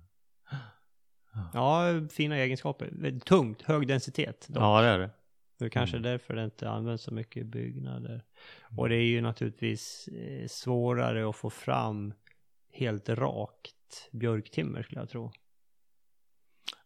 Ja, 1.55 1.85
fina 2.11 2.37
egenskaper. 2.37 3.21
Tungt, 3.21 3.63
hög 3.63 3.89
densitet. 3.89 4.47
dock. 4.49 4.63
ja, 4.63 4.81
det 4.83 4.89
är 4.89 4.99
det. 4.99 5.11
Det 5.59 5.65
är 5.65 5.69
kanske 5.69 5.97
Mm. 5.97 6.11
därför 6.11 6.35
det 6.35 6.45
inte 6.45 6.71
används 6.71 7.03
så 7.05 7.15
mycket 7.15 7.37
i 7.37 7.45
byggnader. 7.45 8.25
Och 8.77 8.89
det 8.89 8.95
är 8.97 9.05
ju 9.07 9.21
naturligtvis 9.21 10.09
eh, 10.09 10.47
svårare 10.47 11.29
att 11.29 11.37
få 11.37 11.51
fram 11.51 12.15
helt 12.73 13.09
rakt 13.09 14.09
björktimmer 14.13 14.83
skulle 14.83 15.01
jag 15.01 15.09
tro. 15.09 15.33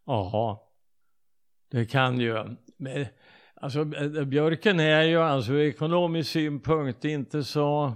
Ja, 0.04 0.69
det 1.70 1.86
kan 1.86 2.20
ju. 2.20 2.56
Men, 2.76 3.06
alltså 3.54 3.80
eh, 3.80 4.24
björken 4.24 4.80
är 4.80 5.02
ju 5.02 5.16
alltså 5.16 5.52
ur 5.52 5.60
ekonomisk 5.60 6.30
synpunkt 6.30 7.04
inte 7.04 7.44
så 7.44 7.92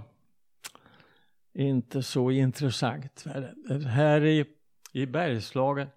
inte 1.53 2.03
så 2.03 2.31
intressant. 2.31 3.25
Här 3.87 4.25
i, 4.25 4.45
i 4.91 5.05
Bergslagen, 5.05 5.87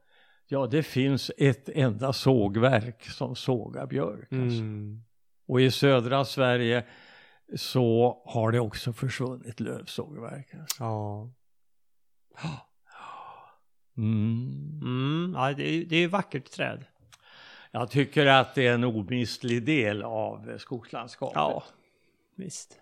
ja 0.47 0.67
det 0.67 0.83
finns 0.83 1.31
ett 1.39 1.69
enda 1.69 2.13
sågverk 2.13 3.05
som 3.05 3.37
sågar 3.37 3.87
björk. 3.87 4.33
Alltså. 4.33 4.61
Mm. 4.61 5.03
Och 5.47 5.61
i 5.61 5.71
södra 5.71 6.25
Sverige 6.25 6.85
så 7.57 8.23
har 8.27 8.53
det 8.53 8.61
också 8.61 8.93
försvunnit 8.93 9.61
lövsågverk. 9.61 10.55
Alltså. 10.55 10.83
Ja. 10.85 11.31
Mm. 13.97 14.81
Mm. 14.83 15.33
ja 15.37 15.53
det, 15.53 15.69
är, 15.69 15.85
det 15.85 15.97
är 15.97 16.09
vackert 16.09 16.51
träd. 16.51 16.85
Jag 17.79 17.91
tycker 17.91 18.27
att 18.27 18.55
det 18.55 18.67
är 18.67 18.75
en 18.75 18.85
omistlig 18.85 19.63
del 19.63 20.03
av 20.03 20.51
eh, 20.51 20.57
skogslandskapet. 20.57 21.35
Ja, 21.35 21.63
visst. 22.35 22.79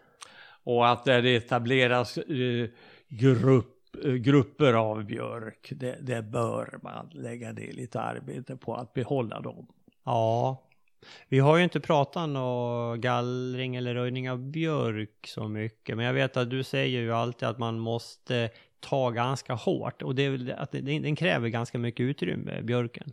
Och 0.64 0.88
att 0.88 1.04
där 1.04 1.22
det 1.22 1.36
etableras 1.36 2.18
eh, 2.18 2.68
grupp, 3.08 4.04
eh, 4.04 4.12
grupper 4.12 4.72
av 4.72 5.04
björk, 5.04 5.72
det, 5.76 5.98
det 6.00 6.22
bör 6.22 6.78
man 6.82 7.10
lägga 7.12 7.52
ner 7.52 7.72
lite 7.72 8.00
arbete 8.00 8.56
på 8.56 8.74
att 8.74 8.94
behålla 8.94 9.40
dem. 9.40 9.66
Ja. 10.04 10.62
Vi 11.28 11.38
har 11.38 11.56
ju 11.56 11.64
inte 11.64 11.80
pratat 11.80 12.36
om 12.36 12.96
gallring 13.00 13.76
eller 13.76 13.94
röjning 13.94 14.30
av 14.30 14.38
björk 14.38 15.26
så 15.26 15.48
mycket. 15.48 15.96
Men 15.96 16.06
jag 16.06 16.12
vet 16.12 16.36
att 16.36 16.50
du 16.50 16.62
säger 16.62 17.00
ju 17.00 17.12
alltid 17.12 17.48
att 17.48 17.58
man 17.58 17.78
måste 17.78 18.50
ta 18.80 19.10
ganska 19.10 19.54
hårt. 19.54 20.02
Och 20.02 20.14
det 20.14 20.22
är 20.22 20.30
väl 20.30 20.44
det 20.44 20.56
att 20.56 20.72
den 20.72 21.16
kräver 21.16 21.48
ganska 21.48 21.78
mycket 21.78 22.04
utrymme, 22.04 22.62
björken. 22.62 23.12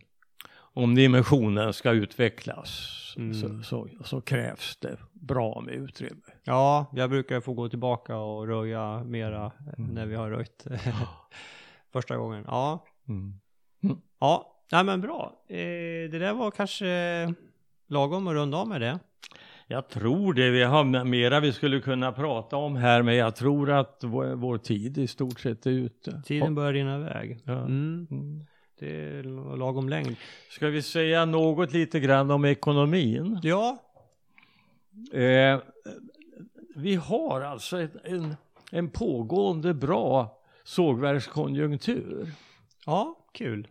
Om 0.74 0.94
dimensionen 0.94 1.72
ska 1.72 1.90
utvecklas 1.90 3.00
Mm. 3.16 3.34
så, 3.34 3.62
så, 3.62 3.88
så 4.04 4.20
krävs 4.20 4.76
det 4.76 4.96
bra 5.12 5.60
med 5.60 5.74
utrymme. 5.74 6.20
Ja, 6.44 6.86
jag 6.94 7.10
brukar 7.10 7.40
få 7.40 7.52
gå 7.52 7.68
tillbaka 7.68 8.16
och 8.16 8.46
röja 8.48 9.04
mera 9.04 9.52
när 9.76 10.06
vi 10.06 10.14
har 10.14 10.30
röjt 10.30 10.66
första 11.92 12.16
gången. 12.16 12.44
Ja, 12.46 12.84
Mm. 13.08 13.34
ja, 14.20 14.62
nej 14.72 14.84
men 14.84 15.00
bra. 15.00 15.32
Eh, 15.48 15.56
det 16.10 16.18
där 16.18 16.32
var 16.34 16.50
kanske 16.50 16.86
lagom 17.88 18.26
att 18.26 18.34
runda 18.34 18.58
av 18.58 18.68
med 18.68 18.80
det. 18.80 18.98
Jag 19.66 19.88
tror 19.88 20.34
det. 20.34 20.50
Vi 20.50 20.62
har 20.62 21.04
mera 21.04 21.40
vi 21.40 21.52
skulle 21.52 21.80
kunna 21.80 22.12
prata 22.12 22.56
om 22.56 22.76
här, 22.76 23.02
men 23.02 23.16
jag 23.16 23.36
tror 23.36 23.70
att 23.70 23.98
vår, 24.04 24.34
vår 24.34 24.58
tid 24.58 24.98
i 24.98 25.06
stort 25.06 25.40
sett 25.40 25.66
är 25.66 25.70
ute. 25.70 26.22
Tiden 26.24 26.54
börjar 26.54 26.72
rinna 26.72 26.96
iväg. 26.96 27.40
Ja. 27.44 27.66
Det 28.78 28.96
är 29.18 29.56
lagom 29.56 29.88
längd. 29.88 30.16
Ska 30.50 30.66
vi 30.68 30.82
säga 30.82 31.24
något 31.24 31.72
lite 31.72 32.00
grann 32.00 32.30
om 32.30 32.44
ekonomin? 32.44 33.40
Ja, 33.42 33.80
Eh, 35.12 35.60
vi 36.76 36.94
har 36.94 37.40
alltså 37.40 37.80
ett, 37.82 37.92
en, 38.04 38.36
en 38.70 38.90
pågående 38.90 39.74
bra 39.74 40.38
sågverkskonjunktur. 40.64 42.32
ja, 42.86 43.26
kul. 43.32 43.68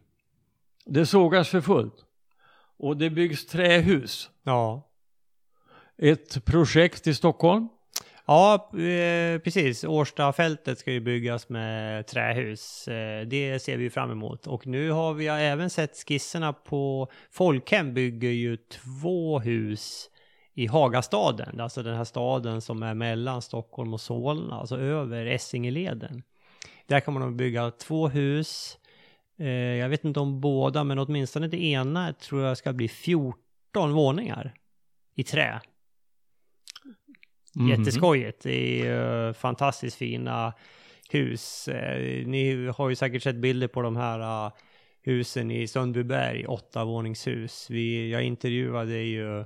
Det 0.86 1.06
sågas 1.06 1.49
för 1.49 1.62
fullt. 1.62 2.06
Och 2.78 2.97
det 2.97 3.10
byggs 3.10 3.45
trähus. 3.45 4.30
Ja, 4.43 4.89
Ett 5.97 6.45
projekt 6.45 7.08
i 7.08 7.14
Stockholm. 7.14 7.68
Ja, 8.26 8.69
eh, 8.74 9.39
precis. 9.39 9.84
Årstafältet 9.84 10.80
ska 10.80 10.91
ju 10.91 10.99
byggas 10.99 11.49
med 11.49 12.07
trähus. 12.07 12.88
Eh, 12.88 13.28
det 13.28 13.59
ser 13.59 13.78
vi 13.78 13.89
fram 13.89 14.11
emot. 14.11 14.47
Och 14.47 14.67
nu 14.67 14.91
har 14.91 15.13
vi 15.13 15.28
även 15.28 15.69
sett 15.69 15.97
skisserna 16.07 16.53
på 16.53 17.07
Folkhem 17.32 17.93
bygger 17.93 18.30
ju 18.30 18.57
två 18.57 19.39
hus 19.39 20.09
i 20.53 20.67
Hagastaden. 20.67 21.59
Alltså 21.59 21.84
den 21.84 21.95
här 21.95 22.03
staden 22.03 22.61
som 22.61 22.84
är 22.84 22.93
mellan 22.93 23.41
Stockholm 23.41 23.93
och 23.93 24.01
Solna, 24.01 24.55
alltså 24.55 24.78
över 24.78 25.26
Essingeleden. 25.26 26.24
Där 26.88 26.99
kan 26.99 27.13
man 27.13 27.38
bygga 27.38 27.71
två 27.71 28.07
hus. 28.07 28.78
Eh, 29.39 29.47
jag 29.47 29.89
vet 29.89 30.03
inte 30.03 30.19
om 30.19 30.41
båda, 30.41 30.84
men 30.84 30.99
åtminstone 30.99 31.47
det 31.47 31.63
ena 31.63 32.13
tror 32.13 32.43
jag 32.43 32.57
ska 32.57 32.74
bli 32.74 32.88
14 32.88 33.93
våningar 33.93 34.53
i 35.15 35.24
trä. 35.24 35.61
Mhm. 37.56 37.68
Jätteskojigt. 37.70 38.43
Det 38.43 38.82
är 38.82 38.86
ju 39.28 39.34
fantastiskt 39.34 39.97
fina 39.97 40.54
hus. 41.10 41.68
Eh, 41.68 42.28
Ni 42.28 42.68
har 42.78 42.89
ju 42.89 42.95
säkert 42.95 43.24
sett 43.24 43.36
bilder 43.36 43.68
på 43.68 43.82
de 43.82 43.95
här 43.95 44.45
eh, 44.45 44.51
husen 45.04 45.51
i 45.51 45.68
Sundbyberg, 45.68 46.45
åttavåningshus. 46.47 47.68
Vi, 47.70 48.12
jag 48.12 48.24
intervjuade 48.24 48.97
ju 48.97 49.45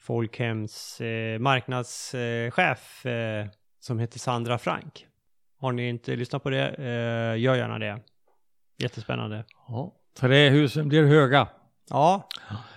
Folkhems 0.00 1.00
eh, 1.00 1.38
marknadschef 1.38 3.06
eh, 3.06 3.46
som 3.80 3.98
heter 3.98 4.18
Sandra 4.18 4.58
Frank. 4.58 5.06
Har 5.58 5.72
ni 5.72 5.88
inte 5.88 6.16
lyssnat 6.16 6.42
på 6.42 6.50
det, 6.50 6.68
eh, 6.68 7.40
gör 7.42 7.54
gärna 7.56 7.78
det. 7.78 8.00
Jättespännande. 8.78 9.44
Ja. 9.68 9.92
Trähusen 10.18 10.88
blir 10.88 11.04
höga. 11.04 11.48
Ja, 11.90 12.28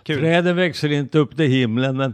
kul. 0.04 0.20
Träden 0.20 0.56
växer 0.56 0.92
inte 0.92 1.18
upp 1.20 1.36
till 1.38 1.52
himlen, 1.52 1.98
men 1.98 2.14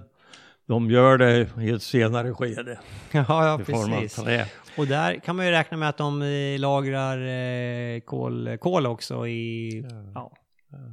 de 0.68 0.90
gör 0.92 1.18
det 1.18 1.50
i 1.62 1.70
ett 1.70 1.82
senare 1.84 2.34
skede. 2.34 2.80
Ja, 3.12 3.26
ja, 3.28 3.62
I 3.62 3.66
form 3.66 3.94
av 3.94 4.00
precis. 4.00 4.24
trä. 4.24 4.46
Och 4.78 4.88
där 4.88 5.16
kan 5.20 5.36
man 5.36 5.46
ju 5.46 5.52
räkna 5.52 5.78
med 5.78 5.90
att 5.90 5.98
de 5.98 6.22
eh, 6.22 6.60
lagrar 6.60 7.18
eh, 7.28 8.00
kol, 8.00 8.58
kol 8.58 8.86
också 8.86 9.28
i 9.28 9.70
ja, 10.16 10.32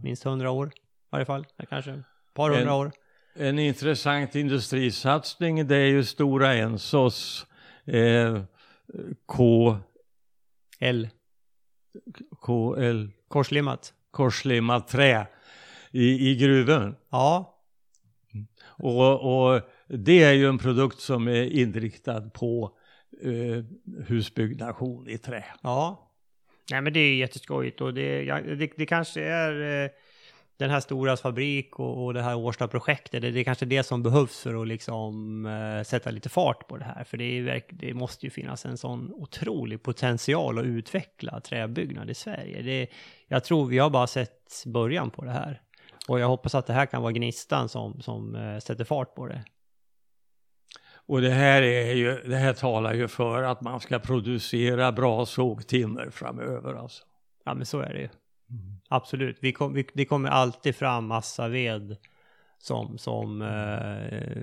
minst 0.03 0.25
hundra 0.25 0.51
år 0.51 0.69
i 0.69 0.71
varje 1.11 1.25
fall. 1.25 1.47
Kanske 1.71 1.91
ett 1.91 2.01
par 2.35 2.51
hundra 2.51 2.63
En- 2.73 2.79
år. 2.79 2.93
En 3.35 3.59
intressant 3.59 4.35
industrisatsning 4.35 5.67
det 5.67 5.77
är 5.77 5.87
ju 5.87 6.05
Stora 6.05 6.55
Ensos 6.55 7.47
eh, 7.87 8.43
K, 9.27 9.77
L. 10.81 11.09
KL, 12.41 13.07
Korslimmat. 13.29 13.93
korslimmat 14.11 14.89
trä 14.89 15.27
i, 15.91 16.31
i 16.31 16.37
gruvan. 16.37 16.97
Ja, 17.11 17.52
Och, 18.77 19.53
och 19.55 19.61
det 19.87 20.23
är 20.23 20.33
ju 20.33 20.47
en 20.47 20.59
produkt 20.59 21.01
som 21.01 21.29
är 21.29 21.43
inriktad 21.43 22.21
på 22.21 22.77
eh, 23.23 23.65
husbyggnation 24.07 25.09
i 25.09 25.19
trä. 25.19 25.45
ja. 25.63 26.09
Nej 26.71 26.81
men 26.81 26.93
det 26.93 27.01
är 27.01 27.15
jätteskojigt 27.15 27.81
och 27.81 27.95
det, 27.95 28.23
ja, 28.23 28.41
det, 28.41 28.71
det 28.77 28.87
kanske 28.87 29.23
är 29.23 29.85
eh, 29.85 29.91
den 30.57 30.71
här 30.71 30.81
Storas 30.81 31.21
fabrik 31.21 31.79
och, 31.79 32.05
och 32.05 32.15
det 32.15 32.23
här 32.23 32.37
Årsta-projektet. 32.37 33.23
Det, 33.23 33.31
det 33.31 33.41
är 33.41 33.45
kanske 33.45 33.67
det 33.67 33.83
som 33.83 34.03
behövs 34.03 34.43
för 34.43 34.63
att 34.63 34.69
liksom 34.69 35.47
eh, 35.47 35.83
sätta 35.85 36.11
lite 36.11 36.29
fart 36.29 36.69
på 36.69 36.77
det 36.77 36.85
här. 36.85 37.05
För 37.05 37.17
det, 37.17 37.25
är, 37.25 37.63
det 37.69 37.95
måste 37.95 38.27
ju 38.27 38.31
finnas 38.31 38.67
en 38.67 38.79
sån 38.79 39.13
otrolig 39.13 39.83
potential 39.83 40.59
att 40.59 40.65
utveckla 40.65 41.41
träbyggnad 41.41 42.11
i 42.11 42.15
Sverige. 42.15 42.63
Det, 42.63 42.87
jag 43.29 43.45
tror 43.45 43.67
vi 43.67 43.79
har 43.79 43.91
bara 43.91 44.07
sett 44.07 44.65
början 44.67 45.11
på 45.11 45.25
det 45.25 45.31
här. 45.31 45.61
Och 46.09 46.21
jag 46.21 46.29
hoppas 46.29 46.55
att 46.55 46.67
det 46.67 46.73
här 46.73 46.87
kan 46.87 47.03
vara 47.03 47.13
gnistan 47.13 47.69
som, 47.69 48.01
som 48.01 48.35
eh, 48.35 48.59
sätter 48.59 48.85
fart 48.85 49.15
på 49.15 49.27
det. 49.27 49.45
Och 51.07 51.21
det 51.21 51.31
här, 51.31 51.63
är 51.63 51.93
ju, 51.95 52.23
det 52.25 52.37
här 52.37 52.53
talar 52.53 52.95
ju 52.95 53.09
för 53.09 53.43
att 53.43 53.61
man 53.61 53.81
ska 53.81 53.99
producera 53.99 54.93
bra 54.93 55.27
sågtimmer 55.27 56.11
framöver. 56.11 56.75
Alltså. 56.75 57.05
Ja 57.45 57.55
men 57.55 57.67
så 57.67 57.81
är 57.81 57.95
det 57.95 58.01
ju. 58.01 58.09
Absolut. 58.89 59.37
Vi 59.41 59.53
kom, 59.53 59.75
vi, 59.75 59.87
det 59.95 60.05
kommer 60.05 60.29
alltid 60.29 60.77
fram 60.77 61.07
massa 61.07 61.49
ved 61.49 61.97
som, 62.59 62.99
som 62.99 63.43
eh, 63.43 64.43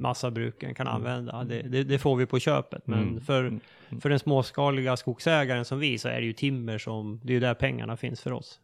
massabruken 0.00 0.74
kan 0.74 0.86
använda. 0.88 1.44
Det, 1.44 1.62
det, 1.62 1.82
det 1.82 1.98
får 1.98 2.16
vi 2.16 2.26
på 2.26 2.38
köpet. 2.38 2.86
Men 2.86 3.02
Mm. 3.02 3.20
för, 3.20 3.60
för 4.00 4.08
den 4.08 4.18
småskaliga 4.18 4.96
skogsägaren 4.96 5.64
som 5.64 5.78
vi 5.78 5.98
så 5.98 6.08
är 6.08 6.20
det 6.20 6.26
ju 6.26 6.32
timmer 6.32 6.78
som, 6.78 7.20
det 7.24 7.32
är 7.32 7.34
ju 7.34 7.40
där 7.40 7.54
pengarna 7.54 7.96
finns 7.96 8.20
för 8.20 8.32
oss. 8.32 8.60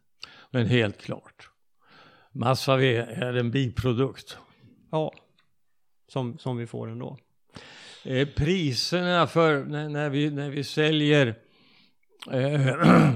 Men 0.51 0.65
helt 0.65 1.01
klart. 1.01 1.49
Massaved 2.33 3.05
är 3.09 3.33
en 3.33 3.51
biprodukt. 3.51 4.37
Ja, 4.91 5.13
som, 6.07 6.37
som 6.37 6.57
vi 6.57 6.67
får 6.67 6.89
ändå. 6.89 7.17
Eh, 8.05 8.27
priserna 8.27 9.27
för 9.27 9.63
när, 9.63 9.89
när, 9.89 10.09
vi, 10.09 10.29
när 10.29 10.49
vi 10.49 10.63
säljer 10.63 11.35
eh, 12.31 12.75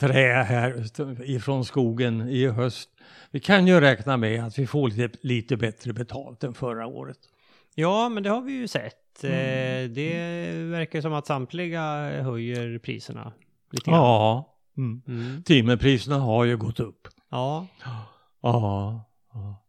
trä 0.00 0.42
här 0.42 0.84
ifrån 1.30 1.64
skogen 1.64 2.28
i 2.28 2.46
höst. 2.46 2.90
Vi 3.30 3.40
kan 3.40 3.66
ju 3.66 3.80
räkna 3.80 4.16
med 4.16 4.44
att 4.44 4.58
vi 4.58 4.66
får 4.66 4.88
lite, 4.88 5.18
lite 5.20 5.56
bättre 5.56 5.92
betalt 5.92 6.44
än 6.44 6.54
förra 6.54 6.86
året. 6.86 7.18
Ja, 7.74 8.08
men 8.08 8.22
det 8.22 8.30
har 8.30 8.40
vi 8.42 8.52
ju 8.52 8.68
sett. 8.68 9.24
Mm. 9.24 9.34
Eh, 9.34 9.90
Det 9.90 10.52
verkar 10.52 11.00
som 11.00 11.12
att 11.12 11.26
samtliga 11.26 11.82
höjer 12.22 12.78
priserna 12.78 13.32
lite 13.70 13.90
grann. 13.90 14.00
Ja, 14.00 14.56
mm. 14.76 15.02
Mm. 15.08 15.42
timmerpriserna 15.42 16.18
har 16.18 16.44
ju 16.44 16.56
gått 16.56 16.80
upp. 16.80 17.08
Ja, 17.30 17.66
Ja, 18.40 19.04
ja. 19.32 19.66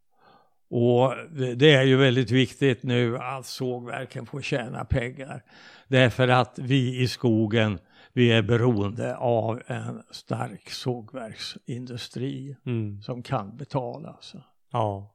Och 0.74 1.14
det 1.56 1.74
är 1.74 1.82
ju 1.82 1.96
väldigt 1.96 2.30
viktigt 2.30 2.82
nu 2.82 3.18
att 3.18 3.46
sågverken 3.46 4.26
får 4.26 4.42
tjäna 4.42 4.84
pengar. 4.84 5.44
Därför 5.88 6.28
att 6.28 6.58
vi 6.58 7.02
i 7.02 7.08
skogen, 7.08 7.78
vi 8.12 8.32
är 8.32 8.42
beroende 8.42 9.16
av 9.16 9.62
en 9.66 10.02
stark 10.10 10.70
sågverksindustri 10.70 12.56
mm. 12.66 13.02
som 13.02 13.22
kan 13.22 13.56
betala. 13.56 14.08
alltså. 14.08 14.38
Så. 14.38 14.44
ja. 14.70 15.14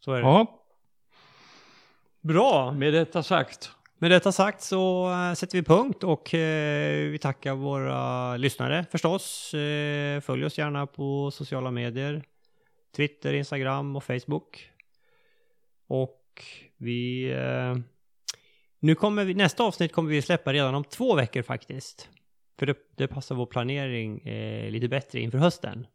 Så 0.00 0.12
är 0.12 0.16
det. 0.16 0.22
Ja, 0.22 0.64
Bra! 2.20 2.72
med 2.72 2.92
detta 2.92 3.22
sagt. 3.22 3.70
Med 3.98 4.10
detta 4.10 4.32
sagt 4.32 4.62
så 4.62 5.10
eh, 5.10 5.34
sätter 5.34 5.58
vi 5.58 5.64
punkt 5.64 6.04
och 6.04 6.34
eh, 6.34 7.10
vi 7.10 7.18
tackar 7.18 7.54
våra 7.54 8.36
lyssnare 8.36 8.84
förstås. 8.90 9.54
Eh, 9.54 10.20
följ 10.20 10.44
oss 10.44 10.58
gärna 10.58 10.86
på 10.86 11.30
sociala 11.30 11.70
medier. 11.70 12.22
Twitter, 12.96 13.34
Instagram 13.34 13.96
och 13.96 14.04
Facebook. 14.04 14.70
Och 15.86 16.42
vi... 16.76 17.30
Eh, 17.32 17.76
nu 18.80 18.94
kommer 18.94 19.24
vi, 19.24 19.34
nästa 19.34 19.64
avsnitt 19.64 19.92
kommer 19.92 20.10
vi 20.10 20.22
släppa 20.22 20.52
redan 20.52 20.74
om 20.74 20.84
två 20.84 21.14
veckor 21.14 21.42
faktiskt. 21.42 22.08
För 22.58 22.66
det, 22.66 22.76
det 22.96 23.06
passar 23.06 23.34
vår 23.34 23.46
planering 23.46 24.20
lite 24.70 24.88
bättre 24.88 25.20
inför 25.20 25.38
hösten. 25.38 25.86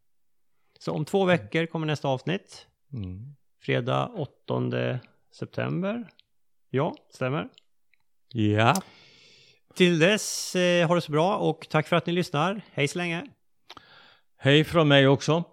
Så 0.80 0.92
om 0.92 1.06
två 1.06 1.26
veckor 1.26 1.66
kommer 1.66 1.88
nästa 1.88 2.08
avsnitt. 2.08 2.68
Mm. 2.94 3.36
Fredag 3.62 4.12
8 4.16 5.00
september. 5.32 6.10
Ja, 6.70 6.96
stämmer. 7.10 7.50
Ja, 8.34 8.82
Till 9.76 10.00
dess, 10.00 10.56
eh, 10.56 10.88
ha 10.88 10.96
det 10.96 11.02
så 11.02 11.12
bra 11.12 11.38
och 11.38 11.68
tack 11.70 11.88
för 11.88 11.96
att 11.96 12.06
ni 12.06 12.14
lyssnar. 12.14 12.62
Hej 12.72 12.88
så 12.88 12.98
länge! 12.98 13.24
hej 14.38 14.64
från 14.64 14.88
mig 14.88 15.08
också. 15.08 15.44